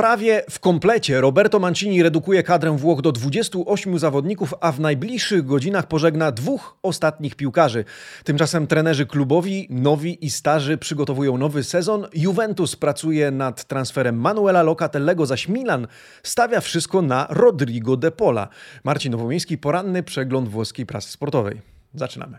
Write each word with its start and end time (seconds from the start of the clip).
prawie 0.00 0.44
w 0.50 0.60
komplecie. 0.60 1.20
Roberto 1.20 1.58
Mancini 1.58 2.02
redukuje 2.02 2.42
kadrę 2.42 2.76
Włoch 2.76 3.00
do 3.00 3.12
28 3.12 3.98
zawodników, 3.98 4.54
a 4.60 4.72
w 4.72 4.80
najbliższych 4.80 5.46
godzinach 5.46 5.86
pożegna 5.86 6.32
dwóch 6.32 6.76
ostatnich 6.82 7.34
piłkarzy. 7.34 7.84
Tymczasem 8.24 8.66
trenerzy 8.66 9.06
klubowi, 9.06 9.66
nowi 9.70 10.24
i 10.26 10.30
starzy 10.30 10.78
przygotowują 10.78 11.38
nowy 11.38 11.64
sezon. 11.64 12.06
Juventus 12.14 12.76
pracuje 12.76 13.30
nad 13.30 13.64
transferem 13.64 14.20
Manuela 14.20 14.62
Locatellego, 14.62 15.26
zaś 15.26 15.48
Milan 15.48 15.86
stawia 16.22 16.60
wszystko 16.60 17.02
na 17.02 17.26
Rodrigo 17.30 17.96
de 17.96 18.10
Pola. 18.10 18.48
Marcin 18.84 19.12
Nowomiejski, 19.12 19.58
poranny 19.58 20.02
przegląd 20.02 20.48
włoskiej 20.48 20.86
prasy 20.86 21.12
sportowej. 21.12 21.60
Zaczynamy. 21.94 22.38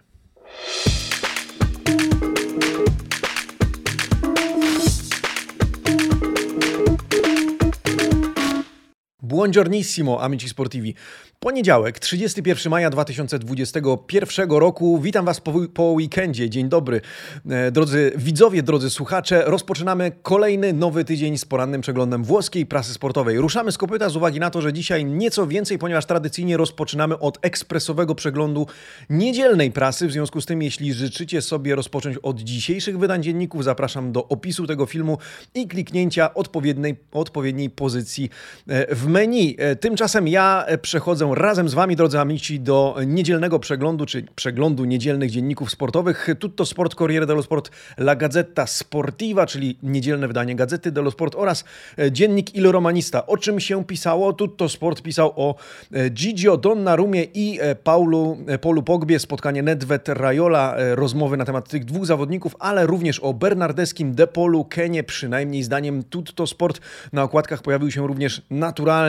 Buongiornissimo, 9.32 10.22
amici 10.22 10.50
sportivi. 10.50 10.96
Poniedziałek, 11.40 12.00
31 12.00 12.70
maja 12.70 12.90
2021 12.90 14.52
roku. 14.52 15.00
Witam 15.00 15.26
Was 15.26 15.42
po, 15.42 15.54
po 15.74 15.84
weekendzie. 15.84 16.50
Dzień 16.50 16.70
dobry. 16.70 17.02
E, 17.50 17.72
drodzy 17.72 18.12
widzowie, 18.16 18.64
drodzy 18.64 18.90
słuchacze, 18.90 19.44
rozpoczynamy 19.46 20.12
kolejny 20.24 20.74
nowy 20.74 21.06
tydzień 21.06 21.38
z 21.38 21.46
porannym 21.46 21.82
przeglądem 21.82 22.24
włoskiej 22.24 22.66
prasy 22.66 22.94
sportowej. 22.94 23.38
Ruszamy 23.38 23.72
z 23.72 23.78
kopyta 23.78 24.10
z 24.10 24.16
uwagi 24.16 24.40
na 24.40 24.50
to, 24.50 24.62
że 24.62 24.74
dzisiaj 24.74 25.06
nieco 25.06 25.48
więcej, 25.48 25.78
ponieważ 25.78 26.06
tradycyjnie 26.06 26.58
rozpoczynamy 26.58 27.20
od 27.20 27.38
ekspresowego 27.42 28.16
przeglądu 28.16 28.68
niedzielnej 29.10 29.72
prasy. 29.72 30.08
W 30.08 30.12
związku 30.12 30.42
z 30.42 30.46
tym, 30.46 30.62
jeśli 30.62 30.94
życzycie 30.94 31.42
sobie 31.42 31.76
rozpocząć 31.76 32.18
od 32.18 32.40
dzisiejszych 32.40 33.00
wydań 33.00 33.24
dzienników, 33.24 33.64
zapraszam 33.64 34.12
do 34.12 34.28
opisu 34.28 34.68
tego 34.68 34.86
filmu 34.86 35.18
i 35.54 35.68
kliknięcia 35.68 36.34
odpowiedniej, 36.34 36.96
odpowiedniej 37.12 37.70
pozycji 37.70 38.30
e, 38.68 38.96
w 38.96 39.08
menu. 39.08 39.21
E, 39.22 39.76
tymczasem 39.76 40.28
ja 40.28 40.66
przechodzę 40.82 41.32
razem 41.36 41.70
z 41.70 41.74
Wami, 41.74 41.96
drodzy 41.96 42.20
amici, 42.20 42.60
do 42.60 42.96
niedzielnego 43.08 43.60
przeglądu, 43.60 44.06
czy 44.06 44.24
przeglądu 44.36 44.86
niedzielnych 44.86 45.32
dzienników 45.32 45.72
sportowych. 45.72 46.28
Tutto 46.40 46.66
Sport, 46.66 46.96
Corriere 46.96 47.26
dello 47.26 47.44
Sport, 47.44 47.72
La 47.98 48.16
Gazzetta 48.16 48.68
Sportiva, 48.68 49.46
czyli 49.46 49.78
niedzielne 49.84 50.28
wydanie 50.28 50.56
Gazety 50.56 50.92
dello 50.92 51.12
Sport 51.12 51.36
oraz 51.36 51.64
e, 52.00 52.12
dziennik 52.12 52.56
Il 52.56 52.72
Romanista. 52.72 53.28
O 53.28 53.38
czym 53.38 53.60
się 53.60 53.86
pisało? 53.86 54.34
Tutto 54.34 54.70
Sport 54.70 55.02
pisał 55.02 55.34
o 55.36 55.56
e, 55.92 56.10
Gigio 56.10 56.58
Donnarumie 56.58 57.24
i 57.24 57.60
e, 57.62 57.76
Paulu, 57.76 58.38
Paulu 58.62 58.84
Pogbie, 58.84 59.20
spotkanie 59.20 59.64
Nedved 59.64 60.10
Rajola, 60.10 60.76
rozmowy 60.96 61.38
na 61.38 61.46
temat 61.46 61.70
tych 61.70 61.86
dwóch 61.86 62.06
zawodników, 62.06 62.56
ale 62.60 62.88
również 62.88 63.20
o 63.20 63.34
Bernardeskim, 63.34 64.16
Depolu, 64.16 64.66
Kenie, 64.66 65.04
przynajmniej 65.04 65.64
zdaniem 65.64 66.04
Tutto 66.04 66.48
Sport. 66.48 66.82
Na 67.14 67.24
okładkach 67.24 67.62
pojawił 67.62 67.92
się 67.92 68.08
również 68.08 68.42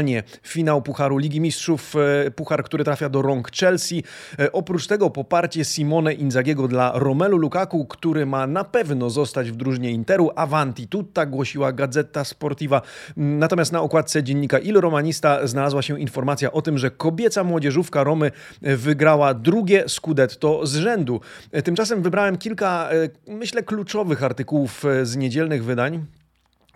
naturalnie 0.02 0.22
finał 0.42 0.82
Pucharu 0.82 1.18
Ligi 1.18 1.40
Mistrzów 1.40 1.94
puchar, 2.36 2.64
który 2.64 2.84
trafia 2.84 3.08
do 3.08 3.22
rąk 3.22 3.50
Chelsea. 3.50 4.04
E, 4.38 4.52
oprócz 4.52 4.86
tego 4.86 5.10
poparcie 5.10 5.64
Simone 5.64 6.14
Inzagiego 6.14 6.68
dla 6.68 6.92
Romelu 6.94 7.38
Lukaku, 7.38 7.86
który 7.86 8.26
ma 8.26 8.46
na 8.46 8.64
pewno 8.64 9.10
zostać 9.10 9.50
w 9.50 9.56
drużynie 9.56 9.90
Interu. 9.90 10.30
Avanti 10.36 10.88
tutta 10.88 11.26
głosiła 11.26 11.72
Gazeta 11.72 12.24
Sportiva. 12.24 12.82
Natomiast 13.16 13.72
na 13.72 13.80
okładce 13.80 14.22
dziennika 14.22 14.58
Il 14.58 14.80
Romanista 14.80 15.46
znalazła 15.46 15.82
się 15.82 16.00
informacja 16.00 16.52
o 16.52 16.62
tym, 16.62 16.78
że 16.78 16.90
kobieca 16.90 17.44
młodzieżówka 17.44 18.04
Romy 18.04 18.30
wygrała 18.62 19.34
drugie 19.34 19.84
Scudetto 19.88 20.66
z 20.66 20.74
rzędu. 20.74 21.20
E, 21.52 21.62
tymczasem 21.62 22.02
wybrałem 22.02 22.38
kilka, 22.38 22.88
e, 22.90 23.32
myślę, 23.32 23.62
kluczowych 23.62 24.22
artykułów 24.22 24.84
z 25.02 25.16
niedzielnych 25.16 25.64
wydań 25.64 26.06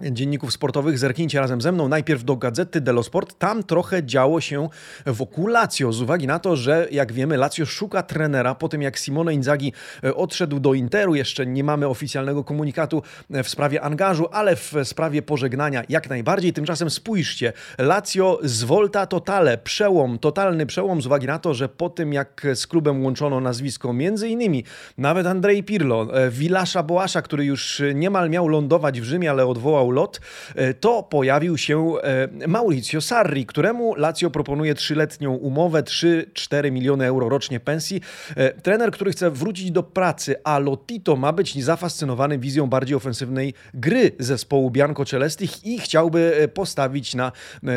dzienników 0.03 0.53
sportowych, 0.53 0.99
zerknijcie 0.99 1.41
razem 1.41 1.61
ze 1.61 1.73
mną 1.73 1.89
najpierw 1.89 2.25
do 2.25 2.37
Gazety 2.37 2.81
dello 2.81 3.03
Sport. 3.03 3.39
Tam 3.39 3.63
trochę 3.63 4.05
działo 4.05 4.41
się 4.41 4.69
wokół 5.07 5.47
Lazio, 5.47 5.93
z 5.93 6.03
uwagi 6.03 6.27
na 6.27 6.39
to, 6.39 6.57
że 6.57 6.89
jak 6.91 7.13
wiemy 7.13 7.37
Lazio 7.37 7.67
szuka 7.67 8.03
trenera 8.03 8.55
po 8.55 8.69
tym 8.69 8.83
jak 8.83 8.99
Simone 8.99 9.35
Inzaghi 9.35 9.73
e, 10.05 10.15
odszedł 10.15 10.61
do 10.61 10.75
Interu. 10.75 11.15
Jeszcze 11.15 11.47
nie 11.47 11.65
mamy 11.65 11.89
oficjalnego 11.89 12.45
komunikatu 12.45 13.03
e, 13.31 13.43
w 13.43 13.49
sprawie 13.49 13.83
angażu, 13.83 14.27
ale 14.33 14.57
w 14.57 14.75
sprawie 14.85 15.23
pożegnania 15.23 15.83
jak 15.89 16.11
najbardziej. 16.11 16.53
Tymczasem 16.53 16.91
spójrzcie, 16.91 17.53
Lazio 17.79 18.39
z 18.43 18.65
Volta 18.65 19.07
Totale, 19.07 19.59
przełom, 19.59 20.19
totalny 20.19 20.67
przełom 20.67 21.03
z 21.03 21.07
uwagi 21.07 21.27
na 21.27 21.39
to, 21.39 21.55
że 21.55 21.69
po 21.69 21.91
tym 21.91 22.13
jak 22.13 22.47
z 22.55 22.67
klubem 22.67 23.05
łączono 23.05 23.41
nazwisko 23.41 23.93
między 23.93 24.29
innymi 24.29 24.65
nawet 24.99 25.27
Andrzej 25.27 25.65
Pirlo, 25.65 26.07
e, 26.25 26.31
Vilasza 26.31 26.83
Boasza, 26.83 27.23
który 27.23 27.45
już 27.45 27.83
niemal 27.95 28.31
miał 28.31 28.49
lądować 28.49 29.01
w 29.01 29.05
Rzymie, 29.05 29.31
ale 29.31 29.47
odwołał 29.47 29.86
lot, 29.91 30.21
e, 30.55 30.75
to 30.75 31.03
pojawił 31.03 31.59
się 31.59 31.93
e, 32.03 32.49
Maurizio 32.49 33.01
Sarri, 33.01 33.47
któremu 33.47 33.95
Lazio 33.95 34.31
proponuje 34.31 34.75
trzyletnią 34.75 35.35
umowę, 35.35 35.83
3-4 35.83 36.73
miliony 36.73 37.07
euro 37.07 37.29
rocznie 37.29 37.61
pensji. 37.61 38.01
E, 38.37 38.53
trener, 38.53 38.91
który 38.91 39.13
chce 39.13 39.31
wrócić 39.31 39.71
do 39.71 39.83
pracy, 39.83 40.35
a 40.45 40.59
Lotito 40.59 41.17
ma 41.17 41.33
być 41.33 41.65
zafascynowany 41.65 42.39
wizją 42.39 42.67
bardziej 42.67 42.97
ofensywnej 42.97 43.55
gry 43.75 44.13
zespołu 44.19 44.71
Bianco 44.71 45.05
Celestich 45.05 45.67
i 45.67 45.79
chciałby 45.79 46.49
postawić 46.55 47.15
na 47.15 47.33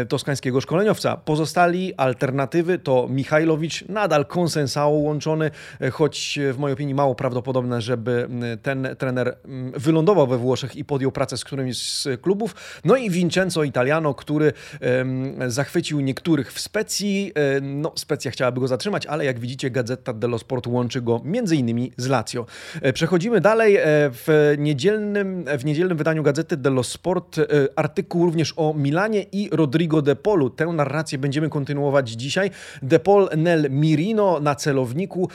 toskańskiego 0.10 0.62
szkoleniowca. 0.62 1.18
Pozostali 1.18 1.94
alternatywy 1.96 2.80
to 2.80 3.08
Michajlowicz, 3.10 3.86
nadal 3.90 4.26
konsensao 4.26 4.90
łączony, 4.90 5.52
choć 5.92 6.40
w 6.54 6.58
mojej 6.58 6.74
opinii 6.74 6.96
mało 6.96 7.16
prawdopodobne, 7.16 7.82
żeby 7.82 8.30
ten 8.62 8.88
trener 8.98 9.38
wylądował 9.74 10.28
we 10.28 10.38
Włoszech 10.38 10.76
i 10.76 10.86
podjął 10.86 11.12
pracę 11.12 11.38
z 11.38 11.44
którymś 11.44 11.78
klubów. 12.22 12.56
No 12.86 12.96
i 12.96 13.10
Vincenzo 13.10 13.64
Italiano, 13.64 14.14
który 14.14 14.54
zachwycił 15.48 16.02
niektórych 16.02 16.54
w 16.54 16.60
Specji. 16.60 17.32
E, 17.36 17.62
no, 17.62 17.92
Specja 17.96 18.32
chciałaby 18.32 18.60
go 18.60 18.68
zatrzymać, 18.68 19.06
ale 19.06 19.26
jak 19.26 19.40
widzicie, 19.40 19.72
Gazeta 19.72 20.14
dello 20.14 20.40
Sport 20.40 20.68
łączy 20.68 21.02
go 21.02 21.22
innymi 21.52 21.92
z 21.98 22.08
Lazio. 22.08 22.46
E, 22.82 22.94
przechodzimy 22.94 23.42
dalej. 23.42 23.76
E, 23.76 23.82
w 24.12 24.56
niedzielnym, 24.58 25.46
w 25.58 25.66
niedzielnym 25.66 25.98
wydaniu 25.98 26.24
Gazety 26.24 26.58
dello 26.58 26.84
Sport 26.84 27.40
artykuł 27.76 28.26
również 28.26 28.54
o 28.56 28.74
Milanie 28.74 29.26
i 29.32 29.50
Rodrigo 29.52 30.02
De 30.02 30.16
Polu. 30.16 30.50
Tę 30.50 30.66
narrację 30.66 31.18
będziemy 31.18 31.50
kontynuować 31.50 32.10
dzisiaj. 32.10 32.52
De 32.82 33.00
Paul 33.00 33.30
nel 33.38 33.72
Mirino 33.72 34.40
na 34.40 34.56
celowniku, 34.56 35.30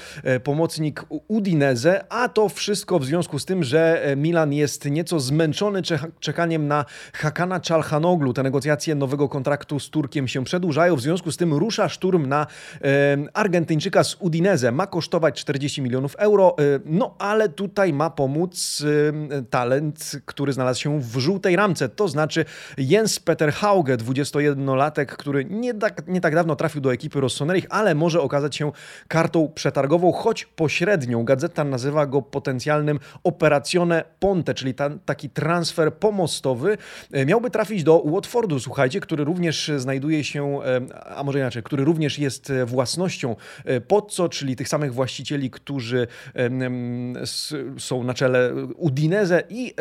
pomocnik 0.44 1.04
Udinese, 1.28 2.04
a 2.08 2.28
to 2.28 2.48
wszystko 2.48 2.98
w 2.98 3.04
związku 3.04 3.38
z 3.38 3.44
tym, 3.44 3.64
że 3.64 4.14
Milan 4.16 4.52
jest 4.52 4.84
nieco 4.90 5.20
zmęczony 5.20 5.82
czekaniem 6.20 6.53
na 6.58 6.84
Hakana 7.12 7.60
Czalhanoglu 7.60 8.32
te 8.32 8.42
negocjacje 8.42 8.94
nowego 8.94 9.28
kontraktu 9.28 9.80
z 9.80 9.90
Turkiem 9.90 10.28
się 10.28 10.44
przedłużają. 10.44 10.96
W 10.96 11.00
związku 11.00 11.32
z 11.32 11.36
tym 11.36 11.54
rusza 11.54 11.88
szturm 11.88 12.26
na 12.26 12.46
e, 12.82 12.86
Argentyńczyka 13.34 14.04
z 14.04 14.16
Udinese. 14.20 14.72
Ma 14.72 14.86
kosztować 14.86 15.40
40 15.40 15.82
milionów 15.82 16.16
euro, 16.16 16.56
e, 16.58 16.62
no 16.84 17.14
ale 17.18 17.48
tutaj 17.48 17.92
ma 17.92 18.10
pomóc 18.10 18.84
e, 19.30 19.42
talent, 19.42 20.12
który 20.24 20.52
znalazł 20.52 20.80
się 20.80 21.00
w 21.00 21.18
żółtej 21.18 21.56
ramce. 21.56 21.88
To 21.88 22.08
znaczy 22.08 22.44
Jens 22.78 23.18
Peter 23.18 23.52
Hauge, 23.52 23.96
21-latek, 23.96 25.06
który 25.06 25.44
nie 25.44 25.74
tak, 25.74 26.08
nie 26.08 26.20
tak 26.20 26.34
dawno 26.34 26.56
trafił 26.56 26.80
do 26.80 26.92
ekipy 26.92 27.20
Rossoneri, 27.20 27.62
ale 27.70 27.94
może 27.94 28.20
okazać 28.20 28.56
się 28.56 28.72
kartą 29.08 29.48
przetargową, 29.54 30.12
choć 30.12 30.44
pośrednią. 30.44 31.24
Gazeta 31.24 31.64
nazywa 31.64 32.06
go 32.06 32.22
potencjalnym 32.22 32.98
Operazione 33.24 34.04
Ponte, 34.18 34.54
czyli 34.54 34.74
ta, 34.74 34.90
taki 35.04 35.30
transfer 35.30 35.94
pomostowy 35.94 36.43
E, 37.12 37.26
miałby 37.26 37.50
trafić 37.50 37.84
do 37.84 38.02
Watfordu, 38.04 38.60
słuchajcie, 38.60 39.00
który 39.00 39.24
również 39.24 39.70
znajduje 39.76 40.24
się, 40.24 40.58
e, 40.62 41.16
a 41.16 41.24
może 41.24 41.38
inaczej, 41.38 41.62
który 41.62 41.84
również 41.84 42.18
jest 42.18 42.52
własnością 42.66 43.36
e, 43.64 43.80
Pozzo, 43.80 44.28
czyli 44.28 44.56
tych 44.56 44.68
samych 44.68 44.94
właścicieli, 44.94 45.50
którzy 45.50 46.06
są 47.78 48.04
na 48.04 48.14
czele 48.14 48.54
Udinese 48.76 49.42
i 49.48 49.74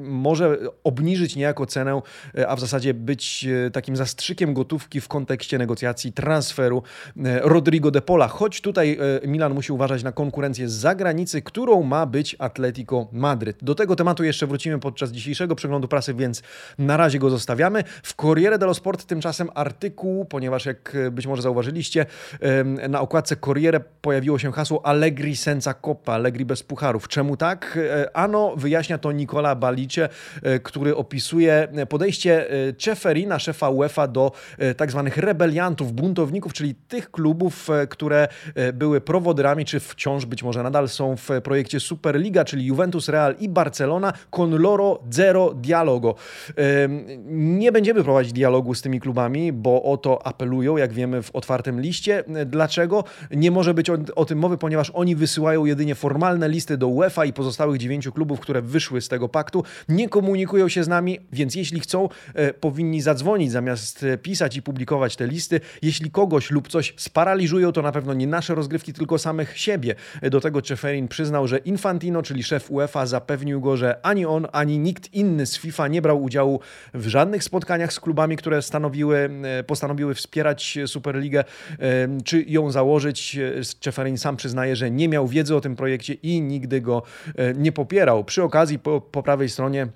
może 0.00 0.58
obniżyć 0.84 1.36
niejako 1.36 1.66
cenę, 1.66 2.00
a 2.48 2.56
w 2.56 2.60
zasadzie 2.60 2.94
być 2.94 3.46
takim 3.72 3.96
zastrzykiem 3.96 4.54
gotówki 4.54 5.00
w 5.00 5.08
kontekście 5.08 5.58
negocjacji 5.58 6.12
transferu 6.12 6.82
Rodrigo 7.42 7.90
de 7.90 8.02
Pola, 8.02 8.28
choć 8.28 8.60
tutaj 8.60 8.98
Milan 9.26 9.54
musi 9.54 9.72
uważać 9.72 10.02
na 10.02 10.12
konkurencję 10.12 10.68
z 10.68 10.72
zagranicy, 10.72 11.42
którą 11.42 11.82
ma 11.82 12.06
być 12.06 12.36
Atletico 12.38 13.08
Madryt. 13.12 13.64
Do 13.64 13.74
tego 13.74 13.96
tematu 13.96 14.24
jeszcze 14.24 14.46
wrócimy 14.46 14.78
podczas 14.78 15.12
dzisiejszego 15.12 15.56
przeglądu 15.56 15.88
prasy, 15.88 16.05
więc 16.14 16.42
na 16.78 16.96
razie 16.96 17.18
go 17.18 17.30
zostawiamy. 17.30 17.84
W 18.02 18.14
Corriere 18.14 18.58
dello 18.58 18.74
Sport 18.74 19.04
tymczasem 19.04 19.48
artykuł, 19.54 20.24
ponieważ 20.24 20.66
jak 20.66 20.96
być 21.10 21.26
może 21.26 21.42
zauważyliście, 21.42 22.06
na 22.88 23.00
okładce 23.00 23.36
Corriere 23.36 23.80
pojawiło 23.80 24.38
się 24.38 24.52
hasło 24.52 24.86
Allegri 24.86 25.36
senza 25.36 25.74
coppa, 25.74 26.12
Allegri 26.12 26.44
bez 26.44 26.62
pucharów. 26.62 27.08
Czemu 27.08 27.36
tak? 27.36 27.78
E, 27.82 28.16
ano 28.16 28.52
wyjaśnia 28.56 28.98
to 28.98 29.12
Nicola 29.12 29.54
Balicie, 29.54 30.08
e, 30.42 30.58
który 30.58 30.96
opisuje 30.96 31.68
podejście 31.88 32.50
e, 32.50 32.72
Ceferina, 32.72 33.38
szefa 33.38 33.70
UEFA, 33.70 34.08
do 34.08 34.32
tak 34.76 34.90
zwanych 34.90 35.16
rebeliantów, 35.16 35.92
buntowników, 35.92 36.52
czyli 36.52 36.74
tych 36.74 37.10
klubów, 37.10 37.68
które 37.88 38.28
były 38.74 39.00
prowodyrami, 39.00 39.64
czy 39.64 39.80
wciąż 39.80 40.26
być 40.26 40.42
może 40.42 40.62
nadal 40.62 40.88
są 40.88 41.16
w 41.16 41.28
projekcie 41.44 41.80
Superliga, 41.80 42.44
czyli 42.44 42.66
Juventus, 42.66 43.08
Real 43.08 43.34
i 43.38 43.48
Barcelona, 43.48 44.12
con 44.30 44.62
loro 44.62 44.98
zero 45.10 45.54
dialogo 45.54 45.95
Nie 47.26 47.72
będziemy 47.72 48.04
prowadzić 48.04 48.32
dialogu 48.32 48.74
z 48.74 48.82
tymi 48.82 49.00
klubami, 49.00 49.52
bo 49.52 49.82
o 49.82 49.96
to 49.96 50.26
apelują, 50.26 50.76
jak 50.76 50.92
wiemy, 50.92 51.22
w 51.22 51.30
otwartym 51.30 51.80
liście. 51.80 52.24
Dlaczego? 52.46 53.04
Nie 53.30 53.50
może 53.50 53.74
być 53.74 53.90
o, 53.90 53.98
o 54.14 54.24
tym 54.24 54.38
mowy, 54.38 54.58
ponieważ 54.58 54.90
oni 54.90 55.16
wysyłają 55.16 55.64
jedynie 55.64 55.94
formalne 55.94 56.48
listy 56.48 56.76
do 56.76 56.88
UEFA 56.88 57.24
i 57.24 57.32
pozostałych 57.32 57.78
dziewięciu 57.78 58.12
klubów, 58.12 58.40
które 58.40 58.62
wyszły 58.62 59.00
z 59.00 59.08
tego 59.08 59.28
paktu. 59.28 59.64
Nie 59.88 60.08
komunikują 60.08 60.68
się 60.68 60.84
z 60.84 60.88
nami, 60.88 61.18
więc 61.32 61.54
jeśli 61.54 61.80
chcą, 61.80 62.08
e, 62.34 62.54
powinni 62.54 63.02
zadzwonić 63.02 63.52
zamiast 63.52 64.04
pisać 64.22 64.56
i 64.56 64.62
publikować 64.62 65.16
te 65.16 65.26
listy. 65.26 65.60
Jeśli 65.82 66.10
kogoś 66.10 66.50
lub 66.50 66.68
coś 66.68 66.94
sparaliżują, 66.96 67.72
to 67.72 67.82
na 67.82 67.92
pewno 67.92 68.14
nie 68.14 68.26
nasze 68.26 68.54
rozgrywki, 68.54 68.92
tylko 68.92 69.18
samych 69.18 69.58
siebie. 69.58 69.94
Do 70.22 70.40
tego 70.40 70.62
Czeferin 70.62 71.08
przyznał, 71.08 71.48
że 71.48 71.58
Infantino, 71.58 72.22
czyli 72.22 72.42
szef 72.42 72.70
UEFA, 72.70 73.06
zapewnił 73.06 73.60
go, 73.60 73.76
że 73.76 74.06
ani 74.06 74.26
on, 74.26 74.46
ani 74.52 74.78
nikt 74.78 75.14
inny 75.14 75.46
z 75.46 75.58
FIFA 75.58 75.85
nie 75.88 76.02
brał 76.02 76.22
udziału 76.22 76.60
w 76.94 77.06
żadnych 77.06 77.44
spotkaniach 77.44 77.92
z 77.92 78.00
klubami, 78.00 78.36
które 78.36 78.62
stanowiły, 78.62 79.30
postanowiły 79.66 80.14
wspierać 80.14 80.78
Superligę, 80.86 81.44
czy 82.24 82.44
ją 82.46 82.70
założyć. 82.70 83.38
Czeferin 83.80 84.18
sam 84.18 84.36
przyznaje, 84.36 84.76
że 84.76 84.90
nie 84.90 85.08
miał 85.08 85.28
wiedzy 85.28 85.56
o 85.56 85.60
tym 85.60 85.76
projekcie 85.76 86.14
i 86.14 86.40
nigdy 86.40 86.80
go 86.80 87.02
nie 87.54 87.72
popierał. 87.72 88.24
Przy 88.24 88.42
okazji 88.42 88.78
po, 88.78 89.00
po 89.00 89.22
prawej 89.22 89.48
stronie 89.48 89.88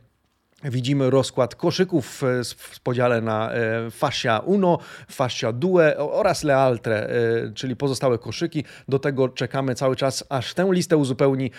Widzimy 0.65 1.11
rozkład 1.11 1.55
koszyków 1.55 2.23
e, 2.25 2.27
w 2.57 2.81
podziale 2.81 3.21
na 3.21 3.53
e, 3.53 3.91
fascia 3.91 4.39
uno, 4.39 4.79
fascia 5.11 5.53
due 5.53 5.97
oraz 5.97 6.45
le 6.45 6.57
altre, 6.57 6.97
e, 6.97 7.11
czyli 7.55 7.77
pozostałe 7.77 8.19
koszyki. 8.19 8.65
Do 8.89 8.99
tego 8.99 9.29
czekamy 9.29 9.75
cały 9.75 9.97
czas, 9.97 10.25
aż 10.29 10.55
tę 10.55 10.69
listę 10.73 10.97
uzupełni 10.97 11.51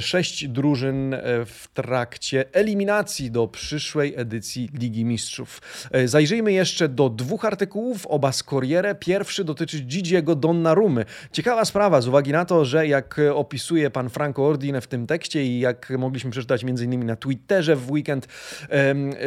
sześć 0.00 0.48
drużyn 0.48 1.16
w 1.46 1.64
trakcie 1.74 2.44
eliminacji 2.52 3.30
do 3.30 3.48
przyszłej 3.48 4.14
edycji 4.16 4.70
Ligi 4.74 5.04
Mistrzów. 5.04 5.62
Zajrzyjmy 6.04 6.52
jeszcze 6.52 6.88
do 6.88 7.08
dwóch 7.08 7.44
artykułów, 7.44 8.06
oba 8.06 8.32
z 8.32 8.42
Corriere. 8.42 8.94
Pierwszy 8.94 9.44
dotyczy 9.44 9.80
Gigiego 9.80 10.34
Donnarumy. 10.34 11.04
Ciekawa 11.32 11.64
sprawa 11.64 12.00
z 12.00 12.08
uwagi 12.08 12.32
na 12.32 12.44
to, 12.44 12.64
że 12.64 12.86
jak 12.86 13.20
opisuje 13.34 13.90
pan 13.90 14.10
Franco 14.10 14.46
Ordine 14.46 14.80
w 14.80 14.86
tym 14.86 15.06
tekście 15.06 15.44
i 15.44 15.60
jak 15.60 15.92
mogliśmy 15.98 16.30
przeczytać 16.30 16.64
m.in. 16.64 17.06
na 17.06 17.16
Twitterze 17.16 17.76
w 17.76 17.90
weekend, 17.90 18.28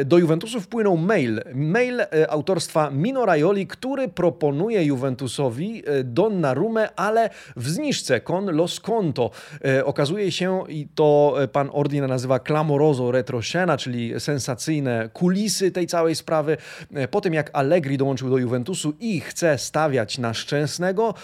do 0.04 0.18
Juventusu 0.18 0.60
wpłynął 0.60 0.96
mail. 0.96 1.42
Mail 1.54 2.00
e, 2.00 2.30
autorstwa 2.30 2.90
Mino 2.90 3.26
Raioli, 3.26 3.66
który 3.66 4.08
proponuje 4.08 4.84
Juventusowi 4.84 5.82
e, 5.86 6.04
Donnarumę, 6.04 6.88
ale 6.96 7.30
w 7.56 7.68
zniżce 7.68 8.20
con 8.20 8.50
lo 8.56 8.68
sconto. 8.68 9.30
E, 9.64 9.84
okazuje 9.84 10.32
się, 10.32 10.64
i 10.68 10.88
to 10.94 11.36
pan 11.52 11.70
Ordina 11.72 12.06
nazywa 12.06 12.38
clamoroso 12.38 13.10
retroscena, 13.10 13.76
czyli 13.76 14.20
sensacyjne 14.20 15.08
kulisy 15.12 15.70
tej 15.70 15.86
całej 15.86 16.14
sprawy. 16.14 16.56
Po 17.10 17.20
tym 17.20 17.34
jak 17.34 17.50
Allegri 17.52 17.98
dołączył 17.98 18.30
do 18.30 18.38
Juventusu 18.38 18.92
i 19.00 19.20
chce 19.20 19.58
stawiać 19.58 20.18
na 20.18 20.34
Szczęsnego, 20.34 21.14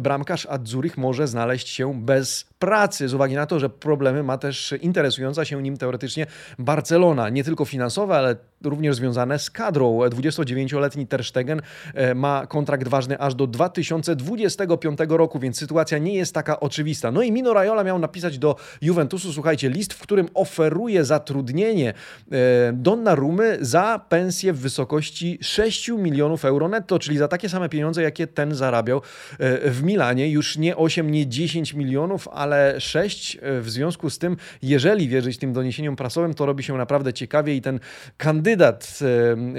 bramkarz 0.00 0.46
Adzurich 0.46 0.98
może 0.98 1.28
znaleźć 1.28 1.68
się 1.68 1.94
bez 1.94 2.44
pracy, 2.58 3.08
z 3.08 3.14
uwagi 3.14 3.34
na 3.34 3.46
to, 3.46 3.60
że 3.60 3.70
problemy 3.70 4.22
ma 4.22 4.38
też 4.38 4.74
interesująca 4.80 5.44
się 5.44 5.62
nim 5.62 5.76
teoretycznie 5.76 6.26
Barcelona. 6.58 7.15
Nie 7.32 7.44
tylko 7.44 7.64
finansowe, 7.64 8.16
ale 8.16 8.36
również 8.64 8.96
związane 8.96 9.38
z 9.38 9.50
kadrą. 9.50 9.98
29-letni 9.98 11.06
Ter 11.06 11.24
Stegen 11.24 11.62
e, 11.94 12.14
ma 12.14 12.46
kontrakt 12.46 12.88
ważny 12.88 13.18
aż 13.18 13.34
do 13.34 13.46
2025 13.46 14.98
roku, 15.08 15.38
więc 15.38 15.58
sytuacja 15.58 15.98
nie 15.98 16.14
jest 16.14 16.34
taka 16.34 16.60
oczywista. 16.60 17.10
No 17.10 17.22
i 17.22 17.32
Mino 17.32 17.54
Raiola 17.54 17.84
miał 17.84 17.98
napisać 17.98 18.38
do 18.38 18.56
Juventusu, 18.82 19.32
słuchajcie, 19.32 19.68
list, 19.68 19.92
w 19.92 20.00
którym 20.00 20.28
oferuje 20.34 21.04
zatrudnienie 21.04 21.94
e, 22.32 22.72
Donnarumy 22.72 23.58
za 23.60 24.00
pensję 24.08 24.52
w 24.52 24.58
wysokości 24.58 25.38
6 25.42 25.88
milionów 25.88 26.44
euro 26.44 26.68
netto, 26.68 26.98
czyli 26.98 27.18
za 27.18 27.28
takie 27.28 27.48
same 27.48 27.68
pieniądze, 27.68 28.02
jakie 28.02 28.26
ten 28.26 28.54
zarabiał 28.54 28.98
e, 29.38 29.70
w 29.70 29.82
Milanie. 29.82 30.30
Już 30.30 30.58
nie 30.58 30.76
8, 30.76 31.10
nie 31.10 31.26
10 31.26 31.74
milionów, 31.74 32.28
ale 32.28 32.80
6. 32.80 33.38
W 33.42 33.66
związku 33.66 34.10
z 34.10 34.18
tym, 34.18 34.36
jeżeli 34.62 35.08
wierzyć 35.08 35.38
tym 35.38 35.52
doniesieniom 35.52 35.96
prasowym, 35.96 36.34
to 36.34 36.46
robi 36.46 36.64
się 36.64 36.76
naprawdę 36.76 37.12
ciekawie 37.12 37.54
i 37.54 37.62
ten 37.62 37.80
kandydat 38.16 38.45
kandydat 38.46 38.98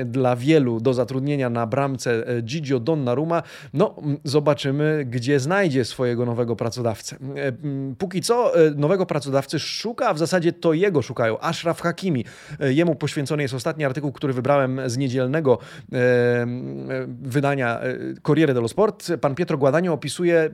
dla 0.06 0.36
wielu 0.36 0.80
do 0.80 0.94
zatrudnienia 0.94 1.50
na 1.50 1.66
bramce 1.66 2.28
e, 2.28 2.42
Gigio 2.42 2.80
Donnarumma, 2.80 3.44
no 3.74 3.96
zobaczymy, 4.24 5.06
gdzie 5.10 5.40
znajdzie 5.40 5.86
swojego 5.86 6.26
nowego 6.26 6.56
pracodawcę. 6.56 7.16
E, 7.16 7.52
póki 7.98 8.22
co 8.22 8.56
e, 8.68 8.72
nowego 8.72 9.06
pracodawcy 9.06 9.60
szuka, 9.60 10.10
a 10.10 10.14
w 10.14 10.18
zasadzie 10.18 10.54
to 10.54 10.74
jego 10.74 11.02
szukają. 11.02 11.40
Ashraf 11.40 11.82
Hakimi. 11.82 12.26
Jemu 12.60 12.96
poświęcony 12.96 13.44
jest 13.44 13.54
ostatni 13.54 13.86
artykuł, 13.86 14.12
który 14.12 14.34
wybrałem 14.34 14.82
z 14.86 14.98
niedzielnego 14.98 15.60
wydania 17.08 17.80
Corriere 18.24 18.54
dello 18.54 18.68
Sport. 18.68 19.08
Pan 19.22 19.36
Pietro 19.36 19.58
Guadagno 19.58 19.94
opisuje 19.94 20.50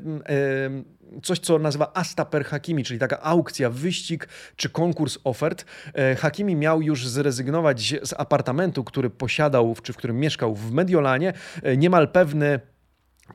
coś, 1.24 1.40
co 1.40 1.60
nazywa 1.60 1.92
Asta 1.94 2.26
per 2.26 2.46
Hakimi, 2.46 2.84
czyli 2.84 3.00
taka 3.00 3.22
aukcja, 3.22 3.70
wyścig 3.70 4.28
czy 4.56 4.70
konkurs 4.70 5.18
ofert. 5.24 5.66
E, 5.94 6.16
Hakimi 6.16 6.56
miał 6.56 6.82
już 6.82 7.08
zrezygnować 7.08 7.94
z 8.04 8.14
apartamentu, 8.18 8.84
który 8.84 9.10
posiadał, 9.10 9.76
czy 9.84 9.94
w 9.94 9.98
którym 9.98 10.20
mieszkał 10.20 10.56
w 10.56 10.72
Mediolanie. 10.72 11.34
E, 11.64 11.78
niemal 11.78 12.08
pewny 12.08 12.60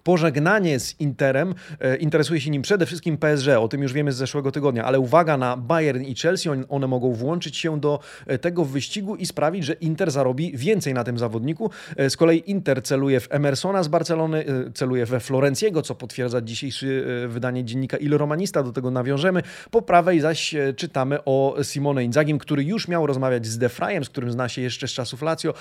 Pożegnanie 0.02 0.81
z 0.81 1.00
Interem 1.00 1.55
e, 1.81 1.96
interesuje 1.96 2.40
się 2.40 2.50
nim 2.50 2.62
przede 2.62 2.87
wszystkim 2.87 3.19
PSG, 3.19 3.49
o 3.58 3.69
tym 3.69 3.82
już 3.82 3.93
wiemy 3.93 4.12
z 4.12 4.17
zeszłego 4.17 4.52
tygodnia, 4.52 4.85
ale 4.85 5.00
uwaga 5.00 5.37
na 5.37 5.56
Bayern 5.56 6.02
i 6.02 6.14
Chelsea, 6.14 6.49
one 6.69 6.87
mogą 6.87 7.12
włączyć 7.12 7.56
się 7.56 7.81
do 7.81 8.00
e, 8.26 8.38
tego 8.38 8.64
wyścigu 8.64 9.17
i 9.17 9.26
sprawić, 9.26 9.64
że 9.64 9.73
Inter 9.73 10.11
zarobi 10.11 10.52
więcej 10.56 10.94
na 10.94 11.05
tym 11.05 11.19
zawodniku. 11.19 11.70
E, 11.96 12.11
z 12.11 12.17
kolei 12.17 12.43
Inter 12.50 12.82
celuje 12.82 13.20
w 13.20 13.29
Emersona 13.31 13.82
z 13.82 13.88
Barcelony, 13.88 14.44
celuje 14.75 15.06
we 15.06 15.20
Florenciego, 15.20 15.82
co 15.82 15.94
potwierdza 15.94 16.40
dzisiejsze 16.40 16.87
wydanie 17.29 17.64
dziennika 17.64 17.96
Il 17.96 18.17
Romanista, 18.17 18.62
do 18.62 18.73
tego 18.73 18.90
nawiążemy. 18.90 19.43
Po 19.70 19.82
prawej 19.82 20.20
zaś 20.20 20.55
czytamy 20.76 21.25
o 21.25 21.56
Simone 21.62 22.05
Inzagim, 22.05 22.38
który 22.38 22.64
już 22.64 22.88
miał 22.88 23.06
rozmawiać 23.06 23.46
z 23.46 23.58
Defrajem, 23.58 24.05
z 24.05 24.08
którym 24.08 24.32
zna 24.32 24.49
się 24.49 24.62
jeszcze 24.62 24.88
z 24.88 24.90
czasów 24.90 25.23
Lazio, 25.23 25.55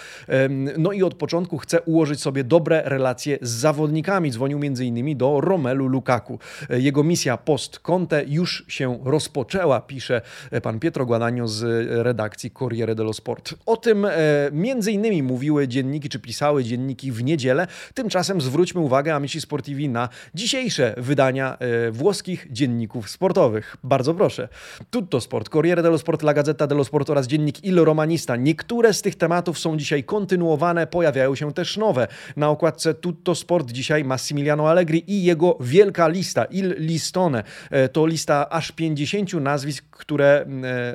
no 0.77 0.91
i 0.91 1.03
od 1.03 1.13
początku 1.13 1.57
chce 1.57 1.81
ułożyć 1.81 2.21
sobie 2.21 2.43
dobre 2.43 2.81
relacje 2.85 3.37
z 3.41 3.49
zawodnikami 3.49 4.16
dzwonił 4.31 4.59
m.in. 4.63 5.17
do 5.17 5.41
Romelu 5.41 5.87
Lukaku. 5.87 6.39
Jego 6.69 7.03
misja 7.03 7.37
post 7.37 7.79
Conte 7.79 8.23
już 8.27 8.65
się 8.67 8.99
rozpoczęła, 9.03 9.81
pisze 9.81 10.21
pan 10.63 10.79
Pietro 10.79 11.05
Guadagno 11.05 11.47
z 11.47 11.63
redakcji 12.03 12.51
Corriere 12.51 12.95
dello 12.95 13.13
Sport. 13.13 13.53
O 13.65 13.77
tym 13.77 14.05
e, 14.05 14.11
m.in. 14.47 15.23
mówiły 15.23 15.67
dzienniki, 15.67 16.09
czy 16.09 16.19
pisały 16.19 16.63
dzienniki 16.63 17.11
w 17.11 17.23
niedzielę. 17.23 17.67
Tymczasem 17.93 18.41
zwróćmy 18.41 18.81
uwagę, 18.81 19.15
amici 19.15 19.41
sportivi, 19.41 19.89
na 19.89 20.09
dzisiejsze 20.33 20.93
wydania 20.97 21.57
e, 21.59 21.91
włoskich 21.91 22.47
dzienników 22.51 23.09
sportowych. 23.09 23.77
Bardzo 23.83 24.13
proszę. 24.13 24.47
Tutto 24.89 25.21
Sport, 25.21 25.49
Corriere 25.49 25.81
dello 25.81 25.97
Sport, 25.97 26.23
La 26.23 26.33
Gazzetta 26.33 26.67
dello 26.67 26.83
Sport 26.83 27.09
oraz 27.09 27.27
dziennik 27.27 27.63
Il 27.63 27.79
Romanista. 27.83 28.35
Niektóre 28.35 28.93
z 28.93 29.01
tych 29.01 29.15
tematów 29.15 29.59
są 29.59 29.77
dzisiaj 29.77 30.03
kontynuowane, 30.03 30.87
pojawiają 30.87 31.35
się 31.35 31.53
też 31.53 31.77
nowe. 31.77 32.07
Na 32.35 32.49
okładce 32.49 32.93
Tutto 32.93 33.35
Sport 33.35 33.71
dzisiaj 33.71 34.03
Massimiliano 34.07 34.69
Allegri 34.69 35.03
i 35.07 35.23
jego 35.23 35.57
wielka 35.59 36.07
lista, 36.07 36.45
Il 36.45 36.75
Listone. 36.77 37.43
E, 37.71 37.89
to 37.89 38.05
lista 38.05 38.49
aż 38.49 38.71
50 38.71 39.33
nazwisk, 39.33 39.85
które 39.91 40.45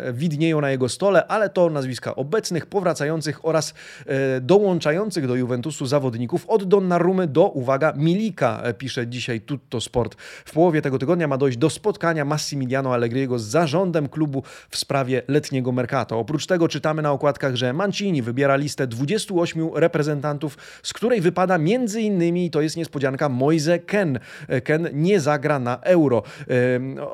e, 0.09 0.12
widnieją 0.12 0.61
na 0.61 0.71
jego 0.71 0.88
stole, 0.88 1.26
ale 1.26 1.50
to 1.50 1.71
nazwiska 1.71 2.14
obecnych, 2.16 2.66
powracających 2.66 3.45
oraz 3.45 3.75
e, 4.07 4.40
dołączających 4.40 5.26
do 5.26 5.35
Juventusu 5.35 5.87
zawodników 5.87 6.45
od 6.49 6.64
Donnarumy 6.64 7.26
do, 7.26 7.49
uwaga, 7.49 7.92
Milika, 7.97 8.62
pisze 8.78 9.07
dzisiaj 9.07 9.40
Tutto 9.40 9.81
Sport. 9.81 10.16
W 10.45 10.52
połowie 10.52 10.83
tego 10.83 10.99
tygodnia 10.99 11.28
ma 11.28 11.38
dojść 11.38 11.59
do 11.59 11.71
spotkania 11.71 12.25
Massimiliano 12.25 12.95
Allegriego 12.95 13.38
z 13.38 13.42
zarządem 13.42 14.09
klubu 14.09 14.42
w 14.71 14.76
sprawie 14.76 15.23
letniego 15.28 15.73
mercato. 15.73 16.19
Oprócz 16.19 16.47
tego 16.47 16.69
czytamy 16.69 17.02
na 17.02 17.12
okładkach, 17.12 17.57
że 17.57 17.73
Mancini 17.73 18.23
wybiera 18.23 18.57
listę 18.57 18.87
28 18.87 19.75
reprezentantów, 19.75 20.59
z 20.83 20.92
której 20.92 21.21
wypada 21.21 21.59
między 21.59 22.00
innymi, 22.00 22.50
to 22.50 22.61
jest 22.61 22.76
niespodzianka, 22.76 23.02
Moise 23.31 23.79
Ken. 23.79 24.19
Ken 24.65 24.89
nie 24.93 25.21
zagra 25.21 25.59
na 25.59 25.81
euro. 25.81 26.23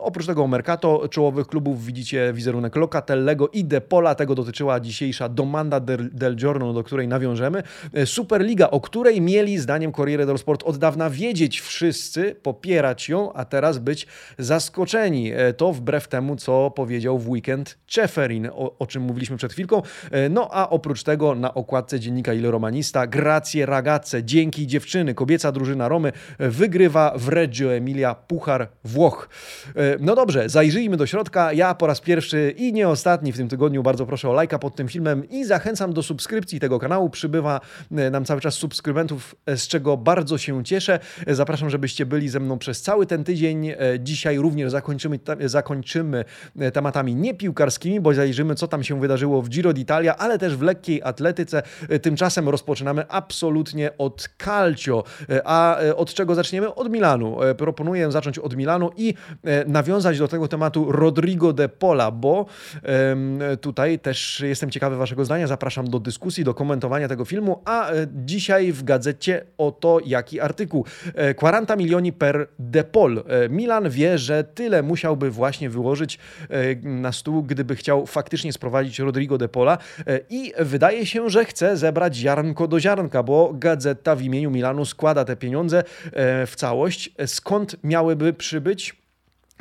Oprócz 0.00 0.26
tego 0.26 0.46
Mercato 0.46 1.08
czołowych 1.08 1.46
klubów 1.46 1.84
widzicie 1.84 2.32
wizerunek 2.32 2.76
Locatellego 2.76 3.48
i 3.48 3.64
Depola. 3.64 4.14
Tego 4.14 4.34
dotyczyła 4.34 4.80
dzisiejsza 4.80 5.28
Domanda 5.28 5.80
del, 5.80 6.10
del 6.12 6.36
Giorno, 6.36 6.72
do 6.72 6.84
której 6.84 7.08
nawiążemy. 7.08 7.62
E, 7.92 8.06
Superliga, 8.06 8.70
o 8.70 8.80
której 8.80 9.20
mieli 9.20 9.58
zdaniem 9.58 9.92
Corriere 9.92 10.26
dello 10.26 10.38
Sport 10.38 10.62
od 10.64 10.76
dawna 10.76 11.10
wiedzieć 11.10 11.60
wszyscy, 11.60 12.36
popierać 12.42 13.08
ją, 13.08 13.32
a 13.32 13.44
teraz 13.44 13.78
być 13.78 14.06
zaskoczeni. 14.38 15.32
E, 15.32 15.52
to 15.52 15.72
wbrew 15.72 16.08
temu, 16.08 16.36
co 16.36 16.70
powiedział 16.70 17.18
w 17.18 17.28
weekend 17.28 17.78
Ceferin, 17.88 18.46
o, 18.52 18.78
o 18.78 18.86
czym 18.86 19.02
mówiliśmy 19.02 19.36
przed 19.36 19.52
chwilką. 19.52 19.82
E, 20.10 20.28
no 20.28 20.48
a 20.52 20.70
oprócz 20.70 21.02
tego 21.02 21.34
na 21.34 21.54
okładce 21.54 22.00
dziennika 22.00 22.34
Il 22.34 22.50
Romanista 22.50 23.06
Grazie 23.06 23.66
ragazze, 23.66 24.24
dzięki 24.24 24.66
dziewczyny, 24.66 25.14
kobieca 25.14 25.52
drużyna 25.52 25.77
drużyna 25.78 25.88
Romy 25.88 26.12
wygrywa 26.38 27.12
w 27.16 27.28
Reggio 27.28 27.74
Emilia 27.74 28.14
Puchar 28.14 28.68
Włoch. 28.84 29.28
No 30.00 30.14
dobrze, 30.14 30.48
zajrzyjmy 30.48 30.96
do 30.96 31.06
środka. 31.06 31.52
Ja 31.52 31.74
po 31.74 31.86
raz 31.86 32.00
pierwszy 32.00 32.54
i 32.56 32.72
nie 32.72 32.88
ostatni 32.88 33.32
w 33.32 33.36
tym 33.36 33.48
tygodniu 33.48 33.82
bardzo 33.82 34.06
proszę 34.06 34.30
o 34.30 34.32
lajka 34.32 34.58
pod 34.58 34.76
tym 34.76 34.88
filmem 34.88 35.28
i 35.28 35.44
zachęcam 35.44 35.92
do 35.92 36.02
subskrypcji 36.02 36.60
tego 36.60 36.78
kanału. 36.78 37.10
Przybywa 37.10 37.60
nam 37.90 38.24
cały 38.24 38.40
czas 38.40 38.54
subskrybentów, 38.54 39.34
z 39.46 39.68
czego 39.68 39.96
bardzo 39.96 40.38
się 40.38 40.64
cieszę. 40.64 40.98
Zapraszam, 41.26 41.70
żebyście 41.70 42.06
byli 42.06 42.28
ze 42.28 42.40
mną 42.40 42.58
przez 42.58 42.82
cały 42.82 43.06
ten 43.06 43.24
tydzień. 43.24 43.72
Dzisiaj 43.98 44.38
również 44.38 44.70
zakończymy, 44.70 45.18
zakończymy 45.44 46.24
tematami 46.72 47.14
niepiłkarskimi, 47.14 48.00
bo 48.00 48.14
zajrzymy, 48.14 48.54
co 48.54 48.68
tam 48.68 48.84
się 48.84 49.00
wydarzyło 49.00 49.42
w 49.42 49.48
Giro 49.48 49.70
d'Italia, 49.70 50.14
ale 50.18 50.38
też 50.38 50.56
w 50.56 50.62
lekkiej 50.62 51.02
atletyce. 51.02 51.62
Tymczasem 52.02 52.48
rozpoczynamy 52.48 53.08
absolutnie 53.08 53.90
od 53.98 54.28
Calcio. 54.44 55.04
A 55.44 55.67
od 55.96 56.14
czego 56.14 56.34
zaczniemy? 56.34 56.74
Od 56.74 56.90
Milanu. 56.90 57.36
Proponuję 57.58 58.12
zacząć 58.12 58.38
od 58.38 58.56
Milanu 58.56 58.90
i 58.96 59.14
nawiązać 59.66 60.18
do 60.18 60.28
tego 60.28 60.48
tematu 60.48 60.92
Rodrigo 60.92 61.52
de 61.52 61.68
Pola, 61.68 62.10
bo 62.10 62.46
tutaj 63.60 63.98
też 63.98 64.40
jestem 64.40 64.70
ciekawy 64.70 64.96
Waszego 64.96 65.24
zdania. 65.24 65.46
Zapraszam 65.46 65.90
do 65.90 66.00
dyskusji, 66.00 66.44
do 66.44 66.54
komentowania 66.54 67.08
tego 67.08 67.24
filmu. 67.24 67.62
A 67.64 67.90
dzisiaj 68.14 68.72
w 68.72 68.84
gazecie 68.84 69.44
oto 69.58 69.98
jaki 70.06 70.40
artykuł. 70.40 70.84
40 71.36 71.76
milioni 71.76 72.12
per 72.12 72.48
de 72.58 72.84
Pol. 72.84 73.24
Milan 73.50 73.90
wie, 73.90 74.18
że 74.18 74.44
tyle 74.44 74.82
musiałby 74.82 75.30
właśnie 75.30 75.70
wyłożyć 75.70 76.18
na 76.82 77.12
stół, 77.12 77.42
gdyby 77.42 77.76
chciał 77.76 78.06
faktycznie 78.06 78.52
sprowadzić 78.52 78.98
Rodrigo 78.98 79.38
de 79.38 79.48
Pola 79.48 79.78
i 80.30 80.52
wydaje 80.58 81.06
się, 81.06 81.30
że 81.30 81.44
chce 81.44 81.76
zebrać 81.76 82.16
ziarnko 82.16 82.68
do 82.68 82.80
ziarnka, 82.80 83.22
bo 83.22 83.52
gazeta 83.54 84.16
w 84.16 84.22
imieniu 84.22 84.50
Milanu 84.50 84.84
składa 84.84 85.24
te 85.24 85.36
pieniądze 85.36 85.57
w 86.46 86.52
całość. 86.56 87.10
Skąd 87.26 87.84
miałyby 87.84 88.32
przybyć? 88.32 89.07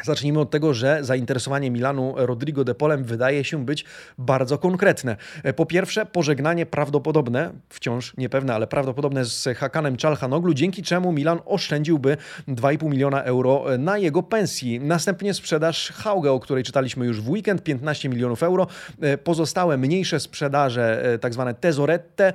Zacznijmy 0.04 0.40
od 0.40 0.52
tego, 0.52 0.74
że 0.74 1.00
zainteresowanie 1.02 1.72
Milanu 1.72 2.14
Rodrigo 2.16 2.64
de 2.64 2.76
Polem 2.76 3.04
wydaje 3.04 3.44
się 3.44 3.66
być 3.66 3.86
bardzo 4.18 4.58
konkretne. 4.58 5.18
Po 5.56 5.66
pierwsze, 5.66 6.06
pożegnanie 6.06 6.66
prawdopodobne, 6.66 7.54
wciąż 7.70 8.18
niepewne, 8.18 8.56
ale 8.56 8.68
prawdopodobne 8.68 9.26
z 9.26 9.48
Hakanem 9.58 9.98
Czalhanoglu, 9.98 10.54
dzięki 10.54 10.84
czemu 10.84 11.12
Milan 11.12 11.40
oszczędziłby 11.46 12.18
2,5 12.48 12.90
miliona 12.90 13.24
euro 13.24 13.66
na 13.78 13.98
jego 13.98 14.24
pensji. 14.24 14.80
Następnie 14.80 15.34
sprzedaż 15.34 15.92
Hauge, 15.92 16.32
o 16.32 16.40
której 16.40 16.64
czytaliśmy 16.64 17.06
już 17.06 17.22
w 17.22 17.30
weekend, 17.30 17.64
15 17.64 18.10
milionów 18.10 18.44
euro. 18.44 18.68
Pozostałe 19.24 19.78
mniejsze 19.78 20.20
sprzedaże, 20.20 21.18
tak 21.22 21.34
zwane 21.34 21.54
tesorette, 21.54 22.34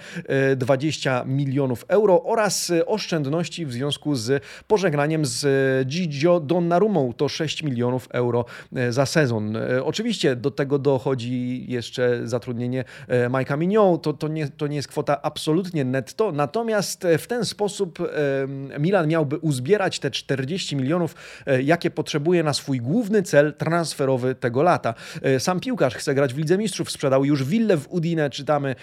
20 0.57 1.25
milionów 1.27 1.85
euro 1.89 2.23
oraz 2.25 2.73
oszczędności 2.87 3.67
w 3.67 3.73
związku 3.73 4.15
z 4.15 4.45
pożegnaniem 4.67 5.27
z 5.27 5.89
Gigio 5.89 6.41
Donnarumą, 6.41 7.13
to 7.13 7.29
6 7.29 7.52
6 7.53 7.63
milionów 7.63 8.09
euro 8.11 8.45
e, 8.77 8.93
za 8.93 9.07
sezon. 9.07 9.57
E, 9.57 9.85
oczywiście 9.85 10.37
do 10.37 10.51
tego 10.51 10.79
dochodzi 10.79 11.65
jeszcze 11.69 12.29
zatrudnienie 12.29 12.85
e, 13.09 13.29
Mike'a 13.29 13.59
Mignon. 13.59 14.01
To, 14.01 14.13
to, 14.13 14.29
nie, 14.29 14.49
to 14.49 14.67
nie 14.67 14.77
jest 14.77 14.89
kwota 14.89 15.23
absolutnie 15.23 15.85
netto, 15.85 16.33
natomiast 16.33 17.07
w 17.19 17.27
ten 17.27 17.45
sposób 17.45 17.99
Milan 18.79 19.09
miałby 19.09 19.39
uzbierać 19.39 19.99
te 19.99 20.11
40 20.11 20.77
milionów, 20.77 21.15
jakie 21.63 21.91
potrzebuje 21.91 22.43
na 22.43 22.53
swój 22.53 22.81
główny 22.81 23.23
cel 23.23 23.55
transferowy 23.55 24.35
tego 24.35 24.63
lata. 24.63 24.95
Sam 25.39 25.61
piłkarz 25.61 25.95
chce 25.95 26.15
grać 26.15 26.35
w 26.35 26.39
Lidze 26.39 26.59
Mistrzów, 26.59 26.91
sprzedał 26.91 27.25
już 27.25 27.45
willę 27.45 27.77
w 27.77 27.93
Udine, 27.93 28.31
czytamy, 28.31 28.75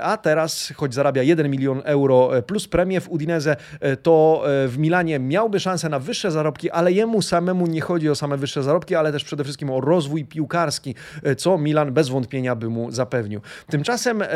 a 0.00 0.16
teraz, 0.16 0.72
choć 0.76 0.94
zarabia 0.94 1.22
1 1.22 1.50
milion 1.50 1.82
euro 1.84 2.30
plus 2.46 2.68
premię 2.68 3.00
w 3.00 3.10
Udineze, 3.10 3.56
to 4.02 4.42
w 4.46 4.74
Milanie 4.78 5.18
miałby 5.18 5.60
szansę 5.60 5.88
na 5.88 5.98
wyższe 5.98 6.30
zarobki, 6.30 6.70
ale 6.70 6.92
jemu 6.92 7.22
samemu 7.22 7.66
nie 7.66 7.80
chodzi 7.80 7.99
chodzi 8.00 8.10
o 8.10 8.14
same 8.14 8.36
wyższe 8.36 8.62
zarobki, 8.62 8.94
ale 8.94 9.12
też 9.12 9.24
przede 9.24 9.44
wszystkim 9.44 9.70
o 9.70 9.80
rozwój 9.80 10.24
piłkarski, 10.24 10.94
e, 11.22 11.36
co 11.36 11.58
Milan 11.58 11.92
bez 11.92 12.08
wątpienia 12.08 12.56
by 12.56 12.68
mu 12.68 12.90
zapewnił. 12.90 13.40
Tymczasem 13.70 14.22
e, 14.22 14.28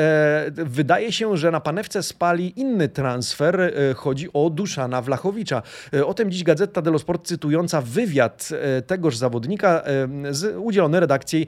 wydaje 0.51 1.13
się, 1.13 1.37
że 1.37 1.51
na 1.51 1.61
panewce 1.61 2.03
spali 2.03 2.61
inny 2.61 2.89
transfer. 2.89 3.61
E, 3.61 3.95
chodzi 3.95 4.29
o 4.33 4.51
Duszana 4.51 5.03
Wlachowicza. 5.03 5.63
O 6.07 6.15
tym 6.15 6.31
dziś 6.31 6.45
Gazeta 6.45 6.83
dello 6.83 6.99
Sport 6.99 7.27
cytująca 7.27 7.81
wywiad 7.81 8.49
tegoż 8.87 9.17
zawodnika 9.17 9.83
z, 10.31 10.57
udzielony 10.57 11.01
redakcji, 11.01 11.47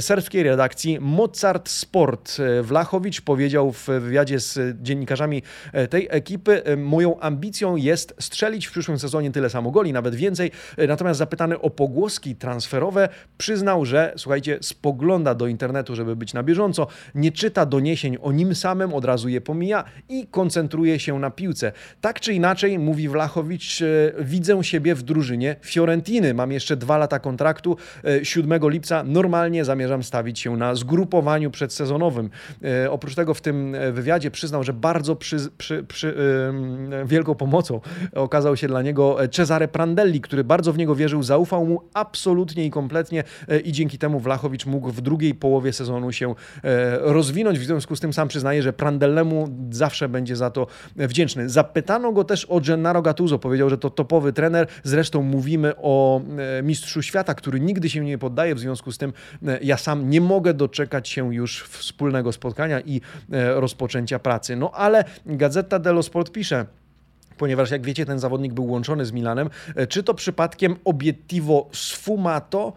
serbskiej 0.00 0.42
redakcji 0.42 0.98
Mozart 1.00 1.68
Sport. 1.68 2.36
Wlachowicz 2.62 3.20
powiedział 3.20 3.72
w 3.72 3.86
wywiadzie 3.86 4.40
z 4.40 4.82
dziennikarzami 4.82 5.42
tej 5.90 6.08
ekipy, 6.10 6.62
moją 6.76 7.20
ambicją 7.20 7.76
jest 7.76 8.14
strzelić 8.20 8.66
w 8.66 8.70
przyszłym 8.70 8.98
sezonie 8.98 9.30
tyle 9.30 9.50
samo 9.50 9.70
goli, 9.70 9.92
nawet 9.92 10.14
więcej. 10.14 10.50
Natomiast 10.88 11.18
zapytany 11.18 11.51
zapytany 11.52 11.60
o 11.60 11.70
pogłoski 11.70 12.36
transferowe, 12.36 13.08
przyznał, 13.38 13.84
że 13.84 14.12
słuchajcie, 14.16 14.58
spogląda 14.60 15.34
do 15.34 15.46
internetu, 15.46 15.94
żeby 15.94 16.16
być 16.16 16.34
na 16.34 16.42
bieżąco, 16.42 16.86
nie 17.14 17.32
czyta 17.32 17.66
doniesień 17.66 18.16
o 18.22 18.32
nim 18.32 18.54
samym, 18.54 18.94
od 18.94 19.04
razu 19.04 19.28
je 19.28 19.40
pomija 19.40 19.84
i 20.08 20.26
koncentruje 20.26 20.98
się 20.98 21.18
na 21.18 21.30
piłce. 21.30 21.72
Tak 22.00 22.20
czy 22.20 22.34
inaczej, 22.34 22.78
mówi 22.78 23.08
Wlachowicz, 23.08 23.82
e, 23.82 24.24
widzę 24.24 24.64
siebie 24.64 24.94
w 24.94 25.02
drużynie 25.02 25.56
Fiorentiny. 25.62 26.34
Mam 26.34 26.52
jeszcze 26.52 26.76
dwa 26.76 26.98
lata 26.98 27.18
kontraktu. 27.18 27.76
7 28.22 28.52
e, 28.52 28.70
lipca 28.70 29.04
normalnie 29.04 29.64
zamierzam 29.64 30.02
stawić 30.02 30.40
się 30.40 30.56
na 30.56 30.74
zgrupowaniu 30.74 31.50
przedsezonowym. 31.50 32.30
E, 32.64 32.90
oprócz 32.90 33.14
tego 33.14 33.34
w 33.34 33.40
tym 33.40 33.76
wywiadzie 33.92 34.30
przyznał, 34.30 34.64
że 34.64 34.72
bardzo 34.72 35.16
przy, 35.16 35.36
przy, 35.58 35.84
przy, 35.84 36.14
wielką 37.04 37.34
pomocą 37.34 37.80
okazał 38.14 38.56
się 38.56 38.68
dla 38.68 38.82
niego 38.82 39.16
Cesare 39.30 39.68
Prandelli, 39.68 40.20
który 40.20 40.44
bardzo 40.44 40.72
w 40.72 40.78
niego 40.78 40.94
wierzył, 40.94 41.22
zaufał 41.22 41.41
mu 41.50 41.82
absolutnie 41.94 42.66
i 42.66 42.70
kompletnie 42.70 43.24
e, 43.48 43.60
i 43.60 43.72
dzięki 43.72 43.98
temu 43.98 44.20
Wlachowicz 44.20 44.66
mógł 44.66 44.90
w 44.90 45.00
drugiej 45.00 45.34
połowie 45.34 45.72
sezonu 45.72 46.12
się 46.12 46.34
e, 46.64 46.98
rozwinąć. 46.98 47.58
W 47.58 47.64
związku 47.64 47.96
z 47.96 48.00
tym 48.00 48.12
sam 48.12 48.28
przyznaje, 48.28 48.62
że 48.62 48.72
Prandellemu 48.72 49.48
zawsze 49.70 50.08
będzie 50.08 50.36
za 50.36 50.50
to 50.50 50.66
wdzięczny. 50.96 51.48
Zapytano 51.48 52.12
go 52.12 52.24
też 52.24 52.44
o 52.44 52.60
Gennaro 52.60 53.02
Gattuso. 53.02 53.38
Powiedział, 53.38 53.70
że 53.70 53.78
to 53.78 53.90
topowy 53.90 54.32
trener. 54.32 54.66
Zresztą 54.82 55.22
mówimy 55.22 55.72
o 55.76 56.20
e, 56.58 56.62
mistrzu 56.62 57.02
świata, 57.02 57.34
który 57.34 57.60
nigdy 57.60 57.90
się 57.90 58.04
nie 58.04 58.18
poddaje. 58.18 58.54
W 58.54 58.58
związku 58.58 58.92
z 58.92 58.98
tym 58.98 59.12
ja 59.62 59.76
sam 59.76 60.10
nie 60.10 60.20
mogę 60.20 60.54
doczekać 60.54 61.08
się 61.08 61.34
już 61.34 61.62
wspólnego 61.62 62.32
spotkania 62.32 62.80
i 62.80 63.00
rozpoczęcia 63.54 64.18
pracy. 64.18 64.56
No 64.56 64.70
ale 64.70 65.04
Gazeta 65.26 65.78
dello 65.78 66.02
Sport 66.02 66.32
pisze, 66.32 66.66
ponieważ 67.38 67.70
jak 67.70 67.82
wiecie, 67.82 68.06
ten 68.06 68.18
zawodnik 68.18 68.52
był 68.52 68.66
łączony 68.66 69.06
z 69.06 69.12
Milanem. 69.12 69.50
E, 69.76 69.86
czy 69.86 70.02
to 70.02 70.14
przypadkiem 70.14 70.76
obiettivo 70.84 71.68
sfumato? 71.72 72.72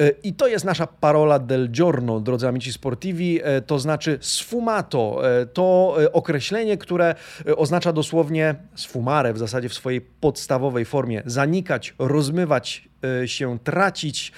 E, 0.00 0.08
I 0.08 0.34
to 0.34 0.46
jest 0.46 0.64
nasza 0.64 0.86
parola 0.86 1.38
del 1.38 1.70
giorno, 1.70 2.20
drodzy 2.20 2.48
amici 2.48 2.72
sportivi, 2.72 3.40
e, 3.42 3.60
to 3.60 3.78
znaczy 3.78 4.18
sfumato. 4.20 5.22
To 5.52 5.96
określenie, 6.12 6.78
które 6.78 7.14
oznacza 7.56 7.92
dosłownie 7.92 8.54
sfumare 8.74 9.34
w 9.34 9.38
zasadzie 9.38 9.68
w 9.68 9.74
swojej 9.74 10.00
podstawowej 10.00 10.84
formie. 10.84 11.22
Zanikać, 11.26 11.94
rozmywać 11.98 12.88
się, 13.26 13.58
tracić 13.58 14.32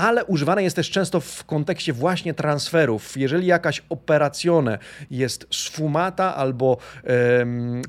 ale 0.00 0.24
używane 0.24 0.62
jest 0.62 0.76
też 0.76 0.90
często 0.90 1.20
w 1.20 1.44
kontekście 1.44 1.92
właśnie 1.92 2.34
transferów. 2.34 3.16
Jeżeli 3.16 3.46
jakaś 3.46 3.82
operacjone 3.88 4.78
jest 5.10 5.46
sfumata 5.50 6.36
albo 6.36 6.76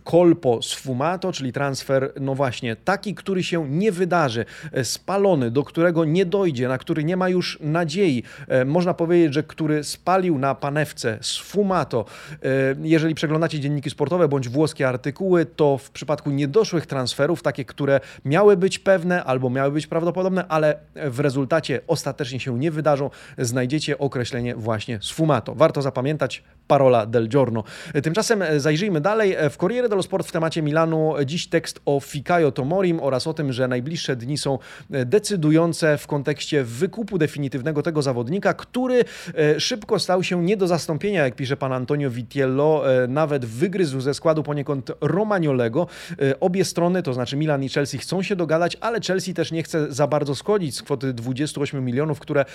colpo 0.04 0.62
sfumato, 0.62 1.32
czyli 1.32 1.54
transfer, 1.54 2.14
no 2.20 2.36
właśnie, 2.36 2.76
taki, 2.76 3.16
który 3.16 3.44
się 3.44 3.70
nie 3.70 3.92
wydarzy, 3.92 4.46
e, 4.72 4.86
spalony, 4.86 5.52
do 5.52 5.64
którego 5.64 6.06
nie 6.06 6.26
dojdzie, 6.26 6.68
na 6.68 6.78
który 6.78 7.04
nie 7.04 7.18
ma 7.18 7.30
już 7.30 7.58
nadziei. 7.62 8.24
E, 8.48 8.66
można 8.66 8.94
powiedzieć, 8.94 9.34
że 9.34 9.44
który 9.44 9.84
spalił 9.84 10.40
na 10.40 10.56
panewce 10.56 11.18
sfumato. 11.22 12.06
E, 12.32 12.48
jeżeli 12.82 13.16
przeglądacie 13.16 13.60
dzienniki 13.60 13.90
sportowe 13.90 14.28
bądź 14.28 14.50
włoskie 14.50 14.88
artykuły, 14.88 15.46
to 15.46 15.78
w 15.78 15.92
przypadku 15.92 16.32
niedoszłych 16.32 16.86
transferów, 16.86 17.44
takie, 17.44 17.66
które 17.66 18.00
miały 18.26 18.58
być 18.58 18.80
pewne 18.80 19.24
albo 19.24 19.50
miały 19.50 19.72
być 19.72 19.88
prawdopodobne, 19.88 20.48
ale 20.48 20.76
w 20.96 21.20
rezultacie 21.20 21.82
ostatecznie 22.02 22.40
się 22.40 22.60
nie 22.60 22.72
wydarzą, 22.72 23.10
znajdziecie 23.38 23.98
określenie 23.98 24.56
właśnie 24.56 25.00
sfumato. 25.02 25.56
Warto 25.56 25.82
zapamiętać 25.82 26.44
parola 26.68 27.06
del 27.06 27.28
giorno. 27.28 27.64
Tymczasem 28.04 28.44
zajrzyjmy 28.58 29.02
dalej. 29.02 29.36
W 29.50 29.58
Corriere 29.58 29.90
dello 29.90 30.04
Sport 30.04 30.28
w 30.28 30.32
temacie 30.32 30.62
Milanu 30.62 31.14
dziś 31.26 31.48
tekst 31.48 31.80
o 31.86 32.00
Fikayo 32.00 32.52
Tomorim 32.52 33.00
oraz 33.00 33.28
o 33.28 33.34
tym, 33.34 33.54
że 33.54 33.68
najbliższe 33.68 34.16
dni 34.16 34.38
są 34.38 34.60
decydujące 34.90 35.98
w 35.98 36.08
kontekście 36.08 36.64
wykupu 36.64 37.18
definitywnego 37.18 37.84
tego 37.84 38.02
zawodnika, 38.02 38.54
który 38.54 39.04
e, 39.38 39.60
szybko 39.60 40.00
stał 40.00 40.24
się 40.24 40.44
nie 40.44 40.58
do 40.58 40.68
zastąpienia, 40.68 41.24
jak 41.26 41.36
pisze 41.36 41.58
pan 41.58 41.74
Antonio 41.74 42.10
Vitiello, 42.10 42.84
e, 43.04 43.08
nawet 43.08 43.46
wygryzł 43.46 44.00
ze 44.00 44.14
składu 44.14 44.44
poniekąd 44.44 44.92
Romagnolego. 45.02 45.88
E, 46.22 46.40
obie 46.40 46.66
strony, 46.66 47.04
to 47.04 47.14
znaczy 47.14 47.38
Milan 47.38 47.64
i 47.64 47.70
Chelsea 47.70 47.98
chcą 47.98 48.24
się 48.24 48.36
dogadać, 48.36 48.78
ale 48.82 49.00
Chelsea 49.02 49.34
też 49.34 49.52
nie 49.52 49.64
chce 49.64 49.94
za 49.94 50.08
bardzo 50.08 50.36
schodzić 50.36 50.76
z 50.76 50.82
kwoty 50.82 51.14
28 51.14 51.72
38 51.72 51.81
milionów, 51.82 52.20
które 52.20 52.46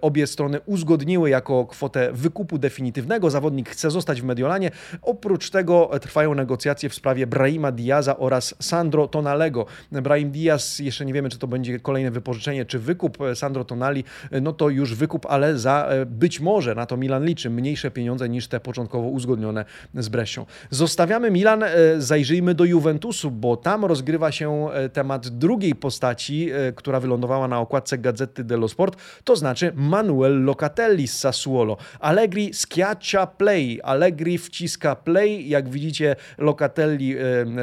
obie 0.00 0.26
strony 0.26 0.60
uzgodniły 0.66 1.30
jako 1.30 1.66
kwotę 1.66 2.12
wykupu 2.12 2.58
definitywnego. 2.58 3.30
Zawodnik 3.30 3.70
chce 3.70 3.90
zostać 3.90 4.20
w 4.20 4.24
Mediolanie. 4.24 4.70
Oprócz 5.02 5.50
tego 5.50 5.90
trwają 6.00 6.34
negocjacje 6.34 6.88
w 6.88 6.94
sprawie 6.94 7.26
Brahima 7.26 7.72
Diaza 7.72 8.16
oraz 8.16 8.54
Sandro 8.60 9.08
Tonalego. 9.08 9.66
Brahim 9.92 10.30
Diaz, 10.30 10.78
jeszcze 10.78 11.04
nie 11.04 11.12
wiemy, 11.12 11.28
czy 11.28 11.38
to 11.38 11.46
będzie 11.46 11.80
kolejne 11.80 12.10
wypożyczenie, 12.10 12.64
czy 12.64 12.78
wykup. 12.78 13.18
Sandro 13.34 13.64
Tonali, 13.64 14.04
no 14.42 14.52
to 14.52 14.68
już 14.68 14.94
wykup, 14.94 15.26
ale 15.26 15.58
za 15.58 15.88
być 16.06 16.40
może, 16.40 16.74
na 16.74 16.86
to 16.86 16.96
Milan 16.96 17.24
liczy, 17.24 17.50
mniejsze 17.50 17.90
pieniądze 17.90 18.28
niż 18.28 18.48
te 18.48 18.60
początkowo 18.60 19.08
uzgodnione 19.08 19.64
z 19.94 20.08
Brescią. 20.08 20.46
Zostawiamy 20.70 21.30
Milan, 21.30 21.62
e, 21.62 21.70
zajrzyjmy 21.98 22.54
do 22.54 22.64
Juventusu, 22.64 23.30
bo 23.30 23.56
tam 23.56 23.84
rozgrywa 23.84 24.32
się 24.32 24.68
e, 24.70 24.88
temat 24.88 25.28
drugiej 25.28 25.74
postaci, 25.74 26.50
e, 26.50 26.72
która 26.72 27.00
wylądowała 27.00 27.48
na 27.48 27.60
okładce 27.60 27.98
Gazety 27.98 28.33
dello 28.42 28.68
Sport, 28.68 28.96
to 29.24 29.36
znaczy 29.36 29.72
Manuel 29.74 30.44
Locatelli 30.44 31.08
z 31.08 31.18
Sassuolo. 31.18 31.76
Allegri 32.00 32.54
schiaccia 32.54 33.26
play, 33.26 33.80
Allegri 33.82 34.38
wciska 34.38 34.96
play, 34.96 35.48
jak 35.48 35.68
widzicie 35.68 36.16
Locatelli 36.38 37.14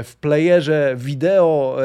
w 0.04 0.16
playerze 0.22 0.96
wideo, 0.98 1.78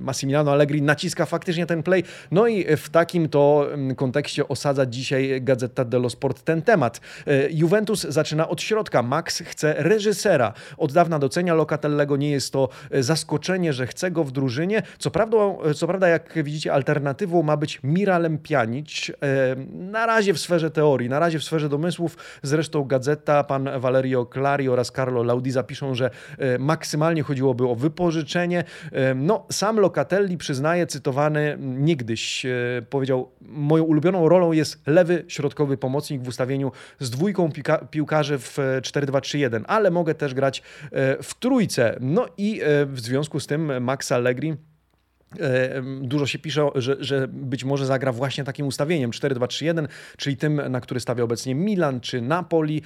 Massimiliano 0.00 0.52
Allegri 0.52 0.82
naciska 0.82 1.26
faktycznie 1.26 1.66
ten 1.66 1.82
play, 1.82 2.04
no 2.30 2.46
i 2.46 2.76
w 2.76 2.90
takim 2.90 3.28
to 3.28 3.68
kontekście 3.96 4.48
osadza 4.48 4.86
dzisiaj 4.86 5.42
Gazeta 5.42 5.84
dello 5.84 6.10
Sport 6.10 6.42
ten 6.42 6.62
temat. 6.62 7.00
Juventus 7.50 8.00
zaczyna 8.00 8.48
od 8.48 8.62
środka, 8.62 9.02
Max 9.02 9.42
chce 9.46 9.74
reżysera. 9.78 10.52
Od 10.76 10.92
dawna 10.92 11.18
docenia 11.18 11.54
Locatellego, 11.54 12.16
nie 12.16 12.30
jest 12.30 12.52
to 12.52 12.68
e, 12.90 13.02
zaskoczenie, 13.02 13.72
że 13.72 13.86
chce 13.86 14.10
go 14.10 14.24
w 14.24 14.32
drużynie. 14.32 14.82
Co 14.98 15.10
prawda, 15.10 15.36
e, 15.64 15.74
co 15.74 15.86
prawda 15.86 16.08
jak 16.08 16.44
widzicie, 16.44 16.72
alternatywą 16.72 17.42
ma 17.42 17.56
być 17.56 17.80
Miralem 17.98 18.38
Pjanic. 18.38 19.10
E, 19.10 19.56
na 19.72 20.06
razie 20.06 20.34
w 20.34 20.38
sferze 20.38 20.70
teorii, 20.70 21.08
na 21.08 21.18
razie 21.18 21.38
w 21.38 21.44
sferze 21.44 21.68
domysłów. 21.68 22.16
Zresztą 22.42 22.84
Gazeta, 22.84 23.44
pan 23.44 23.68
Valerio 23.78 24.26
Clari 24.32 24.68
oraz 24.68 24.92
Carlo 24.92 25.22
Laudi 25.22 25.50
zapiszą, 25.50 25.94
że 25.94 26.10
maksymalnie 26.58 27.22
chodziłoby 27.22 27.68
o 27.68 27.74
wypożyczenie. 27.74 28.64
No, 29.16 29.46
sam 29.52 29.80
Locatelli 29.80 30.38
przyznaje, 30.38 30.86
cytowany 30.86 31.56
niegdyś, 31.60 32.46
powiedział, 32.90 33.30
moją 33.40 33.84
ulubioną 33.84 34.28
rolą 34.28 34.52
jest 34.52 34.86
lewy 34.86 35.24
środkowy 35.28 35.76
pomocnik 35.76 36.22
w 36.22 36.28
ustawieniu 36.28 36.72
z 36.98 37.10
dwójką 37.10 37.50
piłkarzy 37.90 38.38
w 38.38 38.58
4-2-3-1, 38.82 39.64
ale 39.66 39.90
mogę 39.90 40.14
też 40.14 40.34
grać 40.34 40.62
e, 40.92 41.22
w 41.22 41.34
trójce. 41.34 41.96
No 42.00 42.26
i 42.36 42.60
e, 42.62 42.86
w 42.86 43.00
związku 43.00 43.40
z 43.40 43.46
tym 43.46 43.82
Max 43.82 44.12
Allegri 44.12 44.48
E, 44.50 44.77
dużo 46.02 46.26
się 46.26 46.38
pisze, 46.38 46.68
że, 46.74 46.96
że 47.00 47.28
być 47.28 47.64
może 47.64 47.86
zagra 47.86 48.12
właśnie 48.12 48.44
takim 48.44 48.66
ustawieniem 48.66 49.10
4-2-3-1, 49.10 49.88
czyli 50.16 50.36
tym, 50.36 50.62
na 50.70 50.80
który 50.80 51.00
stawia 51.00 51.24
obecnie 51.24 51.54
Milan 51.54 52.00
czy 52.00 52.22
Napoli. 52.22 52.82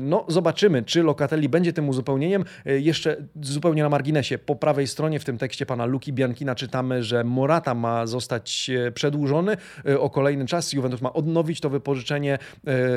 No, 0.00 0.24
zobaczymy, 0.28 0.82
czy 0.82 1.02
Locatelli 1.02 1.48
będzie 1.48 1.72
tym 1.72 1.88
uzupełnieniem. 1.88 2.44
E, 2.66 2.78
jeszcze 2.78 3.16
zupełnie 3.42 3.82
na 3.82 3.88
marginesie, 3.88 4.38
po 4.38 4.56
prawej 4.56 4.86
stronie 4.86 5.20
w 5.20 5.24
tym 5.24 5.38
tekście 5.38 5.66
pana 5.66 5.86
Luki 5.86 6.12
Biankina 6.12 6.54
czytamy, 6.54 7.02
że 7.02 7.24
Morata 7.24 7.74
ma 7.74 8.06
zostać 8.06 8.70
e, 8.70 8.92
przedłużony 8.92 9.56
o 9.98 10.10
kolejny 10.10 10.46
czas. 10.46 10.72
Juventus 10.72 11.00
ma 11.00 11.12
odnowić 11.12 11.60
to 11.60 11.70
wypożyczenie 11.70 12.38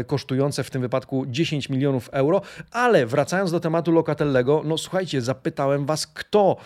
kosztujące 0.07 0.63
w 0.63 0.69
tym 0.69 0.81
wypadku 0.81 1.25
10 1.27 1.69
milionów 1.69 2.09
euro. 2.11 2.41
Ale 2.71 3.05
wracając 3.05 3.51
do 3.51 3.59
tematu 3.59 3.91
Locatellego, 3.91 4.61
no 4.65 4.77
słuchajcie, 4.77 5.21
zapytałem 5.21 5.85
was, 5.85 6.07
kto 6.07 6.57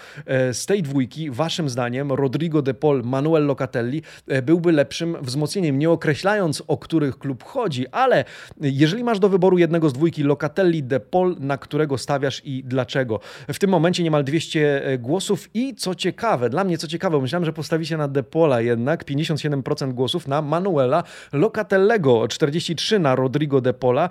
z 0.51 0.65
tej 0.65 0.83
dwójki 0.83 1.31
waszym 1.31 1.68
zdaniem 1.69 2.11
Rodrigo 2.11 2.61
de 2.61 2.73
Paul, 2.73 3.03
Manuel 3.03 3.45
Locatelli 3.45 4.01
e, 4.27 4.41
byłby 4.41 4.71
lepszym 4.71 5.17
wzmocnieniem, 5.21 5.79
nie 5.79 5.89
określając 5.89 6.63
o 6.67 6.77
których 6.77 7.19
klub 7.19 7.43
chodzi, 7.43 7.87
ale 7.87 8.25
jeżeli 8.61 9.03
masz 9.03 9.19
do 9.19 9.29
wyboru 9.29 9.57
jednego 9.57 9.89
z 9.89 9.93
dwójki 9.93 10.23
Locatelli, 10.23 10.83
de 10.83 10.99
Paul, 10.99 11.35
na 11.39 11.57
którego 11.57 11.97
stawiasz 11.97 12.41
i 12.45 12.63
dlaczego? 12.63 13.19
W 13.53 13.59
tym 13.59 13.69
momencie 13.69 14.03
niemal 14.03 14.23
200 14.23 14.85
e, 14.85 14.97
głosów 14.97 15.49
i 15.53 15.75
co 15.75 15.95
ciekawe, 15.95 16.49
dla 16.49 16.63
mnie 16.63 16.77
co 16.77 16.87
ciekawe, 16.87 17.21
myślałem, 17.21 17.45
że 17.45 17.53
postawicie 17.53 17.97
na 17.97 18.07
de 18.07 18.23
Paula 18.23 18.61
jednak, 18.61 19.05
57% 19.05 19.93
głosów 19.93 20.27
na 20.27 20.41
Manuela 20.41 21.03
Locatellego, 21.33 22.27
43 22.27 22.99
na 22.99 23.15
Rodrigo 23.15 23.61
de 23.61 23.73
Paula. 23.73 24.09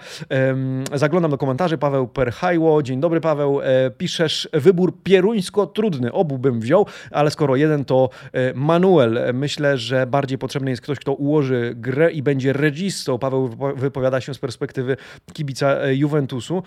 Zaglądam 0.94 1.30
do 1.30 1.38
komentarzy, 1.38 1.78
Paweł 1.78 2.08
Perhajło, 2.08 2.82
dzień 2.82 3.00
dobry 3.00 3.20
Paweł, 3.20 3.60
e, 3.60 3.90
piszesz 3.90 4.48
wybór 4.52 4.94
pieruńsko 5.02 5.66
trudny, 5.66 6.12
obu 6.12 6.38
bym 6.38 6.60
wziął, 6.60 6.86
ale 7.10 7.30
skoro 7.30 7.47
jeden 7.56 7.84
to 7.84 8.10
e, 8.32 8.54
Manuel. 8.54 9.20
Myślę, 9.34 9.78
że 9.78 10.06
bardziej 10.06 10.38
potrzebny 10.38 10.70
jest 10.70 10.82
ktoś, 10.82 10.98
kto 10.98 11.12
ułoży 11.12 11.72
grę 11.76 12.12
i 12.12 12.22
będzie 12.22 12.52
registą. 12.52 13.18
Paweł 13.18 13.48
wypowiada 13.76 14.20
się 14.20 14.34
z 14.34 14.38
perspektywy 14.38 14.96
kibica 15.32 15.76
e, 15.76 15.94
Juventusu. 15.94 16.62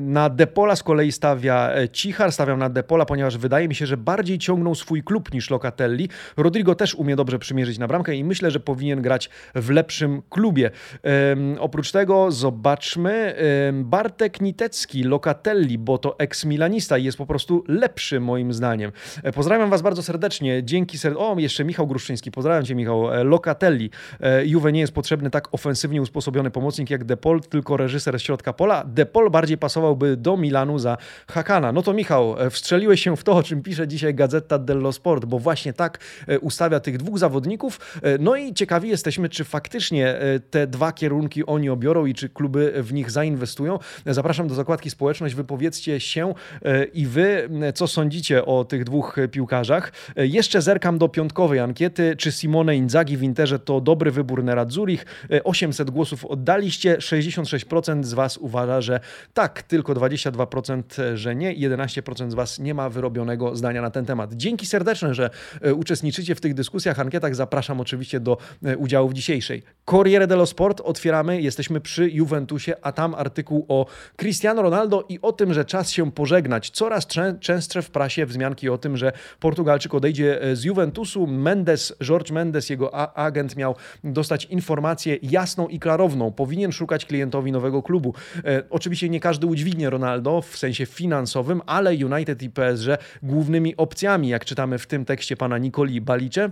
Na 0.00 0.30
Depola 0.30 0.76
z 0.76 0.82
kolei 0.82 1.12
stawia 1.12 1.70
e, 1.74 1.88
Cichar, 1.88 2.32
stawiam 2.32 2.58
na 2.58 2.70
Depola, 2.70 3.04
ponieważ 3.06 3.38
wydaje 3.38 3.68
mi 3.68 3.74
się, 3.74 3.86
że 3.86 3.96
bardziej 3.96 4.38
ciągnął 4.38 4.74
swój 4.74 5.02
klub 5.02 5.34
niż 5.34 5.50
Locatelli. 5.50 6.08
Rodrigo 6.36 6.74
też 6.74 6.94
umie 6.94 7.16
dobrze 7.16 7.38
przymierzyć 7.38 7.78
na 7.78 7.88
bramkę 7.88 8.14
i 8.14 8.24
myślę, 8.24 8.50
że 8.50 8.60
powinien 8.60 9.02
grać 9.02 9.30
w 9.54 9.70
lepszym 9.70 10.22
klubie. 10.30 10.70
Oprócz 11.58 11.92
tego 11.92 12.30
zobaczmy 12.30 13.34
Bartek 13.72 14.40
Nitecki, 14.40 15.04
Locatelli, 15.04 15.78
bo 15.78 15.98
to 15.98 16.18
ex-milanista 16.18 16.98
i 16.98 17.04
jest 17.04 17.18
po 17.18 17.26
prostu 17.26 17.64
lepszy 17.68 18.20
moim 18.20 18.52
zdaniem. 18.52 18.92
Pozdrawiam 19.34 19.63
Pozdrawiam 19.64 19.78
Was 19.78 19.82
bardzo 19.82 20.02
serdecznie. 20.02 20.64
Dzięki 20.64 20.98
ser... 20.98 21.14
O, 21.18 21.36
jeszcze 21.38 21.64
Michał 21.64 21.86
Gruszczyński. 21.86 22.30
Pozdrawiam 22.30 22.64
Cię, 22.64 22.74
Michał. 22.74 23.14
E, 23.14 23.24
Locatelli. 23.24 23.90
E, 24.20 24.46
Juve 24.46 24.72
nie 24.72 24.80
jest 24.80 24.92
potrzebny 24.92 25.30
tak 25.30 25.54
ofensywnie 25.54 26.02
usposobiony 26.02 26.50
pomocnik 26.50 26.90
jak 26.90 27.04
Depol, 27.04 27.40
tylko 27.40 27.76
reżyser 27.76 28.18
z 28.18 28.22
środka 28.22 28.52
pola. 28.52 28.84
Depol 28.86 29.30
bardziej 29.30 29.58
pasowałby 29.58 30.16
do 30.16 30.36
Milanu 30.36 30.78
za 30.78 30.96
Hakana. 31.28 31.72
No 31.72 31.82
to 31.82 31.92
Michał, 31.92 32.40
e, 32.40 32.50
wstrzeliłeś 32.50 33.02
się 33.02 33.16
w 33.16 33.24
to, 33.24 33.32
o 33.32 33.42
czym 33.42 33.62
pisze 33.62 33.88
dzisiaj 33.88 34.14
Gazeta 34.14 34.58
dello 34.58 34.92
Sport, 34.92 35.24
bo 35.24 35.38
właśnie 35.38 35.72
tak 35.72 35.98
ustawia 36.40 36.80
tych 36.80 36.98
dwóch 36.98 37.18
zawodników. 37.18 38.00
No 38.20 38.36
i 38.36 38.54
ciekawi 38.54 38.88
jesteśmy, 38.88 39.28
czy 39.28 39.44
faktycznie 39.44 40.18
te 40.50 40.66
dwa 40.66 40.92
kierunki 40.92 41.46
oni 41.46 41.70
obiorą 41.70 42.06
i 42.06 42.14
czy 42.14 42.28
kluby 42.28 42.72
w 42.82 42.92
nich 42.92 43.10
zainwestują. 43.10 43.78
Zapraszam 44.06 44.48
do 44.48 44.54
zakładki 44.54 44.90
społeczność. 44.90 45.34
Wypowiedzcie 45.34 46.00
się 46.00 46.34
i 46.92 47.06
Wy, 47.06 47.48
co 47.74 47.86
sądzicie 47.86 48.44
o 48.44 48.64
tych 48.64 48.84
dwóch 48.84 49.16
piłkarzach 49.30 49.53
piłkarzach. 49.54 49.92
E, 50.16 50.26
jeszcze 50.26 50.62
zerkam 50.62 50.98
do 50.98 51.08
piątkowej 51.08 51.60
ankiety, 51.60 52.16
czy 52.16 52.32
Simone 52.32 52.76
Inzaghi 52.76 53.16
w 53.16 53.22
Interze 53.22 53.58
to 53.58 53.80
dobry 53.80 54.10
wybór 54.10 54.44
Nerad 54.44 54.72
Zurich. 54.72 55.06
800 55.44 55.90
głosów 55.90 56.24
oddaliście, 56.24 56.96
66% 56.96 58.04
z 58.04 58.14
Was 58.14 58.38
uważa, 58.38 58.80
że 58.80 59.00
tak, 59.34 59.62
tylko 59.62 59.94
22% 59.94 60.82
że 61.14 61.34
nie, 61.34 61.56
11% 61.56 62.30
z 62.30 62.34
Was 62.34 62.58
nie 62.58 62.74
ma 62.74 62.88
wyrobionego 62.90 63.56
zdania 63.56 63.82
na 63.82 63.90
ten 63.90 64.04
temat. 64.04 64.34
Dzięki 64.34 64.66
serdeczne, 64.66 65.14
że 65.14 65.30
e, 65.62 65.74
uczestniczycie 65.74 66.34
w 66.34 66.40
tych 66.40 66.54
dyskusjach, 66.54 67.00
ankietach. 67.00 67.34
Zapraszam 67.34 67.80
oczywiście 67.80 68.20
do 68.20 68.38
e, 68.64 68.76
udziału 68.76 69.08
w 69.08 69.14
dzisiejszej. 69.14 69.62
Corriere 69.84 70.26
dello 70.26 70.46
Sport 70.46 70.80
otwieramy, 70.80 71.40
jesteśmy 71.40 71.80
przy 71.80 72.10
Juventusie, 72.10 72.72
a 72.82 72.92
tam 72.92 73.14
artykuł 73.14 73.66
o 73.68 73.86
Cristiano 74.16 74.62
Ronaldo 74.62 75.04
i 75.08 75.18
o 75.22 75.32
tym, 75.32 75.54
że 75.54 75.64
czas 75.64 75.90
się 75.90 76.12
pożegnać. 76.12 76.70
Coraz 76.70 77.06
częstsze 77.40 77.82
w 77.82 77.90
prasie 77.90 78.26
wzmianki 78.26 78.68
o 78.68 78.78
tym, 78.78 78.96
że 78.96 79.12
Portugalczyk 79.44 79.94
odejdzie 79.94 80.42
e, 80.42 80.56
z 80.56 80.64
Juventusu. 80.64 81.26
Mendes, 81.26 81.96
George 82.02 82.30
Mendes, 82.30 82.70
jego 82.70 82.94
agent 83.16 83.56
miał 83.56 83.74
dostać 84.04 84.44
informację 84.44 85.18
jasną 85.22 85.68
i 85.68 85.78
klarowną. 85.78 86.32
Powinien 86.32 86.72
szukać 86.72 87.04
klientowi 87.04 87.52
nowego 87.52 87.82
klubu. 87.82 88.14
E, 88.44 88.62
oczywiście 88.70 89.08
nie 89.08 89.20
każdy 89.20 89.46
udźwignie 89.46 89.90
Ronaldo 89.90 90.42
w 90.42 90.56
sensie 90.56 90.86
finansowym, 90.86 91.62
ale 91.66 91.90
United 91.90 92.42
i 92.42 92.50
PSG 92.50 92.88
głównymi 93.22 93.76
opcjami, 93.76 94.28
jak 94.28 94.44
czytamy 94.44 94.78
w 94.78 94.86
tym 94.86 95.04
tekście 95.04 95.36
pana 95.36 95.58
Nikoli 95.58 96.00
Balicze, 96.00 96.50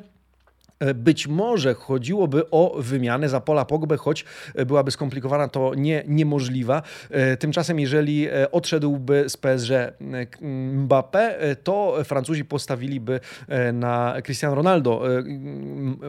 być 0.94 1.28
może 1.28 1.74
chodziłoby 1.74 2.50
o 2.50 2.74
wymianę 2.78 3.28
za 3.28 3.40
Pola 3.40 3.64
Pogbę, 3.64 3.96
choć 3.96 4.24
e, 4.54 4.66
byłaby 4.66 4.90
skomplikowana, 4.90 5.48
to 5.48 5.74
nie, 5.74 6.04
niemożliwa. 6.06 6.82
E, 7.10 7.36
tymczasem, 7.36 7.80
jeżeli 7.80 8.28
odszedłby 8.52 9.24
z 9.28 9.36
PSG 9.36 9.70
Mbappé, 10.86 11.32
to 11.62 11.96
Francuzi 12.04 12.44
postawiliby 12.44 13.20
na 13.72 14.14
Cristiano 14.24 14.54
Ronaldo. 14.54 15.02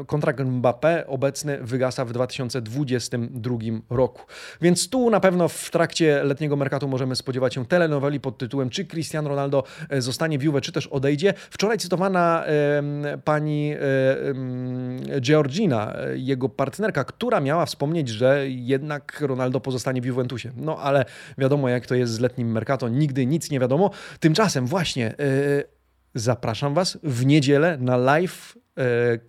Kontrakt 0.07 0.39
Mbappé 0.39 1.03
obecny 1.07 1.57
wygasa 1.61 2.05
w 2.05 2.11
2022 2.13 3.57
roku. 3.89 4.21
Więc 4.61 4.89
tu 4.89 5.09
na 5.09 5.19
pewno 5.19 5.47
w 5.47 5.71
trakcie 5.71 6.23
letniego 6.23 6.55
merkatu 6.55 6.87
możemy 6.87 7.15
spodziewać 7.15 7.53
się 7.53 7.65
telenoweli 7.65 8.19
pod 8.19 8.37
tytułem 8.37 8.69
czy 8.69 8.85
Cristiano 8.85 9.29
Ronaldo 9.29 9.63
zostanie 9.97 10.39
w 10.39 10.43
Juve, 10.43 10.61
czy 10.61 10.71
też 10.71 10.87
odejdzie. 10.87 11.33
Wczoraj 11.49 11.77
cytowana 11.77 12.43
pani 13.23 13.75
Georgina, 15.21 15.93
jego 16.15 16.49
partnerka, 16.49 17.03
która 17.03 17.39
miała 17.39 17.65
wspomnieć, 17.65 18.09
że 18.09 18.49
jednak 18.49 19.21
Ronaldo 19.21 19.59
pozostanie 19.59 20.01
w 20.01 20.05
Juventusie. 20.05 20.51
No 20.55 20.77
ale 20.77 21.05
wiadomo, 21.37 21.69
jak 21.69 21.85
to 21.85 21.95
jest 21.95 22.13
z 22.13 22.19
letnim 22.19 22.51
Mercato, 22.51 22.89
nigdy 22.89 23.25
nic 23.25 23.51
nie 23.51 23.59
wiadomo. 23.59 23.91
Tymczasem 24.19 24.67
właśnie 24.67 25.15
yy, 25.19 25.63
zapraszam 26.15 26.73
Was 26.73 26.97
w 27.03 27.25
niedzielę 27.25 27.77
na 27.77 27.97
live 27.97 28.55
E, 28.57 28.62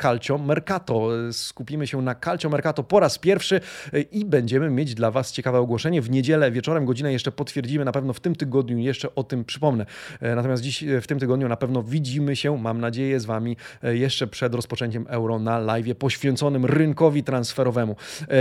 Calcio 0.02 0.38
Mercato. 0.38 1.09
Skupimy 1.33 1.87
się 1.87 2.02
na 2.02 2.14
Calcio 2.14 2.48
Mercato 2.48 2.83
po 2.83 3.00
raz 3.00 3.18
pierwszy 3.18 3.61
e, 3.92 4.00
i 4.00 4.24
będziemy 4.24 4.70
mieć 4.70 4.94
dla 4.94 5.11
Was 5.11 5.33
ciekawe 5.33 5.59
ogłoszenie. 5.59 6.02
W 6.02 6.11
niedzielę 6.11 6.50
wieczorem 6.50 6.85
godzinę 6.85 7.12
jeszcze 7.12 7.33
potwierdzimy, 7.33 7.85
na 7.85 7.92
pewno 7.92 8.12
w 8.12 8.20
tym 8.20 8.37
tygodniu 8.37 8.78
jeszcze 8.78 9.14
o 9.14 9.24
tym 9.24 9.44
przypomnę. 9.44 9.87
E, 10.20 10.35
natomiast 10.35 10.62
dziś 10.62 10.85
w 11.02 11.07
tym 11.07 11.18
tygodniu 11.18 11.48
na 11.48 11.57
pewno 11.57 11.83
widzimy 11.83 12.37
się, 12.37 12.59
mam 12.59 12.80
nadzieję, 12.80 13.20
z 13.20 13.24
Wami 13.24 13.57
jeszcze 13.83 14.26
przed 14.26 14.54
rozpoczęciem 14.54 15.07
Euro 15.09 15.38
na 15.38 15.59
live 15.59 15.94
poświęconym 15.98 16.66
rynkowi 16.66 17.24
transferowemu. 17.24 17.96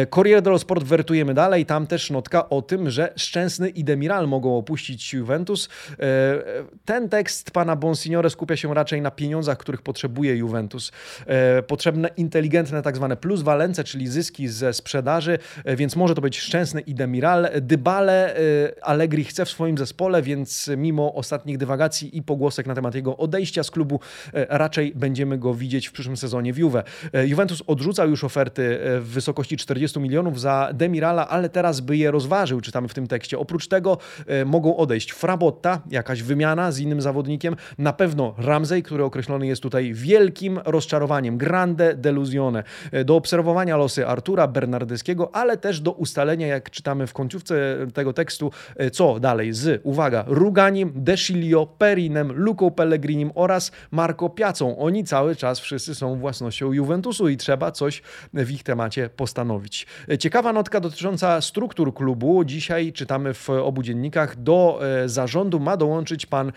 Corriere 0.09 0.41
dello 0.41 0.59
Sport 0.59 0.83
wertujemy 0.83 1.33
dalej. 1.33 1.65
Tam 1.65 1.87
też 1.87 2.11
notka 2.11 2.49
o 2.49 2.61
tym, 2.61 2.89
że 2.89 3.13
Szczęsny 3.15 3.69
i 3.69 3.83
Demiral 3.83 4.27
mogą 4.27 4.57
opuścić 4.57 5.13
Juventus. 5.13 5.69
Ten 6.85 7.09
tekst 7.09 7.51
pana 7.51 7.75
Bonsignore 7.75 8.29
skupia 8.29 8.57
się 8.57 8.73
raczej 8.73 9.01
na 9.01 9.11
pieniądzach, 9.11 9.57
których 9.57 9.81
potrzebuje 9.81 10.35
Juventus. 10.35 10.92
E, 11.27 11.61
potrzebne 11.61 12.09
inteligentne 12.17 12.81
tak 12.81 12.95
zwane 12.95 13.17
pluswalence, 13.17 13.83
czyli 13.83 14.07
zyski 14.07 14.47
ze 14.47 14.73
sprzedaży, 14.73 15.37
e, 15.65 15.75
więc 15.75 15.95
może 15.95 16.15
to 16.15 16.21
być 16.21 16.39
Szczęsny 16.39 16.81
i 16.81 16.95
Demiral. 16.95 17.49
Dybale 17.61 18.35
e, 18.35 18.39
Allegri 18.81 19.23
chce 19.23 19.45
w 19.45 19.49
swoim 19.49 19.77
zespole, 19.77 20.21
więc 20.21 20.69
mimo 20.77 21.13
ostatnich 21.13 21.57
dywagacji 21.57 22.17
i 22.17 22.21
pogłosek 22.21 22.67
na 22.67 22.75
temat 22.75 22.95
jego 22.95 23.17
odejścia 23.17 23.63
z 23.63 23.71
klubu, 23.71 23.99
raczej 24.33 24.93
będziemy 24.95 25.37
go 25.37 25.53
widzieć 25.53 25.87
w 25.87 25.91
przyszłym 25.91 26.17
sezonie 26.17 26.53
w 26.53 26.57
Juve. 26.57 26.83
Juventus 27.25 27.63
odrzucał 27.67 28.09
już 28.09 28.23
oferty 28.23 28.79
w 28.99 29.07
wysokości 29.07 29.57
40 29.57 29.99
milionów 29.99 30.39
za 30.39 30.69
Demirala, 30.73 31.29
ale 31.29 31.49
teraz 31.49 31.79
by 31.79 31.97
je 31.97 32.11
rozważył, 32.11 32.61
czytamy 32.61 32.87
w 32.87 32.93
tym 32.93 33.07
tekście. 33.07 33.39
Oprócz 33.39 33.67
tego 33.67 33.97
mogą 34.45 34.77
odejść 34.77 35.11
Frabotta, 35.11 35.81
jakaś 35.89 36.23
wymiana 36.23 36.71
z 36.71 36.79
innym 36.79 37.01
zawodnikiem, 37.01 37.55
na 37.77 37.93
pewno 37.93 38.35
Ramsey, 38.37 38.83
który 38.83 39.03
określony 39.03 39.47
jest 39.47 39.61
tutaj 39.61 39.93
wielkim 39.93 40.59
rozczarowaniem, 40.83 41.37
grande 41.37 41.95
delusione, 41.95 42.63
e, 42.91 43.05
do 43.05 43.15
obserwowania 43.15 43.77
losy 43.77 44.07
Artura 44.07 44.47
Bernardyskiego, 44.47 45.35
ale 45.35 45.57
też 45.57 45.79
do 45.79 45.91
ustalenia, 45.91 46.47
jak 46.47 46.69
czytamy 46.69 47.07
w 47.07 47.13
końcówce 47.13 47.55
tego 47.93 48.13
tekstu, 48.13 48.51
e, 48.75 48.91
co 48.91 49.19
dalej 49.19 49.53
z, 49.53 49.81
uwaga, 49.83 50.23
Ruganim, 50.27 50.91
Desilio, 50.95 51.65
Perinem, 51.65 52.31
Luką 52.31 52.71
Pellegrinim 52.71 53.31
oraz 53.35 53.71
Marco 53.91 54.29
Piacą. 54.29 54.77
Oni 54.77 55.03
cały 55.03 55.35
czas 55.35 55.59
wszyscy 55.59 55.95
są 55.95 56.19
własnością 56.19 56.73
Juventusu 56.73 57.29
i 57.29 57.37
trzeba 57.37 57.71
coś 57.71 58.01
w 58.33 58.51
ich 58.51 58.63
temacie 58.63 59.09
postanowić. 59.09 59.87
E, 60.09 60.17
ciekawa 60.17 60.53
notka 60.53 60.79
dotycząca 60.79 61.41
struktur 61.41 61.93
klubu. 61.93 62.43
Dzisiaj 62.43 62.93
czytamy 62.93 63.33
w 63.33 63.49
obu 63.49 63.83
dziennikach, 63.83 64.35
do 64.35 64.79
zarządu 65.05 65.59
ma 65.59 65.77
dołączyć 65.77 66.25
pan 66.25 66.51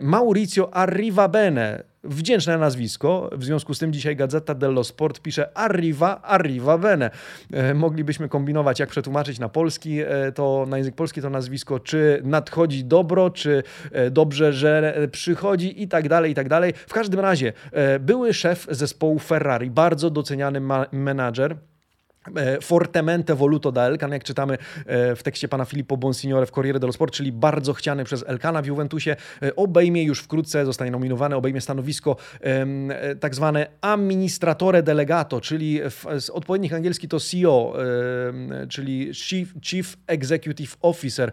Maurizio 0.00 0.74
Arrivabene, 0.74 1.93
wdzięczne 2.04 2.58
nazwisko. 2.58 3.30
W 3.32 3.44
związku 3.44 3.74
z 3.74 3.78
tym 3.78 3.92
dzisiaj 3.92 4.16
Gazeta 4.16 4.54
dello 4.54 4.84
Sport 4.84 5.20
pisze 5.20 5.58
Arriva, 5.58 6.20
Arriva 6.22 6.78
bene. 6.78 7.10
E, 7.52 7.74
moglibyśmy 7.74 8.28
kombinować, 8.28 8.80
jak 8.80 8.88
przetłumaczyć 8.88 9.38
na 9.38 9.48
polski, 9.48 10.00
e, 10.00 10.32
to 10.32 10.66
na 10.68 10.78
język 10.78 10.94
polski 10.94 11.22
to 11.22 11.30
nazwisko, 11.30 11.80
czy 11.80 12.20
nadchodzi 12.24 12.84
dobro, 12.84 13.30
czy 13.30 13.62
e, 13.92 14.10
dobrze, 14.10 14.52
że 14.52 15.08
przychodzi 15.12 15.82
i 15.82 15.88
tak 15.88 16.08
dalej, 16.08 16.32
i 16.32 16.34
tak 16.34 16.48
dalej. 16.48 16.72
W 16.86 16.92
każdym 16.92 17.20
razie 17.20 17.52
były 18.00 18.34
szef 18.34 18.66
zespołu 18.70 19.18
Ferrari, 19.18 19.70
bardzo 19.70 20.10
doceniany 20.10 20.60
menadżer, 20.92 21.56
fortemente 22.62 23.34
voluto 23.34 23.72
da 23.72 23.86
Elkan, 23.86 24.12
jak 24.12 24.24
czytamy 24.24 24.58
e, 24.86 25.16
w 25.16 25.22
tekście 25.22 25.48
pana 25.48 25.64
Filippo 25.64 25.96
Bonsignore 25.96 26.46
w 26.46 26.50
Corriere 26.50 26.80
dello 26.80 26.92
Sport, 26.92 27.14
czyli 27.14 27.32
bardzo 27.32 27.72
chciany 27.72 28.04
przez 28.04 28.24
Elkana 28.26 28.62
w 28.62 28.66
Juventusie, 28.66 29.16
e, 29.42 29.56
obejmie 29.56 30.02
już 30.02 30.20
wkrótce, 30.20 30.64
zostanie 30.66 30.90
nominowany, 30.90 31.36
obejmie 31.36 31.60
stanowisko 31.60 32.16
tak 33.20 33.34
zwane 33.34 33.66
administratore 33.80 34.82
delegato, 34.82 35.40
czyli 35.40 35.80
z 36.18 36.30
odpowiednich 36.30 36.74
angielski 36.74 37.08
to 37.08 37.20
CEO, 37.20 37.74
czyli 38.68 39.14
Chief, 39.14 39.54
Chief 39.62 39.96
Executive 40.06 40.76
Officer, 40.82 41.32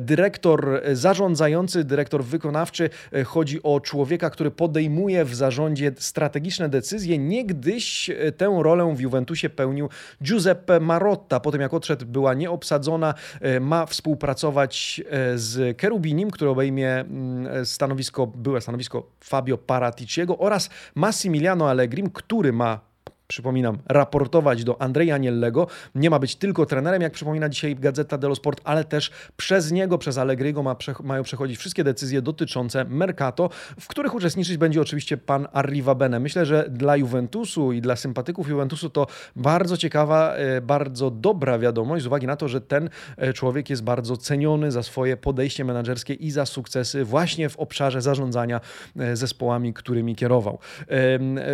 dyrektor 0.00 0.82
zarządzający, 0.92 1.84
dyrektor 1.84 2.24
wykonawczy. 2.24 2.90
Chodzi 3.24 3.62
o 3.62 3.80
człowieka, 3.80 4.30
który 4.30 4.50
podejmuje 4.50 5.24
w 5.24 5.34
zarządzie 5.34 5.92
strategiczne 5.98 6.68
decyzje, 6.68 7.18
niegdyś 7.18 8.10
tę 8.36 8.58
rolę 8.62 8.94
w 8.96 9.00
Juventusie 9.00 9.50
pełnił 9.50 9.88
Giuseppe 10.26 10.80
Marotta, 10.80 11.40
po 11.40 11.52
tym 11.52 11.60
jak 11.60 11.74
odszedł, 11.74 12.06
była 12.06 12.34
nieobsadzona, 12.34 13.14
e, 13.40 13.60
ma 13.60 13.86
współpracować 13.86 15.02
e, 15.10 15.38
z 15.38 15.78
Kerubinim, 15.78 16.30
który 16.30 16.50
obejmie 16.50 16.90
mm, 16.90 17.66
stanowisko, 17.66 18.26
byłe 18.26 18.60
stanowisko 18.60 19.10
Fabio 19.24 19.58
Paraticiego 19.58 20.38
oraz 20.38 20.70
Massimiliano 20.94 21.70
Allegrim, 21.70 22.10
który 22.10 22.52
ma 22.52 22.80
przypominam, 23.26 23.78
raportować 23.88 24.64
do 24.64 24.82
Andrzeja 24.82 25.14
Aniellego. 25.14 25.66
Nie 25.94 26.10
ma 26.10 26.18
być 26.18 26.36
tylko 26.36 26.66
trenerem, 26.66 27.02
jak 27.02 27.12
przypomina 27.12 27.48
dzisiaj 27.48 27.76
Gazeta 27.76 28.18
dello 28.18 28.34
Sport, 28.34 28.60
ale 28.64 28.84
też 28.84 29.10
przez 29.36 29.72
niego, 29.72 29.98
przez 29.98 30.18
Allegriego 30.18 30.62
ma, 30.62 30.76
mają 31.02 31.22
przechodzić 31.22 31.58
wszystkie 31.58 31.84
decyzje 31.84 32.22
dotyczące 32.22 32.84
Mercato, 32.84 33.50
w 33.80 33.88
których 33.88 34.14
uczestniczyć 34.14 34.56
będzie 34.56 34.80
oczywiście 34.80 35.16
pan 35.16 35.48
Arriva 35.52 35.94
Bene. 35.94 36.20
Myślę, 36.20 36.46
że 36.46 36.66
dla 36.70 36.96
Juventusu 36.96 37.72
i 37.72 37.80
dla 37.80 37.96
sympatyków 37.96 38.48
Juventusu 38.48 38.90
to 38.90 39.06
bardzo 39.36 39.76
ciekawa, 39.76 40.34
e, 40.34 40.60
bardzo 40.60 41.10
dobra 41.10 41.58
wiadomość 41.58 42.04
z 42.04 42.06
uwagi 42.06 42.26
na 42.26 42.36
to, 42.36 42.48
że 42.48 42.60
ten 42.60 42.90
e, 43.16 43.32
człowiek 43.32 43.70
jest 43.70 43.82
bardzo 43.82 44.16
ceniony 44.16 44.72
za 44.72 44.82
swoje 44.82 45.16
podejście 45.16 45.64
menedżerskie 45.64 46.14
i 46.14 46.30
za 46.30 46.46
sukcesy 46.46 47.04
właśnie 47.04 47.48
w 47.48 47.56
obszarze 47.56 48.02
zarządzania 48.02 48.60
e, 48.96 49.16
zespołami, 49.16 49.74
którymi 49.74 50.16
kierował. 50.16 50.58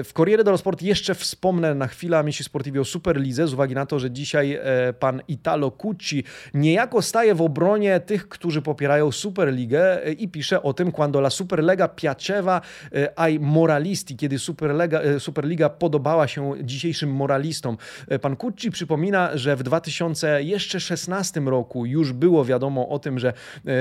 W 0.04 0.10
Corriere 0.14 0.44
dello 0.44 0.58
Sport 0.58 0.82
jeszcze 0.82 1.14
wspomnę 1.14 1.61
Wspomnę 1.62 1.78
na 1.78 1.86
chwilę 1.86 2.18
Amici 2.18 2.44
Sportivi 2.44 2.78
o 2.78 2.84
Superlidze 2.84 3.48
z 3.48 3.52
uwagi 3.52 3.74
na 3.74 3.86
to, 3.86 3.98
że 3.98 4.10
dzisiaj 4.10 4.52
e, 4.52 4.92
pan 4.92 5.22
Italo 5.28 5.70
Cucci 5.70 6.24
niejako 6.54 7.02
staje 7.02 7.34
w 7.34 7.42
obronie 7.42 8.00
tych, 8.00 8.28
którzy 8.28 8.62
popierają 8.62 9.12
Superligę 9.12 10.06
e, 10.06 10.12
i 10.12 10.28
pisze 10.28 10.62
o 10.62 10.72
tym, 10.72 10.92
quando 10.92 11.18
la 11.18 11.30
Superlega 11.30 11.88
piaceva 11.88 12.60
e, 12.94 13.18
ai 13.18 13.40
moralisti, 13.40 14.16
kiedy 14.16 14.38
Superlega, 14.38 15.00
Superliga 15.18 15.68
podobała 15.68 16.28
się 16.28 16.54
dzisiejszym 16.62 17.12
moralistom. 17.12 17.76
Pan 18.20 18.36
Cucci 18.36 18.70
przypomina, 18.70 19.36
że 19.36 19.56
w 19.56 19.62
2016 19.62 21.40
roku 21.40 21.86
już 21.86 22.12
było 22.12 22.44
wiadomo 22.44 22.88
o 22.88 22.98
tym, 22.98 23.18
że 23.18 23.32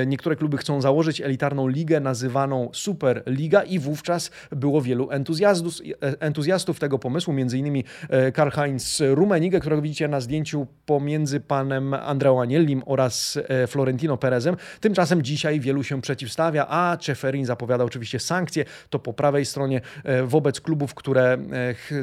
niektóre 0.07 0.35
kluby 0.35 0.57
chcą 0.57 0.81
założyć 0.81 1.21
elitarną 1.21 1.67
ligę 1.67 1.99
nazywaną 1.99 2.69
Superliga 2.73 3.63
i 3.63 3.79
wówczas 3.79 4.31
było 4.51 4.81
wielu 4.81 5.11
entuzjastów, 5.11 5.73
entuzjastów 6.19 6.79
tego 6.79 6.99
pomysłu, 6.99 7.33
między 7.33 7.57
innymi 7.57 7.70
E, 8.09 8.31
Karl-Heinz 8.31 9.01
Rummenigge, 9.13 9.59
którego 9.59 9.81
widzicie 9.81 10.07
na 10.07 10.21
zdjęciu 10.21 10.67
pomiędzy 10.85 11.39
panem 11.39 11.93
Andreą 11.93 12.41
Aniellim 12.41 12.83
oraz 12.85 13.39
e, 13.47 13.67
Florentino 13.67 14.17
Perezem. 14.17 14.55
Tymczasem 14.79 15.21
dzisiaj 15.21 15.59
wielu 15.59 15.83
się 15.83 16.01
przeciwstawia, 16.01 16.67
a 16.69 16.97
Czeferin 16.97 17.45
zapowiada 17.45 17.83
oczywiście 17.83 18.19
sankcje. 18.19 18.65
To 18.89 18.99
po 18.99 19.13
prawej 19.13 19.45
stronie 19.45 19.81
e, 20.03 20.23
wobec 20.23 20.61
klubów, 20.61 20.93
które 20.93 21.37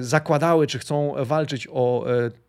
zakładały 0.01 0.67
czy 0.67 0.79
chcą 0.79 1.15
walczyć 1.19 1.69
o 1.73 2.05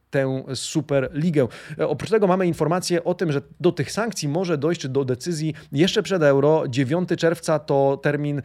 tę 0.10 0.44
Superligę. 0.54 1.48
E, 1.80 1.88
oprócz 1.88 2.10
tego 2.10 2.28
mamy 2.28 2.48
informację 2.48 3.04
o 3.04 3.14
tym, 3.14 3.32
że 3.32 3.42
do 3.60 3.72
tych 3.72 3.92
sankcji 3.92 4.28
może 4.28 4.58
dojść 4.58 4.88
do 4.88 5.06
decyzji 5.06 5.54
jeszcze 5.72 6.04
przed 6.04 6.24
Euro. 6.24 6.64
9 6.68 7.10
czerwca 7.18 7.60
to 7.60 8.00
termin, 8.04 8.38
e, 8.38 8.42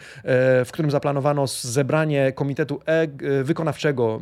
w 0.64 0.68
którym 0.72 0.90
zaplanowano 0.90 1.46
zebranie 1.46 2.32
Komitetu 2.32 2.80
e 2.86 3.04
Wykonawczego 3.44 4.20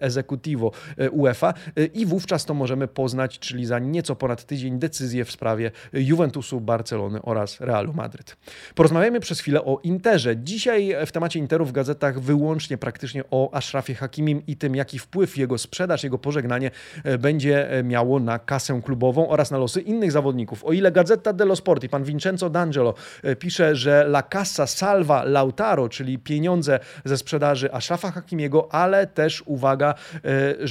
Executivo 0.00 0.70
UEFA 1.10 1.54
i 1.94 2.06
wówczas 2.06 2.44
to 2.44 2.54
możemy 2.54 2.88
poznać, 2.88 3.38
czyli 3.38 3.66
za 3.66 3.78
nieco 3.78 4.16
ponad 4.16 4.44
tydzień, 4.44 4.78
decyzję 4.78 5.24
w 5.24 5.30
sprawie 5.30 5.70
Juventusu, 5.92 6.60
Barcelony 6.60 7.22
oraz 7.22 7.60
Realu 7.60 7.92
Madryt. 7.92 8.36
Porozmawiamy 8.74 9.20
przez 9.20 9.40
chwilę 9.40 9.64
o 9.64 9.80
Interze. 9.82 10.36
Dzisiaj 10.36 10.96
w 11.06 11.12
temacie 11.12 11.38
Interu 11.38 11.64
w 11.64 11.72
gazetach 11.72 12.20
wyłącznie 12.20 12.78
praktycznie 12.78 13.24
o 13.30 13.54
Ashrafie 13.54 13.94
Hakimim 13.94 14.42
i 14.46 14.56
tym, 14.56 14.76
jaki 14.76 14.98
wpływ 14.98 15.36
jego 15.36 15.58
sprzedaż, 15.58 16.04
jego 16.04 16.13
jego 16.14 16.18
pożegnanie 16.18 16.70
e, 17.04 17.18
będzie 17.18 17.70
e, 17.70 17.82
miało 17.82 18.20
na 18.20 18.38
kasę 18.38 18.80
klubową 18.84 19.28
oraz 19.28 19.50
na 19.50 19.58
losy 19.58 19.80
innych 19.80 20.12
zawodników. 20.12 20.64
O 20.64 20.72
ile 20.72 20.92
Gazeta 20.92 21.32
dello 21.32 21.56
Sport 21.56 21.84
i 21.84 21.88
pan 21.88 22.04
Vincenzo 22.04 22.50
D'Angelo 22.50 22.94
e, 23.22 23.36
pisze, 23.36 23.76
że 23.76 24.04
la 24.04 24.22
cassa 24.22 24.66
salva 24.66 25.24
Lautaro, 25.24 25.88
czyli 25.88 26.18
pieniądze 26.18 26.80
ze 27.04 27.16
sprzedaży 27.16 27.72
Ashrafa 27.72 28.10
Hakimiego, 28.10 28.68
ale 28.70 29.06
też, 29.06 29.42
uwaga, 29.46 29.94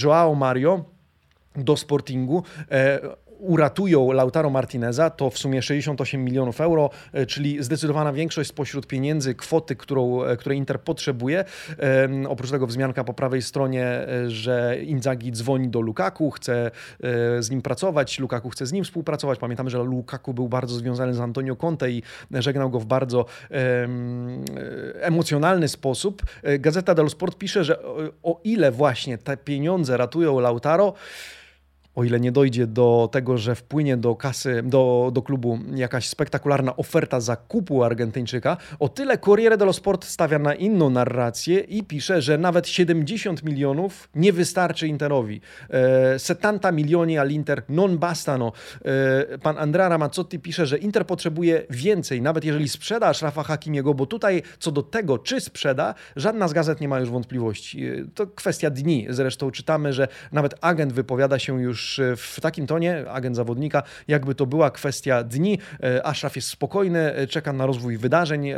Joao 0.04 0.36
Mario 0.36 0.86
do 1.56 1.78
Sportingu 1.78 2.44
uratują 3.44 4.12
Lautaro 4.12 4.50
Martineza, 4.50 5.10
to 5.10 5.30
w 5.30 5.38
sumie 5.38 5.62
68 5.62 6.24
milionów 6.24 6.62
euro, 6.62 6.90
czyli 7.28 7.64
zdecydowana 7.64 8.14
większość 8.14 8.50
spośród 8.50 8.88
pieniędzy, 8.88 9.36
kwoty, 9.36 9.76
którą, 9.76 10.20
której 10.40 10.58
Inter 10.58 10.82
potrzebuje. 10.82 11.46
Oprócz 12.28 12.52
tego 12.52 12.68
wzmianka 12.68 13.04
po 13.04 13.14
prawej 13.14 13.42
stronie, 13.42 14.08
że 14.28 14.78
Inzaghi 14.84 15.32
dzwoni 15.32 15.70
do 15.70 15.82
Lukaku, 15.82 16.32
chce 16.32 16.72
z 17.40 17.50
nim 17.50 17.62
pracować, 17.62 18.20
Lukaku 18.20 18.50
chce 18.50 18.66
z 18.66 18.72
nim 18.74 18.84
współpracować. 18.84 19.40
Pamiętamy, 19.40 19.70
że 19.70 19.78
Lukaku 19.78 20.34
był 20.34 20.50
bardzo 20.50 20.76
związany 20.76 21.14
z 21.14 21.20
Antonio 21.20 21.56
Conte 21.56 21.92
i 21.92 22.04
żegnał 22.32 22.70
go 22.70 22.80
w 22.80 22.86
bardzo 22.86 23.26
emocjonalny 25.02 25.68
sposób. 25.68 26.22
Gazeta 26.60 26.96
dello 26.96 27.10
Sport 27.10 27.38
pisze, 27.38 27.64
że 27.64 27.84
o 28.24 28.40
ile 28.44 28.72
właśnie 28.72 29.18
te 29.18 29.38
pieniądze 29.38 29.98
ratują 29.98 30.40
Lautaro, 30.40 30.94
o 31.96 32.04
ile 32.04 32.20
nie 32.20 32.32
dojdzie 32.32 32.68
do 32.68 33.10
tego, 33.12 33.38
że 33.38 33.56
wpłynie 33.56 33.98
do 33.98 34.16
kasy, 34.16 34.62
do, 34.64 35.12
do 35.14 35.22
klubu 35.22 35.60
jakaś 35.76 36.08
spektakularna 36.08 36.76
oferta 36.76 37.20
zakupu 37.20 37.84
Argentyńczyka, 37.84 38.58
o 38.80 38.90
tyle 38.90 39.18
Corriere 39.18 39.58
dello 39.58 39.74
Sport 39.74 40.06
stawia 40.06 40.40
na 40.40 40.56
inną 40.56 40.90
narrację 40.90 41.60
i 41.60 41.84
pisze, 41.84 42.22
że 42.22 42.38
nawet 42.38 42.68
70 42.68 43.44
milionów 43.44 44.10
nie 44.16 44.34
wystarczy 44.34 44.88
Interowi. 44.88 45.42
E, 45.70 46.20
70 46.20 46.76
milioni 46.76 47.18
all'Inter 47.18 47.62
non 47.70 47.98
bastano. 47.98 48.52
E, 48.86 49.38
pan 49.38 49.58
Andrea 49.58 49.90
Ramazzotti 49.90 50.40
pisze, 50.40 50.66
że 50.66 50.78
Inter 50.78 51.06
potrzebuje 51.06 51.66
więcej, 51.70 52.22
nawet 52.22 52.46
jeżeli 52.46 52.70
sprzeda 52.70 53.14
Rafa 53.22 53.44
Hakimiego, 53.44 53.94
bo 53.94 54.06
tutaj 54.06 54.42
co 54.60 54.72
do 54.72 54.84
tego, 54.84 55.18
czy 55.18 55.42
sprzeda, 55.42 55.96
żadna 56.16 56.48
z 56.48 56.54
gazet 56.54 56.82
nie 56.82 56.88
ma 56.88 57.00
już 57.00 57.10
wątpliwości. 57.10 57.86
E, 57.86 58.06
to 58.16 58.28
kwestia 58.28 58.70
dni. 58.70 59.08
Zresztą 59.10 59.52
czytamy, 59.52 59.94
że 59.94 60.08
nawet 60.32 60.54
agent 60.62 60.94
wypowiada 60.94 61.40
się 61.40 61.62
już 61.62 61.83
już 61.84 62.00
e, 62.00 62.16
w 62.16 62.40
takim 62.42 62.68
tonie, 62.68 63.06
agent 63.10 63.36
zawodnika, 63.36 63.84
jakby 64.08 64.36
to 64.36 64.46
była 64.46 64.72
kwestia 64.72 65.24
dni. 65.24 65.60
E, 65.84 66.06
Ashraf 66.06 66.36
jest 66.36 66.48
spokojny, 66.48 67.14
e, 67.14 67.28
czeka 67.28 67.54
na 67.54 67.66
rozwój 67.66 67.98
wydarzeń. 67.98 68.54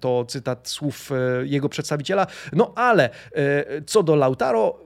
To 0.00 0.24
cytat 0.28 0.68
słów 0.68 1.10
jego 1.42 1.68
przedstawiciela. 1.68 2.26
No 2.52 2.72
ale 2.76 3.10
co 3.86 4.02
do 4.02 4.16
Lautaro, 4.16 4.78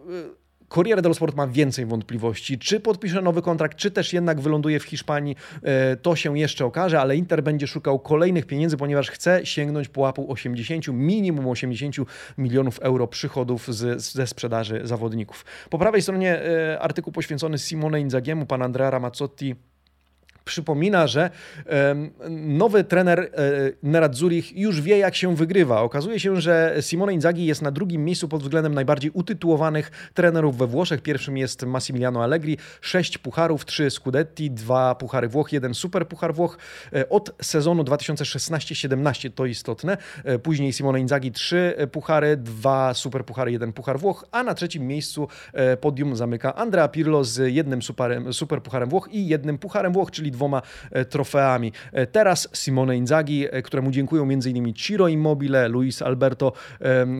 Corriere 0.68 1.02
dello 1.02 1.14
Sport 1.14 1.36
ma 1.36 1.46
więcej 1.46 1.86
wątpliwości. 1.86 2.58
Czy 2.58 2.80
podpisze 2.80 3.22
nowy 3.22 3.42
kontrakt, 3.42 3.78
czy 3.78 3.90
też 3.90 4.12
jednak 4.12 4.40
wyląduje 4.40 4.80
w 4.80 4.84
Hiszpanii, 4.84 5.36
e, 5.62 5.96
to 5.96 6.16
się 6.16 6.38
jeszcze 6.38 6.64
okaże, 6.64 7.00
ale 7.00 7.16
Inter 7.16 7.42
będzie 7.42 7.66
szukał 7.66 7.98
kolejnych 7.98 8.46
pieniędzy, 8.46 8.76
ponieważ 8.76 9.10
chce 9.10 9.46
sięgnąć 9.46 9.88
pułapu 9.88 10.32
80, 10.32 10.88
minimum 10.88 11.48
80 11.48 11.96
milionów 12.38 12.78
euro 12.78 13.06
przychodów 13.06 13.74
z, 13.74 14.02
ze 14.02 14.26
sprzedaży 14.26 14.80
zawodników. 14.84 15.44
Po 15.70 15.78
prawej 15.78 16.02
stronie 16.02 16.42
e, 16.42 16.80
artykuł 16.80 17.12
poświęcony 17.12 17.58
Simone 17.58 18.00
Inzagiemu, 18.00 18.46
pan 18.46 18.62
Andrea 18.62 18.90
Ramazzotti 18.90 19.54
przypomina, 20.46 21.06
że 21.06 21.30
nowy 22.30 22.84
trener 22.84 23.20
e, 23.20 23.28
Nerazzurich 23.82 24.56
już 24.56 24.80
wie, 24.80 24.98
jak 24.98 25.14
się 25.14 25.36
wygrywa. 25.36 25.80
Okazuje 25.82 26.20
się, 26.20 26.40
że 26.40 26.76
Simone 26.80 27.14
Inzaghi 27.14 27.46
jest 27.46 27.62
na 27.62 27.70
drugim 27.70 28.04
miejscu 28.04 28.28
pod 28.28 28.42
względem 28.42 28.74
najbardziej 28.74 29.10
utytułowanych 29.10 30.10
trenerów 30.14 30.58
we 30.58 30.66
Włoszech. 30.66 31.02
Pierwszym 31.02 31.36
jest 31.36 31.62
Massimiliano 31.62 32.22
Allegri, 32.22 32.58
sześć 32.80 33.18
pucharów, 33.18 33.64
trzy 33.64 33.90
Scudetti, 33.90 34.50
dwa 34.50 34.94
puchary 34.94 35.28
Włoch, 35.28 35.52
jeden 35.52 35.74
super 35.74 36.08
puchar 36.08 36.34
Włoch 36.34 36.58
e, 36.92 37.08
od 37.08 37.30
sezonu 37.42 37.82
2016-17, 37.82 39.30
to 39.30 39.46
istotne. 39.46 39.96
E, 40.24 40.38
później 40.38 40.72
Simone 40.72 41.00
Inzaghi 41.00 41.32
trzy 41.32 41.74
puchary, 41.92 42.36
dwa 42.36 42.94
super 42.94 43.24
puchary, 43.24 43.52
jeden 43.52 43.72
puchar 43.72 43.98
Włoch, 43.98 44.24
a 44.32 44.42
na 44.42 44.54
trzecim 44.54 44.86
miejscu 44.86 45.28
podium 45.80 46.16
zamyka 46.16 46.54
Andrea 46.54 46.88
Pirlo 46.88 47.24
z 47.24 47.54
jednym 47.54 47.80
super 48.32 48.62
pucharem 48.62 48.88
Włoch 48.88 49.08
i 49.12 49.26
jednym 49.26 49.58
pucharem 49.58 49.92
Włoch, 49.92 50.10
czyli 50.10 50.35
dwoma 50.36 50.62
e, 50.90 51.04
trofeami. 51.04 51.72
E, 51.92 52.06
teraz 52.06 52.48
Simone 52.52 52.96
Inzaghi, 52.96 53.46
e, 53.50 53.62
któremu 53.62 53.90
dziękują 53.90 54.22
m.in. 54.22 54.74
Ciro 54.74 55.08
Immobile, 55.08 55.68
Luis 55.68 56.02
Alberto 56.02 56.52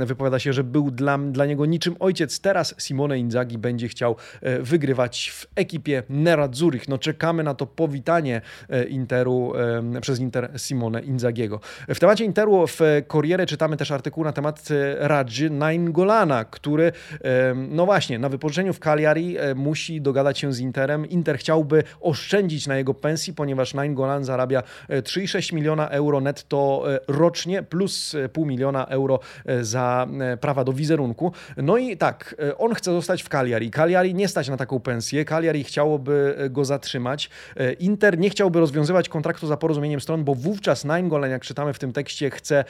wypowiada 0.06 0.38
się, 0.38 0.52
że 0.52 0.64
był 0.64 0.90
dla, 0.90 1.18
dla 1.18 1.46
niego 1.46 1.66
niczym 1.66 1.96
ojciec. 2.00 2.40
Teraz 2.40 2.74
Simone 2.78 3.18
Inzaghi 3.18 3.58
będzie 3.58 3.88
chciał 3.88 4.16
wygrywać 4.60 5.30
w 5.34 5.46
ekipie 5.54 6.02
Nerazzurich. 6.08 6.88
No 6.88 6.98
czekamy 6.98 7.42
na 7.42 7.54
to 7.54 7.66
powitanie 7.66 8.40
Interu 8.88 9.52
przez 10.00 10.20
Inter 10.20 10.50
Simone 10.56 11.02
Inzagiego. 11.02 11.60
W 11.88 11.98
temacie 11.98 12.24
Interu 12.24 12.66
w 12.66 12.80
Corriere 13.08 13.46
czytamy 13.46 13.76
też 13.76 13.90
artykuł 13.90 14.24
na 14.24 14.32
temat 14.32 14.68
Radży 14.98 15.50
Naingolana, 15.50 16.44
który 16.44 16.92
no 17.68 17.86
właśnie 17.86 18.18
na 18.18 18.28
wypożyczeniu 18.28 18.72
w 18.72 18.78
Cagliari 18.78 19.36
musi 19.54 20.00
dogadać 20.00 20.38
się 20.38 20.52
z 20.52 20.60
Interem. 20.60 21.06
Inter 21.06 21.38
chciałby 21.38 21.82
oszczędzić 22.00 22.66
na 22.66 22.76
jego 22.76 22.94
pensji, 23.06 23.34
ponieważ 23.34 23.74
Nine 23.74 23.94
Golan 23.94 24.24
zarabia 24.24 24.62
3,6 24.88 25.52
e, 25.52 25.56
miliona 25.56 25.88
euro 25.88 26.20
netto 26.20 26.84
e, 26.94 27.00
rocznie, 27.08 27.62
plus 27.62 28.14
e, 28.14 28.28
pół 28.28 28.46
miliona 28.46 28.86
euro 28.86 29.20
za 29.60 30.06
prawa 30.40 30.64
do 30.64 30.72
wizerunku. 30.72 31.32
No 31.56 31.76
i 31.76 31.96
tak, 31.96 32.34
on 32.58 32.74
chce 32.74 32.92
zostać 32.92 33.22
w 33.22 33.28
Cagliari. 33.28 33.70
Cagliari 33.70 34.14
nie 34.14 34.28
stać 34.28 34.48
na 34.48 34.56
taką 34.56 34.80
pensję. 34.80 35.24
Cagliari 35.24 35.64
chciałoby 35.64 36.36
go 36.50 36.64
zatrzymać. 36.64 37.30
Inter 37.78 38.18
nie 38.18 38.30
chciałby 38.30 38.60
rozwiązywać 38.60 39.08
kontraktu 39.08 39.46
za 39.46 39.56
porozumieniem 39.56 40.00
stron, 40.00 40.24
bo 40.24 40.34
wówczas 40.34 40.84
Nine 40.84 41.08
Golan, 41.08 41.30
jak 41.30 41.42
czytamy 41.42 41.72
w 41.72 41.78
tym 41.78 41.92
tekście, 41.92 42.30
chce 42.30 42.64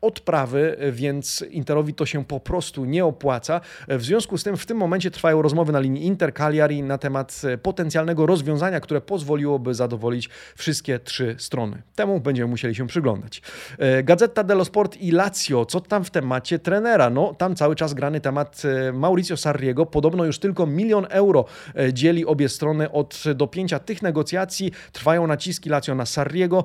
odprawy, 0.00 0.76
więc 0.92 1.44
Interowi 1.50 1.94
to 1.94 2.06
się 2.06 2.24
po 2.24 2.40
prostu 2.40 2.84
nie 2.84 3.04
opłaca. 3.04 3.60
W 3.88 4.02
związku 4.02 4.38
z 4.38 4.44
tym 4.44 4.56
w 4.56 4.66
tym 4.66 4.76
momencie 4.76 5.10
trwają 5.10 5.42
rozmowy 5.42 5.72
na 5.72 5.80
linii 5.80 6.06
Inter-Cagliari 6.06 6.82
na 6.82 6.98
temat 6.98 7.42
potencjalnego 7.62 8.26
rozwiązania, 8.26 8.80
które 8.80 9.00
pozwoliło 9.00 9.58
by 9.64 9.74
zadowolić 9.74 10.28
wszystkie 10.56 10.98
trzy 10.98 11.36
strony. 11.38 11.82
Temu 11.94 12.20
będziemy 12.20 12.48
musieli 12.50 12.74
się 12.74 12.86
przyglądać. 12.86 13.42
E, 13.78 14.02
Gazeta 14.02 14.44
dello 14.44 14.64
Sport 14.64 14.96
i 14.96 15.10
Lazio, 15.10 15.64
co 15.64 15.80
tam 15.80 16.04
w 16.04 16.10
temacie 16.10 16.58
trenera? 16.58 17.10
No, 17.10 17.34
tam 17.34 17.56
cały 17.56 17.76
czas 17.76 17.94
grany 17.94 18.20
temat 18.20 18.62
e, 18.64 18.92
Mauricio 18.92 19.36
Sarriego. 19.36 19.86
Podobno 19.86 20.24
już 20.24 20.38
tylko 20.38 20.66
milion 20.66 21.06
euro 21.10 21.44
e, 21.76 21.92
dzieli 21.92 22.26
obie 22.26 22.48
strony 22.48 22.90
od 22.90 23.24
dopięcia 23.34 23.78
tych 23.78 24.02
negocjacji. 24.02 24.72
Trwają 24.92 25.26
naciski 25.26 25.70
Lazio 25.70 25.94
na 25.94 26.06
Sarriego, 26.06 26.64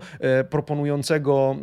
proponującego, 0.49 1.55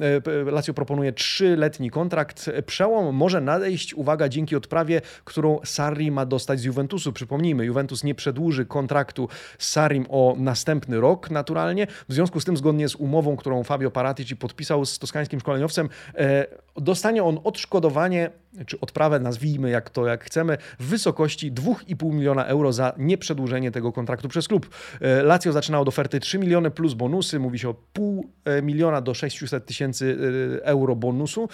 Lazio 0.53 0.75
proponuje 0.75 1.13
trzyletni 1.13 1.91
kontrakt. 1.91 2.51
Przełom 2.67 3.17
może 3.17 3.41
nadejść, 3.41 3.95
uwaga, 3.95 4.29
dzięki 4.29 4.57
odprawie, 4.57 5.01
którą 5.25 5.61
Sarri 5.65 6.11
ma 6.11 6.27
dostać 6.27 6.61
z 6.61 6.65
Juventusu. 6.65 7.13
Przypomnijmy, 7.13 7.65
Juventus 7.65 8.05
nie 8.05 8.15
przedłuży 8.15 8.67
kontraktu 8.67 9.29
z 9.59 9.69
Sarrim 9.69 10.07
o 10.09 10.35
następny 10.39 11.01
rok 11.01 11.26
naturalnie. 11.31 11.87
W 12.09 12.13
związku 12.13 12.41
z 12.41 12.45
tym, 12.45 12.57
zgodnie 12.57 12.89
z 12.89 12.95
umową, 12.95 13.37
którą 13.37 13.63
Fabio 13.63 13.91
Paratici 13.91 14.37
podpisał 14.37 14.85
z 14.85 14.99
toskańskim 14.99 15.41
szkoleniowcem, 15.41 15.89
e, 16.15 16.47
dostanie 16.77 17.25
on 17.25 17.41
odszkodowanie, 17.45 18.31
czy 18.67 18.81
odprawę, 18.81 19.21
nazwijmy 19.21 19.71
jak 19.71 19.91
to 19.91 20.07
jak 20.07 20.25
chcemy, 20.25 20.59
w 20.79 20.87
wysokości 20.87 21.53
2,5 21.53 22.13
miliona 22.13 22.45
euro 22.45 22.73
za 22.73 22.93
nieprzedłużenie 22.99 23.71
tego 23.71 23.93
kontraktu 23.93 24.29
przez 24.29 24.49
klub. 24.49 24.71
E, 25.01 25.23
Lazio 25.23 25.53
zaczyna 25.53 25.81
od 25.81 25.89
oferty 25.89 26.21
3 26.21 26.39
miliony 26.39 26.71
plus 26.71 26.95
bonusy, 26.95 27.39
mówi 27.39 27.59
się 27.59 27.69
o 27.69 27.75
pół 27.93 28.31
e, 28.45 28.63
miliona 28.63 29.01
do 29.01 29.15
600 29.15 29.67
tysięcy 29.67 30.17
euro 30.63 30.97
bonusu. 30.97 31.49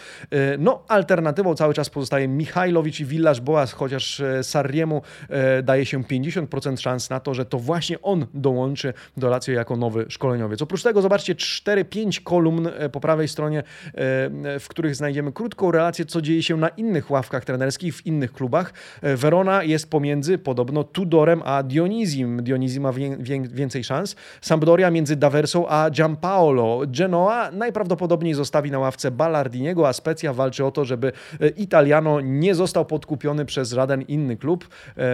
No, 0.58 0.84
alternatywą 0.88 1.54
cały 1.54 1.74
czas 1.74 1.90
pozostaje 1.90 2.28
Michajlowicz 2.28 3.00
i 3.00 3.04
Villasz 3.04 3.40
Boas, 3.40 3.72
chociaż 3.72 4.22
Sarriemu 4.42 5.02
daje 5.62 5.86
się 5.86 6.02
50% 6.02 6.80
szans 6.80 7.10
na 7.10 7.20
to, 7.20 7.34
że 7.34 7.44
to 7.44 7.58
właśnie 7.58 8.02
on 8.02 8.26
dołączy 8.34 8.94
do 9.16 9.28
Lazio 9.28 9.52
jako 9.52 9.76
nowy 9.76 10.06
szkoleniowiec. 10.08 10.62
Oprócz 10.62 10.82
tego 10.82 11.02
zobaczcie 11.02 11.34
4-5 11.34 12.22
kolumn 12.22 12.66
e, 12.66 12.88
po 12.88 13.00
prawej 13.00 13.28
stronie, 13.28 13.58
e, 13.58 13.62
w 14.60 14.66
których 14.68 14.96
znajdziemy 14.96 15.32
krótką 15.32 15.70
relację, 15.70 16.04
co 16.04 16.22
dzieje 16.22 16.42
się 16.42 16.56
na 16.56 16.68
innych 16.68 16.91
ławkach 17.10 17.44
trenerskich, 17.44 17.96
w 17.96 18.06
innych 18.06 18.32
klubach. 18.32 18.72
E, 19.02 19.16
Verona 19.16 19.62
jest 19.62 19.90
pomiędzy 19.90 20.38
podobno 20.38 20.84
Tudorem 20.84 21.42
a 21.44 21.62
Dionizim. 21.62 22.42
Dionizim 22.42 22.82
ma 22.82 22.92
więcej 23.52 23.84
szans. 23.84 24.16
Sampdoria 24.40 24.90
między 24.90 25.16
Daversą 25.16 25.68
a 25.68 25.90
Giampaolo. 25.90 26.80
Genoa 26.86 27.50
najprawdopodobniej 27.50 28.34
zostawi 28.34 28.70
na 28.70 28.78
ławce 28.78 29.10
Ballardiniego, 29.10 29.88
a 29.88 29.92
Specja 29.92 30.32
walczy 30.32 30.64
o 30.64 30.70
to, 30.70 30.84
żeby 30.84 31.12
Italiano 31.56 32.20
nie 32.20 32.54
został 32.54 32.84
podkupiony 32.84 33.44
przez 33.44 33.72
żaden 33.72 34.02
inny 34.02 34.36
klub. 34.36 34.68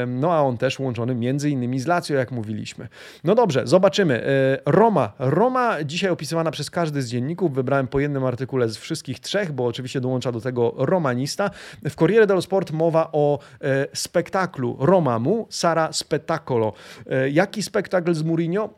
No 0.06 0.32
a 0.32 0.42
on 0.42 0.58
też 0.58 0.78
łączony 0.78 1.14
między 1.14 1.50
innymi 1.50 1.80
z 1.80 1.86
Lazio, 1.86 2.14
jak 2.14 2.32
mówiliśmy. 2.32 2.88
No 3.24 3.34
dobrze, 3.34 3.66
zobaczymy. 3.66 4.26
E, 4.26 4.72
Roma. 4.72 5.12
Roma 5.18 5.84
dzisiaj 5.84 6.10
opisywana 6.10 6.50
przez 6.50 6.70
każdy 6.70 7.02
z 7.02 7.08
dzienników. 7.08 7.54
Wybrałem 7.54 7.86
po 7.86 8.00
jednym 8.00 8.24
artykule 8.24 8.68
z 8.68 8.76
wszystkich 8.76 9.20
trzech, 9.20 9.52
bo 9.52 9.66
oczywiście 9.66 10.00
dołącza 10.00 10.32
do 10.32 10.40
tego 10.40 10.74
romanista. 10.76 11.50
W 11.90 11.94
Corriere 11.94 12.26
dello 12.26 12.42
Sport 12.42 12.72
mowa 12.72 13.08
o 13.12 13.38
e, 13.60 13.86
spektaklu 13.92 14.76
Romamu, 14.80 15.46
Sara 15.50 15.92
Spettacolo. 15.92 16.72
E, 17.06 17.30
jaki 17.30 17.62
spektakl 17.62 18.14
z 18.14 18.22
Mourinho? 18.22 18.68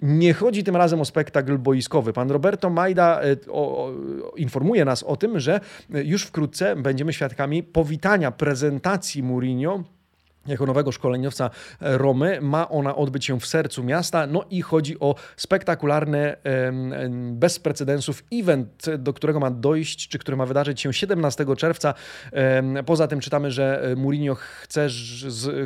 Nie 0.00 0.34
chodzi 0.34 0.64
tym 0.64 0.76
razem 0.76 1.00
o 1.00 1.04
spektakl 1.04 1.58
boiskowy. 1.58 2.12
Pan 2.12 2.30
Roberto 2.30 2.70
Majda 2.70 3.20
o, 3.50 3.86
o, 3.86 3.92
informuje 4.36 4.84
nas 4.84 5.02
o 5.02 5.16
tym, 5.16 5.40
że 5.40 5.60
już 5.90 6.22
wkrótce 6.22 6.76
będziemy 6.76 7.12
świadkami 7.12 7.62
powitania 7.62 8.30
prezentacji 8.30 9.22
Mourinho 9.22 9.84
jako 10.46 10.66
nowego 10.66 10.92
szkoleniowca 10.92 11.50
Romy. 11.80 12.40
Ma 12.40 12.68
ona 12.68 12.96
odbyć 12.96 13.24
się 13.24 13.40
w 13.40 13.46
sercu 13.46 13.84
miasta. 13.84 14.26
No 14.26 14.44
i 14.50 14.62
chodzi 14.62 15.00
o 15.00 15.14
spektakularny, 15.36 16.36
bez 17.32 17.58
precedensów 17.58 18.24
event, 18.32 18.86
do 18.98 19.12
którego 19.12 19.40
ma 19.40 19.50
dojść, 19.50 20.08
czy 20.08 20.18
który 20.18 20.36
ma 20.36 20.46
wydarzyć 20.46 20.80
się 20.80 20.92
17 20.92 21.46
czerwca. 21.56 21.94
Poza 22.86 23.08
tym 23.08 23.20
czytamy, 23.20 23.50
że 23.50 23.94
Mourinho 23.96 24.34
chce, 24.34 24.88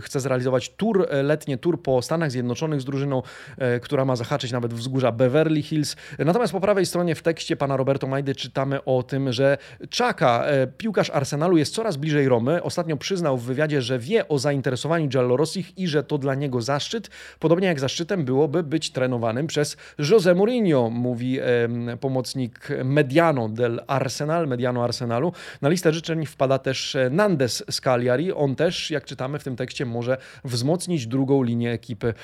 chce 0.00 0.20
zrealizować 0.20 0.70
tour, 0.76 1.08
letnie 1.22 1.58
tour 1.58 1.82
po 1.82 2.02
Stanach 2.02 2.30
Zjednoczonych 2.30 2.80
z 2.80 2.84
drużyną, 2.84 3.22
e, 3.58 3.80
która 3.80 4.04
ma 4.04 4.16
zahaczyć 4.16 4.52
nawet 4.52 4.74
wzgórza 4.74 5.12
Beverly 5.12 5.62
Hills. 5.62 5.96
Natomiast 6.18 6.52
po 6.52 6.60
prawej 6.60 6.86
stronie 6.86 7.14
w 7.14 7.22
tekście 7.22 7.56
pana 7.56 7.76
Roberto 7.76 8.06
Majdy 8.06 8.34
czytamy 8.34 8.84
o 8.84 9.02
tym, 9.02 9.32
że 9.32 9.58
Czaka, 9.90 10.44
e, 10.44 10.66
piłkarz 10.66 11.10
Arsenalu, 11.10 11.56
jest 11.56 11.74
coraz 11.74 11.96
bliżej 11.96 12.28
Romy. 12.28 12.62
Ostatnio 12.62 12.96
przyznał 12.96 13.38
w 13.38 13.44
wywiadzie, 13.44 13.82
że 13.82 13.98
wie 13.98 14.28
o 14.28 14.38
zainteresowaniu 14.38 14.61
zainteresowani 14.62 15.08
Giallorossich 15.08 15.78
i 15.78 15.88
że 15.88 16.02
to 16.02 16.18
dla 16.18 16.34
niego 16.34 16.60
zaszczyt, 16.60 17.10
podobnie 17.38 17.68
jak 17.68 17.80
zaszczytem 17.80 18.24
byłoby 18.24 18.62
być 18.62 18.90
trenowanym 18.90 19.46
przez 19.46 19.76
José 19.98 20.34
Mourinho, 20.36 20.90
mówi 20.90 21.38
pomocnik 22.00 22.68
Mediano 22.84 23.48
del 23.48 23.80
Arsenal, 23.86 24.48
Mediano 24.48 24.84
Arsenalu. 24.84 25.32
Na 25.62 25.68
listę 25.68 25.92
życzeń 25.92 26.26
wpada 26.26 26.58
też 26.58 26.96
e, 26.96 27.10
Nandes 27.10 27.64
z 27.70 27.80
Cagliari. 27.80 28.32
On 28.32 28.56
też, 28.56 28.90
jak 28.90 29.04
czytamy 29.04 29.38
w 29.38 29.44
tym 29.44 29.56
tekście, 29.56 29.86
może 29.86 30.16
wzmocnić 30.44 31.06
drugą 31.06 31.42
linię 31.42 31.72
ekipy 31.72 32.08
e, 32.08 32.14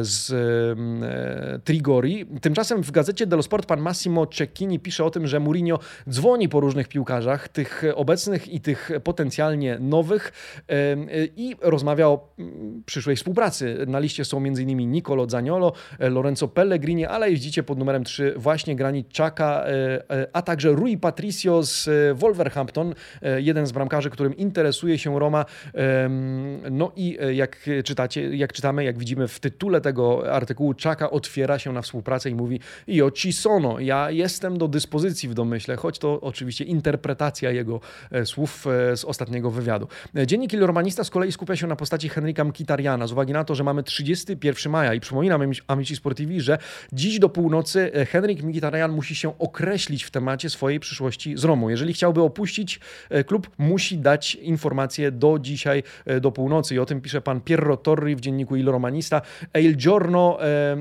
z 0.00 0.32
e, 0.32 1.58
Trigori. 1.58 2.26
Tymczasem 2.40 2.82
w 2.82 2.90
gazecie 2.90 3.26
dello 3.26 3.42
Sport 3.42 3.66
pan 3.66 3.80
Massimo 3.80 4.26
Cecchini 4.26 4.80
pisze 4.80 5.04
o 5.04 5.10
tym, 5.10 5.26
że 5.26 5.40
Mourinho 5.40 5.78
dzwoni 6.08 6.48
po 6.48 6.60
różnych 6.60 6.88
piłkarzach, 6.88 7.48
tych 7.48 7.84
obecnych 7.94 8.48
i 8.48 8.60
tych 8.60 8.90
potencjalnie 9.04 9.78
nowych 9.80 10.32
i 11.36 11.56
rozmawia 11.74 12.08
o 12.08 12.28
mm, 12.38 12.82
przyszłej 12.86 13.16
współpracy. 13.16 13.76
Na 13.86 13.98
liście 13.98 14.24
są 14.24 14.38
m.in. 14.38 14.90
Nicolo 14.90 15.28
Zaniolo, 15.28 15.72
e, 15.98 16.10
Lorenzo 16.10 16.48
Pellegrini, 16.48 17.06
ale 17.06 17.30
jeździcie 17.30 17.62
pod 17.62 17.78
numerem 17.78 18.04
3 18.04 18.34
właśnie 18.36 18.76
Granit 18.76 19.06
Xhaka, 19.10 19.64
e, 19.66 20.10
e, 20.10 20.26
a 20.32 20.42
także 20.42 20.72
Rui 20.72 20.98
Patricio 20.98 21.62
z 21.62 21.88
Wolverhampton, 22.18 22.94
jeden 23.36 23.66
z 23.66 23.72
bramkarzy, 23.72 24.10
którym 24.10 24.36
interesuje 24.36 24.98
się 24.98 25.18
Roma. 25.18 25.44
No 26.70 26.92
i 26.96 27.18
jak 27.32 27.70
czytacie, 27.84 28.36
jak 28.36 28.52
czytamy, 28.52 28.84
jak 28.84 28.98
widzimy 28.98 29.28
w 29.28 29.40
tytule 29.40 29.80
tego 29.80 30.32
artykułu, 30.32 30.70
Xhaka 30.70 31.10
otwiera 31.10 31.58
się 31.58 31.72
na 31.72 31.82
współpracę 31.82 32.30
i 32.30 32.34
mówi 32.34 32.60
io 32.88 33.10
ci 33.10 33.32
sono, 33.32 33.80
ja 33.80 34.10
jestem 34.10 34.58
do 34.58 34.68
dyspozycji 34.68 35.28
w 35.28 35.34
domyśle, 35.34 35.76
choć 35.76 35.98
to 35.98 36.20
oczywiście 36.20 36.64
interpretacja 36.64 37.50
jego 37.50 37.80
słów 38.24 38.66
z 38.94 39.04
ostatniego 39.04 39.50
wywiadu. 39.50 39.88
Dziennik 40.26 40.52
Il 40.52 40.66
Romanista 40.66 41.04
z 41.04 41.10
kolei 41.10 41.32
skupia 41.32 41.56
się 41.56 41.63
się 41.64 41.68
na 41.68 41.76
postaci 41.76 42.08
Henryka 42.08 42.44
Mkitariana 42.44 43.06
z 43.06 43.12
uwagi 43.12 43.32
na 43.32 43.44
to, 43.44 43.54
że 43.54 43.64
mamy 43.64 43.82
31 43.82 44.72
maja 44.72 44.94
i 44.94 45.00
przypominam 45.00 45.42
Amici 45.66 45.96
Sportivi, 45.96 46.40
że 46.40 46.58
dziś 46.92 47.18
do 47.18 47.28
północy 47.28 47.92
e, 47.94 48.06
Henryk 48.06 48.42
Mkitarian 48.42 48.92
musi 48.92 49.16
się 49.16 49.38
określić 49.38 50.04
w 50.04 50.10
temacie 50.10 50.50
swojej 50.50 50.80
przyszłości 50.80 51.36
z 51.36 51.44
Romą. 51.44 51.68
Jeżeli 51.68 51.92
chciałby 51.92 52.22
opuścić 52.22 52.80
e, 53.10 53.24
klub, 53.24 53.50
musi 53.58 53.98
dać 53.98 54.34
informacje 54.34 55.10
do 55.10 55.38
dzisiaj, 55.38 55.82
e, 56.06 56.20
do 56.20 56.32
północy 56.32 56.74
i 56.74 56.78
o 56.78 56.86
tym 56.86 57.00
pisze 57.00 57.20
pan 57.20 57.40
Pierro 57.40 57.76
Torri 57.76 58.16
w 58.16 58.20
dzienniku 58.20 58.56
Il 58.56 58.66
Romanista. 58.66 59.22
El 59.52 59.76
Giorno, 59.76 60.38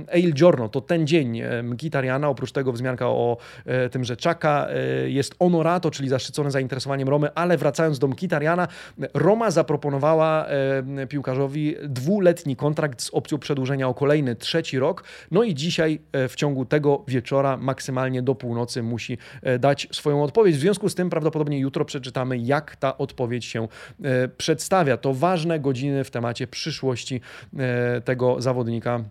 El 0.07 0.33
Giorno 0.33 0.69
to 0.69 0.81
ten 0.81 1.07
dzień 1.07 1.41
Mkitariana, 1.63 2.29
oprócz 2.29 2.51
tego 2.51 2.71
wzmianka 2.71 3.07
o 3.07 3.37
tym, 3.91 4.03
że 4.03 4.17
Czaka 4.17 4.67
jest 5.05 5.35
honorato, 5.39 5.91
czyli 5.91 6.09
zaszczycony 6.09 6.51
zainteresowaniem 6.51 7.09
Romy, 7.09 7.33
ale 7.35 7.57
wracając 7.57 7.99
do 7.99 8.07
Mkitariana, 8.07 8.67
Roma 9.13 9.51
zaproponowała 9.51 10.45
piłkarzowi 11.09 11.75
dwuletni 11.83 12.55
kontrakt 12.55 13.01
z 13.01 13.09
opcją 13.09 13.37
przedłużenia 13.37 13.87
o 13.87 13.93
kolejny 13.93 14.35
trzeci 14.35 14.79
rok. 14.79 15.03
No 15.31 15.43
i 15.43 15.53
dzisiaj 15.53 15.99
e, 16.11 16.27
w 16.27 16.35
ciągu 16.35 16.65
tego 16.65 17.03
wieczora 17.07 17.57
maksymalnie 17.57 18.21
do 18.21 18.35
północy 18.35 18.83
musi 18.83 19.17
e, 19.41 19.59
dać 19.59 19.87
swoją 19.91 20.23
odpowiedź. 20.23 20.55
W 20.55 20.59
związku 20.59 20.89
z 20.89 20.95
tym 20.95 21.09
prawdopodobnie 21.09 21.59
jutro 21.59 21.85
przeczytamy, 21.85 22.37
jak 22.37 22.75
ta 22.75 22.97
odpowiedź 22.97 23.45
się 23.45 23.67
e, 24.03 24.27
przedstawia. 24.27 24.97
To 24.97 25.13
ważne 25.13 25.59
godziny 25.59 26.03
w 26.03 26.11
temacie 26.11 26.47
przyszłości 26.47 27.21
tego 28.05 28.41
zawodnika 28.41 29.03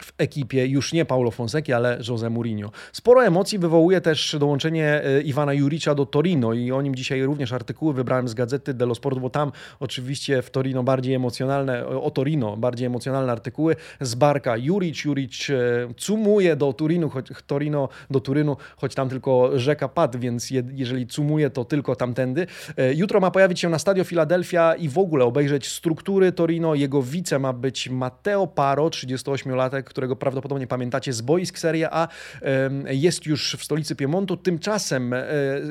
w 0.00 0.12
ekipie 0.18 0.66
już 0.66 0.92
nie 0.92 1.04
Paulo 1.04 1.30
Fonseki, 1.30 1.72
ale 1.72 1.98
Jose 2.08 2.30
Mourinho. 2.30 2.70
Sporo 2.92 3.24
emocji 3.24 3.58
wywołuje 3.58 4.00
też 4.00 4.36
dołączenie 4.40 5.04
e, 5.04 5.20
Iwana 5.20 5.52
Juricza 5.52 5.94
do 5.94 6.06
Torino 6.06 6.52
i 6.52 6.72
o 6.72 6.82
nim 6.82 6.94
dzisiaj 6.94 7.22
również 7.22 7.52
artykuły 7.52 7.94
wybrałem 7.94 8.28
z 8.28 8.34
gazety 8.34 8.74
dello 8.74 8.94
Sport, 8.94 9.18
bo 9.18 9.30
tam 9.30 9.52
oczywiście 9.80 10.42
w 10.42 10.50
Torino 10.50 10.82
bardziej 10.82 11.14
emocjonalne, 11.14 11.86
o 11.86 12.10
Torino 12.10 12.56
bardziej 12.56 12.86
emocjonalne 12.86 13.32
artykuły 13.32 13.76
z 14.00 14.14
Barka. 14.14 14.56
Juric, 14.56 15.04
Juric 15.04 15.50
e, 15.50 15.54
cumuje 15.96 16.56
do 16.56 16.72
Turinu, 16.72 17.08
choć 17.08 17.26
Torino 17.46 17.88
do 18.10 18.20
Turynu, 18.20 18.56
choć 18.76 18.94
tam 18.94 19.08
tylko 19.08 19.58
rzeka 19.58 19.88
padł, 19.88 20.18
więc 20.18 20.50
je, 20.50 20.62
jeżeli 20.72 21.06
cumuje, 21.06 21.50
to 21.50 21.64
tylko 21.64 21.96
tamtędy. 21.96 22.46
E, 22.76 22.94
jutro 22.94 23.20
ma 23.20 23.30
pojawić 23.30 23.60
się 23.60 23.68
na 23.68 23.78
Stadio 23.78 24.04
Philadelphia 24.04 24.74
i 24.74 24.88
w 24.88 24.98
ogóle 24.98 25.24
obejrzeć 25.24 25.68
struktury 25.68 26.32
Torino. 26.32 26.74
Jego 26.74 27.02
wice 27.02 27.38
ma 27.38 27.52
być 27.52 27.90
Matteo 27.90 28.46
Paro, 28.46 28.88
38-latek, 28.88 29.85
którego 29.86 30.16
prawdopodobnie 30.16 30.66
pamiętacie 30.66 31.12
z 31.12 31.20
boisk 31.20 31.58
Serie 31.58 31.88
A, 31.94 32.08
jest 32.86 33.26
już 33.26 33.56
w 33.58 33.64
stolicy 33.64 33.96
Piemontu. 33.96 34.36
Tymczasem 34.36 35.12
e, 35.12 35.24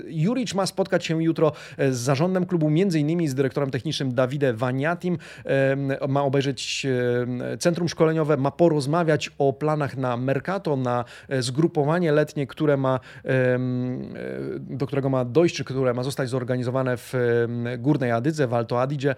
Juric 0.08 0.54
ma 0.54 0.66
spotkać 0.66 1.06
się 1.06 1.24
jutro 1.24 1.52
e, 1.78 1.94
z 1.94 1.98
zarządem 1.98 2.46
klubu, 2.46 2.70
między 2.70 3.00
innymi 3.00 3.28
z 3.28 3.36
dyrektorem 3.36 3.72
technicznym 3.72 4.14
Davide 4.14 4.54
Vaniatim. 4.54 5.18
Ma 6.08 6.24
obejrzeć 6.24 6.88
centrum 7.60 7.90
szkoleniowe, 7.90 8.38
ma 8.38 8.52
porozmawiać 8.52 9.32
o 9.38 9.54
planach 9.54 9.98
na 9.98 10.18
Mercato, 10.18 10.76
na 10.76 11.06
e, 11.30 11.42
zgrupowanie 11.42 12.12
letnie, 12.12 12.48
które 12.48 12.78
ma, 12.78 13.00
do 14.60 14.88
którego 14.88 15.10
ma 15.10 15.26
dojść, 15.26 15.56
czy 15.56 15.64
które 15.64 15.94
ma 15.94 16.04
zostać 16.04 16.30
zorganizowane 16.30 16.98
w 16.98 17.14
Górnej 17.78 18.12
Adydze, 18.12 18.48
w 18.48 18.54
Alto 18.54 18.82
Adige, 18.82 19.16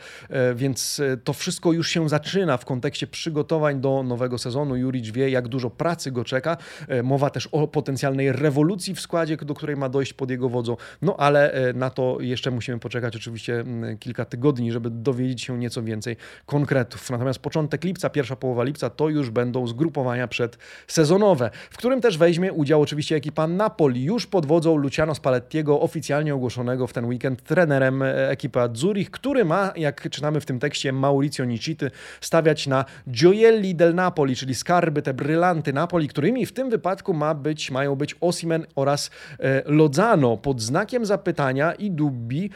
więc 0.56 1.02
to 1.24 1.34
wszystko 1.34 1.74
już 1.74 1.90
się 1.90 2.10
zaczyna 2.10 2.58
w 2.58 2.66
kontekście 2.66 3.08
przygotowań 3.08 3.82
do 3.82 4.04
nowego 4.04 4.38
sezonu. 4.38 4.76
Juric 4.88 5.12
wie, 5.12 5.30
jak 5.30 5.48
dużo 5.48 5.70
pracy 5.70 6.12
go 6.12 6.24
czeka. 6.24 6.58
E, 6.88 7.04
mowa 7.04 7.30
też 7.30 7.48
o 7.48 7.68
potencjalnej 7.68 8.32
rewolucji 8.32 8.96
w 8.96 9.00
składzie, 9.00 9.38
do 9.38 9.54
której 9.54 9.76
ma 9.76 9.90
dojść 9.90 10.14
pod 10.14 10.30
jego 10.30 10.50
wodzą. 10.50 10.78
No 11.02 11.16
ale 11.18 11.52
e, 11.52 11.74
na 11.74 11.90
to 11.90 12.18
jeszcze 12.20 12.52
musimy 12.52 12.80
poczekać 12.80 13.16
oczywiście 13.16 13.64
kilka 14.00 14.26
tygodni, 14.26 14.72
żeby 14.72 14.90
dowiedzieć 14.90 15.42
się 15.42 15.58
nieco 15.58 15.84
więcej 15.84 16.16
konkretów. 16.46 17.10
Natomiast 17.10 17.40
początek 17.40 17.84
lipca, 17.84 18.10
pierwsza 18.10 18.36
połowa 18.36 18.64
lipca 18.64 18.90
to 18.90 19.10
już 19.10 19.30
będą 19.30 19.68
zgrupowania 19.68 20.28
przedsezonowe, 20.28 21.50
w 21.70 21.78
którym 21.78 22.02
też 22.02 22.18
weźmie 22.18 22.54
udział 22.54 22.82
oczywiście 22.82 23.16
ekipa 23.16 23.48
Napoli, 23.48 24.04
już 24.04 24.28
pod 24.28 24.46
wodzą 24.46 24.78
Luciano 24.78 25.16
Spallettiego, 25.16 25.82
oficjalnie 25.82 26.36
ogłoszonego 26.36 26.88
w 26.88 26.94
ten 26.94 27.06
weekend 27.06 27.44
trenerem 27.44 28.02
e, 28.02 28.30
ekipy 28.30 28.60
Azzurich, 28.60 29.12
który 29.12 29.46
ma, 29.46 29.74
jak 29.76 30.10
czytamy 30.10 30.42
w 30.42 30.46
tym 30.46 30.60
tekście, 30.60 30.94
Maurizio 30.94 31.46
Nicity, 31.46 31.92
stawiać 32.22 32.68
na 32.68 32.86
Gioielli 33.12 33.76
del 33.76 33.96
Napoli, 33.96 34.36
czyli 34.36 34.56
skarb 34.56 34.77
skarby, 34.78 35.02
te 35.02 35.14
brylanty 35.14 35.74
Napoli, 35.74 36.08
którymi 36.08 36.46
w 36.46 36.54
tym 36.54 36.70
wypadku 36.70 37.14
ma 37.14 37.34
być, 37.34 37.72
mają 37.72 37.96
być 37.96 38.16
Osimen 38.22 38.66
oraz 38.76 39.12
e, 39.40 39.62
Lozano. 39.66 40.38
Pod 40.38 40.62
znakiem 40.62 41.06
zapytania 41.06 41.74
i 41.74 41.92
Dubbi 41.92 42.50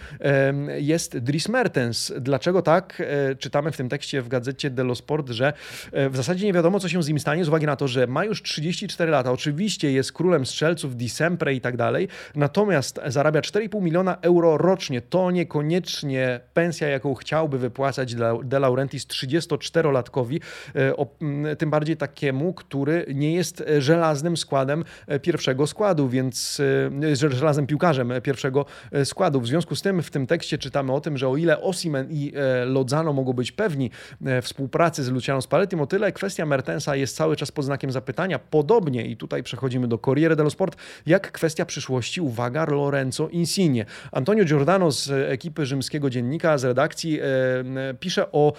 jest 0.78 1.18
Dries 1.18 1.50
Mertens. 1.50 2.14
Dlaczego 2.20 2.62
tak? 2.62 3.02
E, 3.32 3.36
czytamy 3.36 3.72
w 3.72 3.78
tym 3.78 3.90
tekście 3.90 4.22
w 4.22 4.28
gazecie 4.28 4.70
dello 4.70 4.96
Sport, 4.96 5.30
że 5.30 5.54
e, 5.92 6.10
w 6.10 6.16
zasadzie 6.16 6.46
nie 6.46 6.54
wiadomo, 6.54 6.80
co 6.80 6.90
się 6.90 7.04
z 7.04 7.08
nim 7.08 7.20
stanie, 7.20 7.46
z 7.46 7.48
uwagi 7.48 7.66
na 7.66 7.76
to, 7.76 7.88
że 7.88 8.08
ma 8.08 8.26
już 8.26 8.44
34 8.44 9.12
lata. 9.12 9.32
Oczywiście 9.32 9.92
jest 9.92 10.14
królem 10.14 10.46
strzelców, 10.46 10.96
disempre 10.96 11.54
i 11.54 11.62
tak 11.62 11.78
dalej, 11.78 12.08
natomiast 12.36 13.00
zarabia 13.08 13.42
4,5 13.42 13.82
miliona 13.82 14.18
euro 14.22 14.58
rocznie. 14.58 15.02
To 15.02 15.32
niekoniecznie 15.32 16.40
pensja, 16.54 16.88
jaką 16.88 17.14
chciałby 17.14 17.58
wypłacać 17.58 18.16
De 18.44 18.60
Laurentiis 18.60 19.08
34-latkowi, 19.08 20.40
tym 21.58 21.70
bardziej 21.70 21.98
takiemu, 22.12 22.54
który 22.54 23.06
nie 23.14 23.34
jest 23.34 23.62
e, 23.62 23.82
żelaznym 23.82 24.38
składem 24.38 24.84
e, 25.08 25.20
pierwszego 25.20 25.68
składu, 25.68 26.10
więc 26.10 26.62
e, 27.12 27.16
żelaznym 27.16 27.68
piłkarzem 27.68 28.14
pierwszego 28.24 28.66
składu. 29.04 29.42
W 29.42 29.48
związku 29.48 29.76
z 29.76 29.82
tym 29.82 30.02
w 30.04 30.10
tym 30.10 30.28
tekście 30.28 30.58
czytamy 30.58 30.94
o 30.94 31.02
tym, 31.02 31.18
że 31.18 31.28
o 31.30 31.38
ile 31.38 31.62
Osimen 31.62 32.08
i 32.10 32.34
Lodzano 32.66 33.14
mogą 33.14 33.34
być 33.34 33.52
pewni 33.52 33.92
współpracy 34.42 35.04
z 35.04 35.10
Luciano 35.10 35.42
Spallettim, 35.42 35.82
o 35.82 35.88
tyle 35.88 36.12
kwestia 36.12 36.46
Mertensa 36.46 36.96
jest 36.96 37.16
cały 37.16 37.36
czas 37.36 37.52
pod 37.52 37.66
znakiem 37.66 37.92
zapytania. 37.92 38.40
Podobnie, 38.40 39.06
i 39.06 39.18
tutaj 39.18 39.44
przechodzimy 39.44 39.88
do 39.88 39.98
Corriere 39.98 40.36
dello 40.36 40.50
Sport, 40.50 40.76
jak 41.06 41.32
kwestia 41.32 41.66
przyszłości, 41.66 42.22
uwaga, 42.22 42.66
Lorenzo 42.66 43.28
Insigne. 43.30 43.86
Antonio 44.12 44.46
Giordano 44.46 44.92
z 44.92 45.10
ekipy 45.32 45.66
rzymskiego 45.66 46.10
dziennika, 46.10 46.58
z 46.58 46.64
redakcji, 46.64 47.20
pisze 48.00 48.32
o 48.32 48.54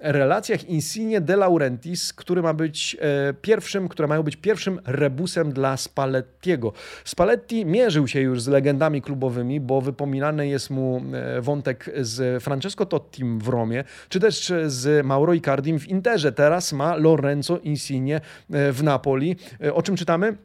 relacjach 0.00 0.64
Insigne 0.64 1.20
de 1.20 1.36
Laurentiis, 1.36 2.12
który 2.12 2.42
ma 2.42 2.54
być 2.54 2.81
być 2.82 2.96
pierwszym, 3.42 3.88
które 3.88 4.08
mają 4.08 4.22
być 4.22 4.36
pierwszym 4.36 4.80
rebusem 4.84 5.52
dla 5.52 5.76
Spallettiego. 5.76 6.72
Spalletti 7.04 7.66
mierzył 7.66 8.08
się 8.08 8.20
już 8.20 8.42
z 8.42 8.48
legendami 8.48 9.02
klubowymi, 9.02 9.60
bo 9.60 9.80
wypominany 9.80 10.48
jest 10.48 10.70
mu 10.70 11.02
wątek 11.40 11.90
z 12.00 12.42
Francesco 12.42 12.86
Tottim 12.86 13.38
w 13.38 13.48
Romie, 13.48 13.84
czy 14.08 14.20
też 14.20 14.52
z 14.66 15.06
Mauro 15.06 15.34
Icardim 15.34 15.78
w 15.78 15.88
Interze. 15.88 16.32
Teraz 16.32 16.72
ma 16.72 16.96
Lorenzo 16.96 17.58
Insigne 17.58 18.20
w 18.50 18.82
Napoli. 18.82 19.36
O 19.72 19.82
czym 19.82 19.96
czytamy? 19.96 20.36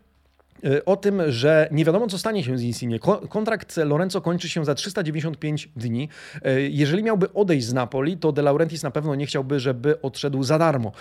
Y, 0.65 0.85
o 0.85 0.95
tym, 0.95 1.21
że 1.31 1.67
nie 1.71 1.85
wiadomo, 1.85 2.07
co 2.07 2.17
stanie 2.17 2.43
się 2.43 2.57
z 2.57 2.63
Insigne. 2.63 2.99
Kontrakt 3.29 3.77
Lorenzo 3.77 4.21
kończy 4.21 4.49
się 4.49 4.65
za 4.65 4.75
395 4.75 5.69
dni. 5.75 6.09
Y, 6.45 6.69
jeżeli 6.71 7.03
miałby 7.03 7.33
odejść 7.33 7.67
z 7.67 7.73
Napoli, 7.73 8.17
to 8.17 8.31
De 8.31 8.41
Laurentiis 8.41 8.83
na 8.83 8.91
pewno 8.91 9.15
nie 9.15 9.25
chciałby, 9.25 9.59
żeby 9.59 10.01
odszedł 10.01 10.43
za 10.43 10.57
darmo. 10.57 10.91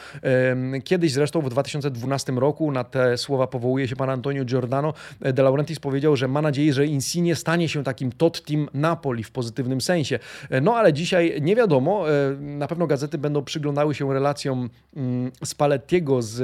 Kiedyś 0.84 1.12
zresztą 1.12 1.40
w 1.40 1.48
2012 1.48 2.32
roku 2.32 2.72
na 2.72 2.84
te 2.84 3.18
słowa 3.18 3.46
powołuje 3.46 3.88
się 3.88 3.96
pan 3.96 4.10
Antonio 4.10 4.44
Giordano. 4.44 4.94
De 5.20 5.42
Laurentiis 5.42 5.80
powiedział, 5.80 6.16
że 6.16 6.28
ma 6.28 6.42
nadzieję, 6.42 6.72
że 6.72 6.86
Insigne 6.86 7.34
stanie 7.34 7.68
się 7.68 7.84
takim 7.84 8.12
tot 8.12 8.42
team 8.44 8.68
Napoli 8.74 9.24
w 9.24 9.30
pozytywnym 9.30 9.80
sensie. 9.80 10.18
No 10.62 10.76
ale 10.76 10.92
dzisiaj 10.92 11.38
nie 11.40 11.56
wiadomo. 11.56 12.04
Na 12.40 12.66
pewno 12.66 12.86
gazety 12.86 13.18
będą 13.18 13.44
przyglądały 13.44 13.94
się 13.94 14.14
relacjom 14.14 14.70
mm, 14.96 15.32
Spallettiego 15.44 16.22
z, 16.22 16.34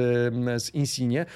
z 0.63 0.75
Insigne. 0.75 1.27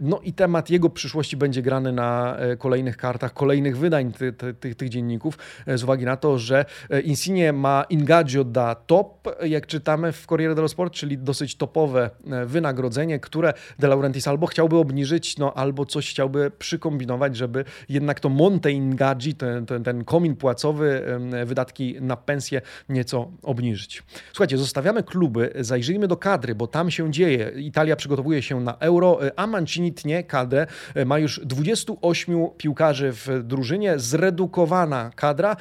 No 0.00 0.20
i 0.20 0.32
temat 0.32 0.70
jego 0.70 0.90
przyszłości 0.90 1.19
przyszłości 1.20 1.36
będzie 1.36 1.62
grany 1.62 1.92
na 1.92 2.36
e, 2.36 2.56
kolejnych 2.56 2.96
kartach, 2.96 3.32
kolejnych 3.34 3.78
wydań 3.78 4.12
ty, 4.12 4.32
ty, 4.32 4.54
ty, 4.54 4.74
tych 4.74 4.88
dzienników, 4.88 5.38
e, 5.66 5.78
z 5.78 5.82
uwagi 5.82 6.04
na 6.04 6.16
to, 6.16 6.38
że 6.38 6.64
e, 6.90 7.00
Insigne 7.00 7.52
ma 7.52 7.84
Ingaggio 7.90 8.44
da 8.44 8.74
top, 8.74 9.28
jak 9.42 9.66
czytamy 9.66 10.12
w 10.12 10.26
Corriere 10.26 10.54
dello 10.54 10.68
Sport, 10.68 10.92
czyli 10.92 11.18
dosyć 11.18 11.56
topowe 11.56 12.10
wynagrodzenie, 12.46 13.18
które 13.18 13.52
De 13.78 13.88
Laurentiis 13.88 14.28
albo 14.28 14.46
chciałby 14.46 14.76
obniżyć, 14.76 15.38
no 15.38 15.54
albo 15.54 15.86
coś 15.86 16.10
chciałby 16.10 16.50
przykombinować, 16.58 17.36
żeby 17.36 17.64
jednak 17.88 18.20
to 18.20 18.28
Monte 18.28 18.72
Ingaggi, 18.72 19.34
ten, 19.34 19.66
ten, 19.66 19.84
ten 19.84 20.04
komin 20.04 20.36
płacowy, 20.36 21.02
wydatki 21.46 21.96
na 22.00 22.16
pensję 22.16 22.60
nieco 22.88 23.30
obniżyć. 23.42 24.02
Słuchajcie, 24.32 24.58
zostawiamy 24.58 25.02
kluby, 25.02 25.52
zajrzyjmy 25.60 26.08
do 26.08 26.16
kadry, 26.16 26.54
bo 26.54 26.66
tam 26.66 26.90
się 26.90 27.10
dzieje. 27.12 27.52
Italia 27.56 27.96
przygotowuje 27.96 28.42
się 28.42 28.60
na 28.60 28.76
Euro, 28.78 29.18
a 29.36 29.46
Mancini 29.46 29.92
tnie 29.92 30.24
kadrę 30.24 30.66
ma 31.10 31.18
już 31.18 31.40
28 31.44 32.48
piłkarzy 32.56 33.12
w 33.12 33.42
drużynie, 33.42 33.98
zredukowana 33.98 35.10
kadra. 35.16 35.56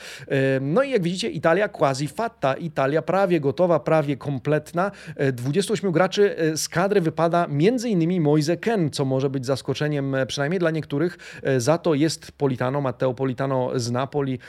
No 0.61 0.83
i 0.83 0.91
jak 0.91 1.01
widzicie, 1.01 1.29
Italia 1.29 1.67
quasi 1.67 2.07
fatta, 2.07 2.53
Italia 2.53 3.01
prawie 3.01 3.39
gotowa, 3.39 3.79
prawie 3.79 4.17
kompletna. 4.17 4.91
28 5.33 5.91
graczy 5.91 6.37
e, 6.37 6.57
z 6.57 6.69
kadry 6.69 7.01
wypada 7.01 7.45
m.in. 7.45 8.21
Moise 8.21 8.57
Ken, 8.57 8.89
co 8.89 9.05
może 9.05 9.29
być 9.29 9.45
zaskoczeniem 9.45 10.15
e, 10.15 10.25
przynajmniej 10.25 10.59
dla 10.59 10.71
niektórych. 10.71 11.17
E, 11.43 11.59
za 11.59 11.77
to 11.77 11.93
jest 11.93 12.31
Politano, 12.31 12.81
Matteo 12.81 13.13
Politano 13.13 13.71
z 13.75 13.91
Napoli. 13.91 14.39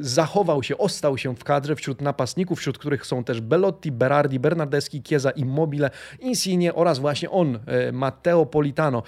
Zachował 0.00 0.62
się, 0.62 0.78
ostał 0.78 1.18
się 1.18 1.36
w 1.36 1.44
kadrze 1.44 1.76
wśród 1.76 2.00
napastników, 2.00 2.58
wśród 2.58 2.78
których 2.78 3.06
są 3.06 3.24
też 3.24 3.40
Belotti, 3.40 3.92
Berardi, 3.92 4.40
Bernardeschi, 4.40 5.02
Chiesa, 5.02 5.30
Immobile, 5.30 5.90
Insigne 6.20 6.74
oraz 6.74 6.98
właśnie 6.98 7.30
on, 7.30 7.58
Matteo 7.92 8.46
Politano. 8.46 9.02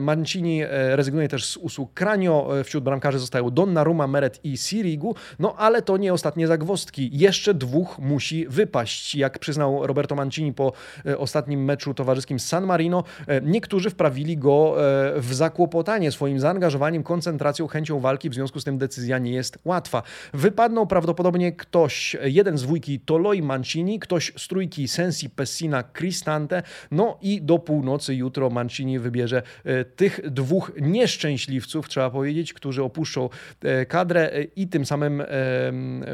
Mancini 0.00 0.62
e, 0.62 0.96
rezygnuje 0.96 1.28
też 1.28 1.44
z 1.44 1.56
usług 1.56 1.94
Kranio. 1.94 2.60
E, 2.60 2.64
wśród 2.64 2.84
bramkarzy 2.84 3.18
zostają 3.18 3.50
Donnarumma, 3.50 4.06
Meret 4.06 4.40
i 4.44 4.56
Sirigu. 4.56 5.14
No 5.38 5.54
ale 5.56 5.82
to 5.82 5.96
nie 5.96 6.12
ostatnie 6.12 6.46
zagwozdki. 6.46 7.10
Jeszcze 7.12 7.54
dwóch 7.54 7.98
musi 7.98 8.46
wypaść. 8.48 9.14
Jak 9.14 9.38
przyznał 9.38 9.86
Roberto 9.86 10.14
Mancini 10.14 10.52
po 10.52 10.72
e, 11.06 11.18
ostatnim 11.18 11.64
meczu 11.64 11.94
towarzyskim 11.94 12.40
z 12.40 12.46
San 12.46 12.66
Marino, 12.66 13.04
niektórzy 13.42 13.90
wprawili 13.90 14.36
go 14.36 14.76
w 15.16 15.34
zakłopotanie 15.34 16.12
swoim 16.12 16.40
zaangażowaniem, 16.40 17.02
koncentracją, 17.02 17.66
chęcią 17.66 18.00
walki. 18.00 18.30
W 18.30 18.34
związku 18.34 18.60
z 18.60 18.64
tym 18.64 18.78
decyzja 18.78 19.18
nie 19.18 19.32
jest 19.32 19.58
łatwa. 19.64 20.02
Wypadną 20.34 20.86
prawdopodobnie 20.86 21.52
ktoś, 21.52 22.16
jeden 22.22 22.58
z 22.58 22.62
dwójki 22.62 23.00
Toloi 23.00 23.42
Mancini, 23.42 23.98
ktoś 23.98 24.32
z 24.36 24.48
trójki 24.48 24.88
Sensi, 24.88 25.30
Pessina, 25.30 25.84
Cristante. 25.98 26.62
No 26.90 27.18
i 27.22 27.42
do 27.42 27.58
północy 27.58 28.14
jutro 28.14 28.50
Mancini 28.50 28.98
wybierze 28.98 29.42
tych 29.84 30.30
dwóch 30.30 30.72
nieszczęśliwców, 30.80 31.88
trzeba 31.88 32.10
powiedzieć, 32.10 32.52
którzy 32.52 32.82
opuszczą 32.82 33.28
e, 33.62 33.86
kadrę 33.86 34.32
e, 34.32 34.42
i 34.42 34.68
tym 34.68 34.86
samym 34.86 35.22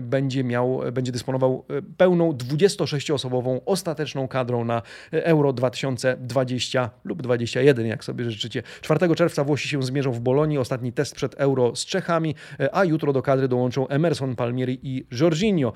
będzie 0.03 0.45
miał, 0.45 0.81
będzie 0.93 1.13
dysponował 1.13 1.65
pełną 1.97 2.33
26-osobową 2.33 3.61
ostateczną 3.67 4.29
kadrą 4.29 4.65
na 4.65 4.83
Euro 5.13 5.53
2020 5.53 6.91
lub 7.05 7.23
2021, 7.23 7.87
jak 7.87 8.05
sobie 8.05 8.31
życzycie. 8.31 8.63
4 8.81 9.15
czerwca 9.15 9.45
Włosi 9.45 9.69
się 9.69 9.83
zmierzą 9.83 10.13
w 10.13 10.21
Bolonii, 10.21 10.59
ostatni 10.59 10.93
test 10.93 11.15
przed 11.15 11.35
Euro 11.35 11.77
z 11.77 11.85
Czechami, 11.85 12.35
a 12.73 12.85
jutro 12.85 13.13
do 13.13 13.23
kadry 13.23 13.49
dołączą 13.49 13.89
Emerson 13.89 14.37
Palmieri 14.37 14.81
i 14.83 15.07
Jorginho, 15.21 15.73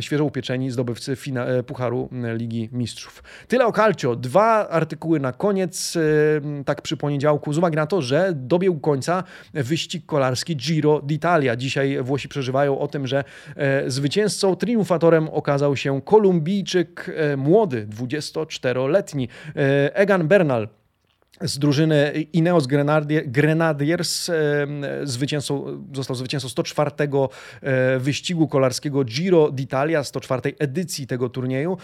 świeżo 0.00 0.24
upieczeni 0.24 0.70
zdobywcy 0.70 1.16
Pucharu 1.66 2.08
Ligi 2.34 2.68
Mistrzów. 2.72 3.22
Tyle 3.48 3.66
o 3.66 3.72
Calcio. 3.72 4.16
Dwa 4.16 4.68
artykuły 4.68 5.20
na 5.20 5.32
koniec 5.32 5.98
tak 6.64 6.82
przy 6.88 6.96
poniedziałku, 6.96 7.52
z 7.52 7.58
uwagi 7.58 7.76
na 7.76 7.86
to, 7.86 8.02
że 8.02 8.32
dobiegł 8.34 8.80
końca 8.80 9.24
wyścig 9.54 10.06
kolarski 10.06 10.56
Giro 10.56 11.00
d'Italia. 11.00 11.56
Dzisiaj 11.56 12.02
Włosi 12.02 12.28
przeżywają 12.28 12.78
o 12.78 12.88
tym, 12.88 13.06
że 13.06 13.24
e, 13.56 13.90
zwycięzcą, 13.90 14.56
triumfatorem 14.56 15.28
okazał 15.28 15.76
się 15.76 16.00
Kolumbijczyk 16.02 17.10
e, 17.16 17.36
młody, 17.36 17.86
24-letni 17.86 19.28
e, 19.56 19.96
Egan 19.96 20.28
Bernal 20.28 20.68
z 21.40 21.58
drużyny 21.58 22.12
Ineos 22.32 22.66
Grenadiers 23.26 24.30
zwycięzcą, 25.02 25.84
został 25.94 26.16
zwycięzcą 26.16 26.48
104 26.48 26.90
e, 27.62 27.98
wyścigu 27.98 28.48
kolarskiego 28.48 29.04
Giro 29.04 29.50
d'Italia, 29.52 30.04
104 30.04 30.54
edycji 30.58 31.06
tego 31.06 31.28
turnieju. 31.28 31.76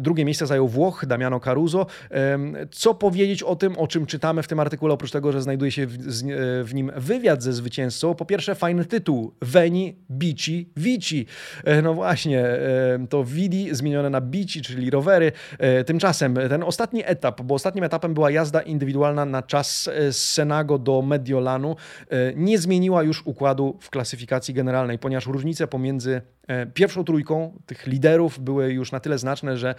Drugie 0.00 0.24
miejsce 0.24 0.46
zajął 0.46 0.68
Włoch, 0.68 1.06
Damiano 1.06 1.40
Caruso. 1.40 1.86
Co 2.70 2.94
powiedzieć 2.94 3.42
o 3.42 3.56
tym, 3.56 3.78
o 3.78 3.86
czym 3.86 4.06
czytamy 4.06 4.42
w 4.42 4.48
tym 4.48 4.60
artykule, 4.60 4.94
oprócz 4.94 5.10
tego, 5.10 5.32
że 5.32 5.42
znajduje 5.42 5.70
się 5.70 5.86
w, 6.64 6.70
nim 6.74 6.92
wywiad 6.96 7.42
ze 7.42 7.52
zwycięzcą? 7.52 8.14
Po 8.14 8.24
pierwsze 8.24 8.54
fajny 8.54 8.84
tytuł, 8.84 9.34
Veni, 9.42 9.96
Bici, 10.10 10.68
Vici. 10.76 11.26
E, 11.64 11.82
no 11.82 11.94
właśnie, 11.94 12.44
to 13.08 13.24
Vidi 13.24 13.74
zmienione 13.74 14.10
na 14.10 14.20
Bici, 14.20 14.62
czyli 14.62 14.90
rowery. 14.90 15.32
E, 15.58 15.84
tymczasem 15.84 16.34
ten 16.48 16.62
ostatni 16.62 17.02
etap, 17.04 17.42
bo 17.42 17.54
ostatnim 17.54 17.84
etapem 17.84 18.14
była 18.14 18.30
jazda 18.30 18.57
jazda 18.58 18.62
indywidualna 18.62 19.24
na 19.24 19.42
czas 19.42 19.88
e, 19.88 20.12
z 20.12 20.30
Senago 20.30 20.78
do 20.78 21.02
Mediolanu 21.02 21.76
e, 22.10 22.32
nie 22.34 22.58
zmieniła 22.58 23.02
już 23.02 23.22
układu 23.26 23.76
w 23.80 23.90
klasyfikacji 23.90 24.54
generalnej, 24.54 24.98
ponieważ 24.98 25.26
różnice 25.26 25.66
pomiędzy 25.66 26.22
pierwszą 26.74 27.04
trójką 27.04 27.52
tych 27.66 27.86
liderów 27.86 28.40
były 28.40 28.72
już 28.72 28.92
na 28.92 29.00
tyle 29.00 29.18
znaczne, 29.18 29.56
że 29.56 29.74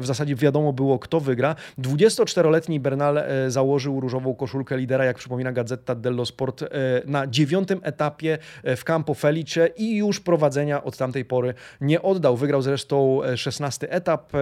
w 0.00 0.06
zasadzie 0.06 0.34
wiadomo 0.34 0.72
było, 0.72 0.98
kto 0.98 1.20
wygra. 1.20 1.56
24-letni 1.78 2.80
Bernal 2.80 3.22
założył 3.48 4.00
różową 4.00 4.34
koszulkę 4.34 4.76
lidera, 4.76 5.04
jak 5.04 5.16
przypomina 5.18 5.52
Gazeta 5.52 5.94
dello 5.94 6.26
Sport, 6.26 6.64
na 7.06 7.26
dziewiątym 7.26 7.80
etapie 7.82 8.38
w 8.64 8.84
Campo 8.84 9.14
Felice 9.14 9.66
i 9.66 9.96
już 9.96 10.20
prowadzenia 10.20 10.84
od 10.84 10.96
tamtej 10.96 11.24
pory 11.24 11.54
nie 11.80 12.02
oddał. 12.02 12.36
Wygrał 12.36 12.62
zresztą 12.62 13.20
16 13.36 13.90
etap. 13.90 14.32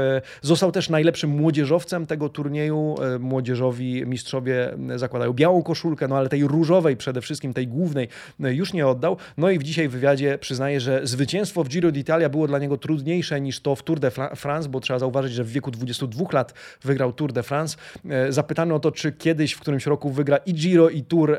Został 0.42 0.72
też 0.72 0.90
najlepszym 0.90 1.30
młodzieżowcem 1.30 2.06
tego 2.06 2.28
turnieju 2.28 2.96
młodzieżowi 3.20 4.06
mistrzowie 4.06 4.74
zakładają 4.96 5.32
białą 5.32 5.62
koszulkę, 5.62 6.08
no 6.08 6.16
ale 6.16 6.28
tej 6.28 6.46
różowej 6.46 6.96
przede 6.96 7.20
wszystkim, 7.20 7.54
tej 7.54 7.68
głównej 7.68 8.08
już 8.38 8.72
nie 8.72 8.86
oddał. 8.86 9.16
No 9.36 9.50
i 9.50 9.58
w 9.58 9.62
dzisiaj 9.62 9.88
wywiadzie 9.88 10.38
przyznaje, 10.38 10.80
że 10.80 11.06
zwycięstwo 11.22 11.64
w 11.64 11.68
Giro 11.68 11.92
d'Italia 11.92 12.28
było 12.28 12.46
dla 12.46 12.58
niego 12.58 12.76
trudniejsze 12.76 13.40
niż 13.40 13.60
to 13.60 13.76
w 13.76 13.82
Tour 13.82 14.00
de 14.00 14.10
France, 14.10 14.68
bo 14.68 14.80
trzeba 14.80 14.98
zauważyć, 14.98 15.32
że 15.32 15.44
w 15.44 15.52
wieku 15.52 15.70
22 15.70 16.24
lat 16.32 16.54
wygrał 16.82 17.12
Tour 17.12 17.32
de 17.32 17.42
France. 17.42 17.76
E, 18.10 18.32
zapytany 18.32 18.74
o 18.74 18.80
to, 18.80 18.92
czy 18.92 19.12
kiedyś 19.12 19.52
w 19.52 19.60
którymś 19.60 19.86
roku 19.86 20.10
wygra 20.10 20.36
i 20.36 20.54
Giro 20.54 20.88
i 20.88 21.02
Tour 21.02 21.38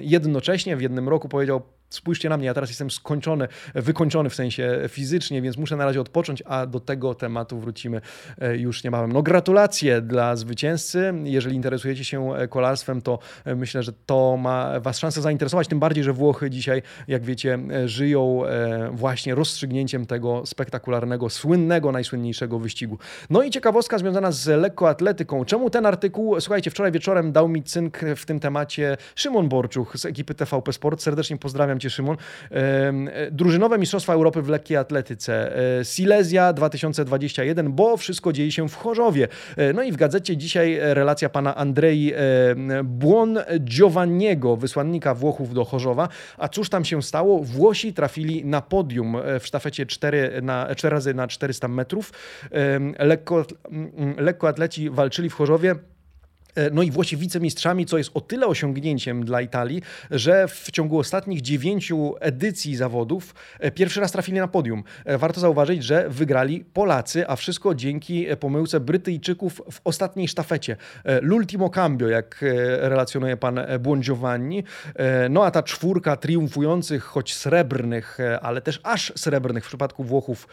jednocześnie 0.00 0.76
w 0.76 0.82
jednym 0.82 1.08
roku, 1.08 1.28
powiedział 1.28 1.62
spójrzcie 1.90 2.28
na 2.28 2.36
mnie, 2.36 2.46
ja 2.46 2.54
teraz 2.54 2.70
jestem 2.70 2.90
skończony, 2.90 3.48
wykończony 3.74 4.30
w 4.30 4.34
sensie 4.34 4.80
fizycznie, 4.88 5.42
więc 5.42 5.56
muszę 5.56 5.76
na 5.76 5.84
razie 5.84 6.00
odpocząć, 6.00 6.42
a 6.46 6.66
do 6.66 6.80
tego 6.80 7.14
tematu 7.14 7.58
wrócimy 7.58 8.00
e, 8.38 8.56
już 8.56 8.84
niebawem. 8.84 9.12
No 9.12 9.22
gratulacje 9.22 10.00
dla 10.00 10.36
zwycięzcy. 10.36 11.14
Jeżeli 11.24 11.56
interesujecie 11.56 12.04
się 12.04 12.34
e, 12.34 12.48
kolarstwem, 12.48 13.02
to 13.02 13.18
e, 13.44 13.54
myślę, 13.54 13.82
że 13.82 13.92
to 14.06 14.36
ma 14.36 14.80
Was 14.80 14.98
szansę 14.98 15.22
zainteresować, 15.22 15.68
tym 15.68 15.80
bardziej, 15.80 16.04
że 16.04 16.12
Włochy 16.12 16.50
dzisiaj, 16.50 16.82
jak 17.08 17.24
wiecie, 17.24 17.58
żyją 17.86 18.42
właśnie 18.90 19.34
rozstrzygnięciem 19.34 20.06
tego 20.06 20.46
spektakularnego, 20.46 21.30
słynnego, 21.30 21.92
najsłynniejszego 21.92 22.58
wyścigu. 22.58 22.98
No 23.30 23.42
i 23.42 23.50
ciekawostka 23.50 23.98
związana 23.98 24.32
z 24.32 24.46
lekkoatletyką. 24.46 25.44
Czemu 25.44 25.70
ten 25.70 25.86
artykuł, 25.86 26.40
słuchajcie, 26.40 26.70
wczoraj 26.70 26.92
wieczorem 26.92 27.32
dał 27.32 27.48
mi 27.48 27.62
cynk 27.62 27.98
w 28.16 28.26
tym 28.26 28.40
temacie 28.40 28.96
Szymon 29.14 29.48
Borczuch 29.48 29.98
z 29.98 30.06
ekipy 30.06 30.34
TVP 30.34 30.72
Sport. 30.72 31.02
Serdecznie 31.02 31.36
pozdrawiam 31.36 31.79
Cię 31.80 31.90
Szymon. 31.90 32.16
Drużynowe 33.30 33.78
Mistrzostwa 33.78 34.12
Europy 34.12 34.42
w 34.42 34.48
lekkiej 34.48 34.76
atletyce. 34.76 35.52
Silesia 35.82 36.52
2021, 36.52 37.72
bo 37.72 37.96
wszystko 37.96 38.32
dzieje 38.32 38.52
się 38.52 38.68
w 38.68 38.74
Chorzowie. 38.74 39.28
No 39.74 39.82
i 39.82 39.92
w 39.92 39.96
gazecie 39.96 40.36
dzisiaj 40.36 40.78
relacja 40.80 41.28
pana 41.28 41.56
Andrei 41.56 42.12
Buon 42.84 43.38
Giovanniego, 43.60 44.56
wysłannika 44.56 45.14
Włochów 45.14 45.54
do 45.54 45.64
Chorzowa. 45.64 46.08
A 46.38 46.48
cóż 46.48 46.68
tam 46.68 46.84
się 46.84 47.02
stało? 47.02 47.42
Włosi 47.42 47.92
trafili 47.92 48.44
na 48.44 48.60
podium 48.60 49.16
w 49.40 49.46
sztafecie 49.46 49.86
4, 49.86 50.40
na, 50.42 50.74
4 50.74 50.94
razy 50.94 51.14
na 51.14 51.28
400 51.28 51.68
metrów. 51.68 52.12
Lekko, 52.98 53.44
lekkoatleci 54.16 54.90
walczyli 54.90 55.30
w 55.30 55.34
Chorzowie. 55.34 55.74
E, 56.54 56.70
no 56.70 56.82
i 56.82 56.90
Włosi 56.90 57.16
wicemistrzami, 57.16 57.86
co 57.86 57.98
jest 57.98 58.10
o 58.14 58.20
tyle 58.20 58.46
osiągnięciem 58.46 59.24
dla 59.24 59.40
Italii, 59.40 59.82
że 60.10 60.48
w 60.48 60.70
ciągu 60.70 60.98
ostatnich 60.98 61.40
dziewięciu 61.40 62.14
edycji 62.20 62.76
zawodów 62.76 63.34
e, 63.58 63.70
pierwszy 63.70 64.00
raz 64.00 64.12
trafili 64.12 64.38
na 64.38 64.48
podium. 64.48 64.84
E, 65.04 65.18
warto 65.18 65.40
zauważyć, 65.40 65.84
że 65.84 66.08
wygrali 66.08 66.64
Polacy, 66.72 67.28
a 67.28 67.36
wszystko 67.36 67.74
dzięki 67.74 68.26
pomyłce 68.40 68.80
Brytyjczyków 68.80 69.62
w 69.70 69.80
ostatniej 69.84 70.28
sztafecie. 70.28 70.76
L'ultimo 71.04 71.70
cambio, 71.70 72.08
jak 72.08 72.44
relacjonuje 72.78 73.36
pan 73.36 73.60
Buon 73.80 74.00
Giovanni. 74.02 74.64
No 75.30 75.44
a 75.44 75.50
ta 75.50 75.62
czwórka 75.62 76.16
triumfujących, 76.16 77.04
choć 77.04 77.34
srebrnych, 77.34 78.18
ale 78.42 78.60
też 78.60 78.80
aż 78.82 79.12
srebrnych 79.16 79.64
w 79.64 79.68
przypadku 79.68 80.04
Włochów 80.04 80.48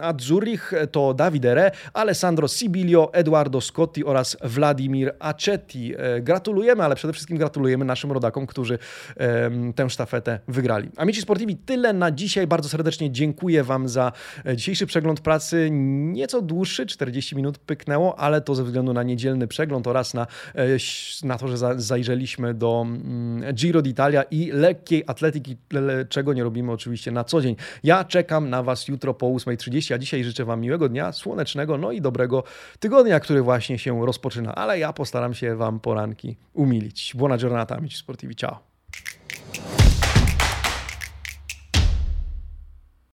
Azzurich 0.00 0.72
to 0.92 1.14
Davide 1.14 1.52
Re, 1.52 1.70
Alessandro 1.92 2.48
Sibilio, 2.48 3.12
Eduardo 3.12 3.60
Scotti 3.60 4.04
oraz 4.04 4.36
Vladimir 4.42 5.14
Acetti. 5.28 5.94
E, 5.98 6.20
gratulujemy, 6.20 6.84
ale 6.84 6.94
przede 6.96 7.12
wszystkim 7.12 7.38
gratulujemy 7.38 7.84
naszym 7.84 8.12
rodakom, 8.12 8.46
którzy 8.46 8.78
tę 9.74 9.90
sztafetę 9.90 10.40
wygrali. 10.48 10.90
Amici 10.96 11.22
Sportivi, 11.22 11.56
tyle 11.56 11.92
na 11.92 12.10
dzisiaj. 12.10 12.46
Bardzo 12.46 12.68
serdecznie 12.68 13.10
dziękuję 13.10 13.64
Wam 13.64 13.88
za 13.88 14.12
e, 14.46 14.56
dzisiejszy 14.56 14.86
przegląd 14.86 15.20
pracy. 15.20 15.68
Nieco 15.72 16.42
dłuższy, 16.42 16.86
40 16.86 17.36
minut 17.36 17.58
pyknęło, 17.58 18.18
ale 18.18 18.40
to 18.40 18.54
ze 18.54 18.64
względu 18.64 18.92
na 18.92 19.02
niedzielny 19.02 19.48
przegląd 19.48 19.86
oraz 19.86 20.14
na, 20.14 20.26
e, 20.54 20.66
na 21.22 21.38
to, 21.38 21.48
że 21.48 21.56
zajrzeliśmy 21.80 22.54
do 22.54 22.86
mm, 22.86 23.54
Giro 23.54 23.80
d'Italia 23.80 24.24
i 24.30 24.50
lekkiej 24.52 25.04
atletyki, 25.06 25.56
czego 26.08 26.32
nie 26.32 26.44
robimy 26.44 26.72
oczywiście 26.72 27.10
na 27.10 27.24
co 27.24 27.40
dzień. 27.40 27.56
Ja 27.82 28.04
czekam 28.04 28.50
na 28.50 28.62
Was 28.62 28.88
jutro 28.88 29.14
po 29.14 29.26
8.30, 29.26 29.94
a 29.94 29.98
dzisiaj 29.98 30.24
życzę 30.24 30.44
Wam 30.44 30.60
miłego 30.60 30.88
dnia, 30.88 31.12
słonecznego, 31.12 31.78
no 31.78 31.92
i 31.92 32.00
dobrego 32.00 32.44
tygodnia, 32.78 33.20
który 33.20 33.42
właśnie 33.42 33.78
się 33.78 34.06
rozpoczyna. 34.06 34.54
Ale 34.54 34.78
ja 34.78 34.92
Postaram 35.18 35.34
się 35.34 35.56
Wam 35.56 35.80
poranki 35.80 36.36
umilić. 36.54 37.12
Buona 37.16 37.38
giornata, 37.38 37.76
amici 37.76 37.96
sportivi. 37.96 38.34
Ciao. 38.34 38.58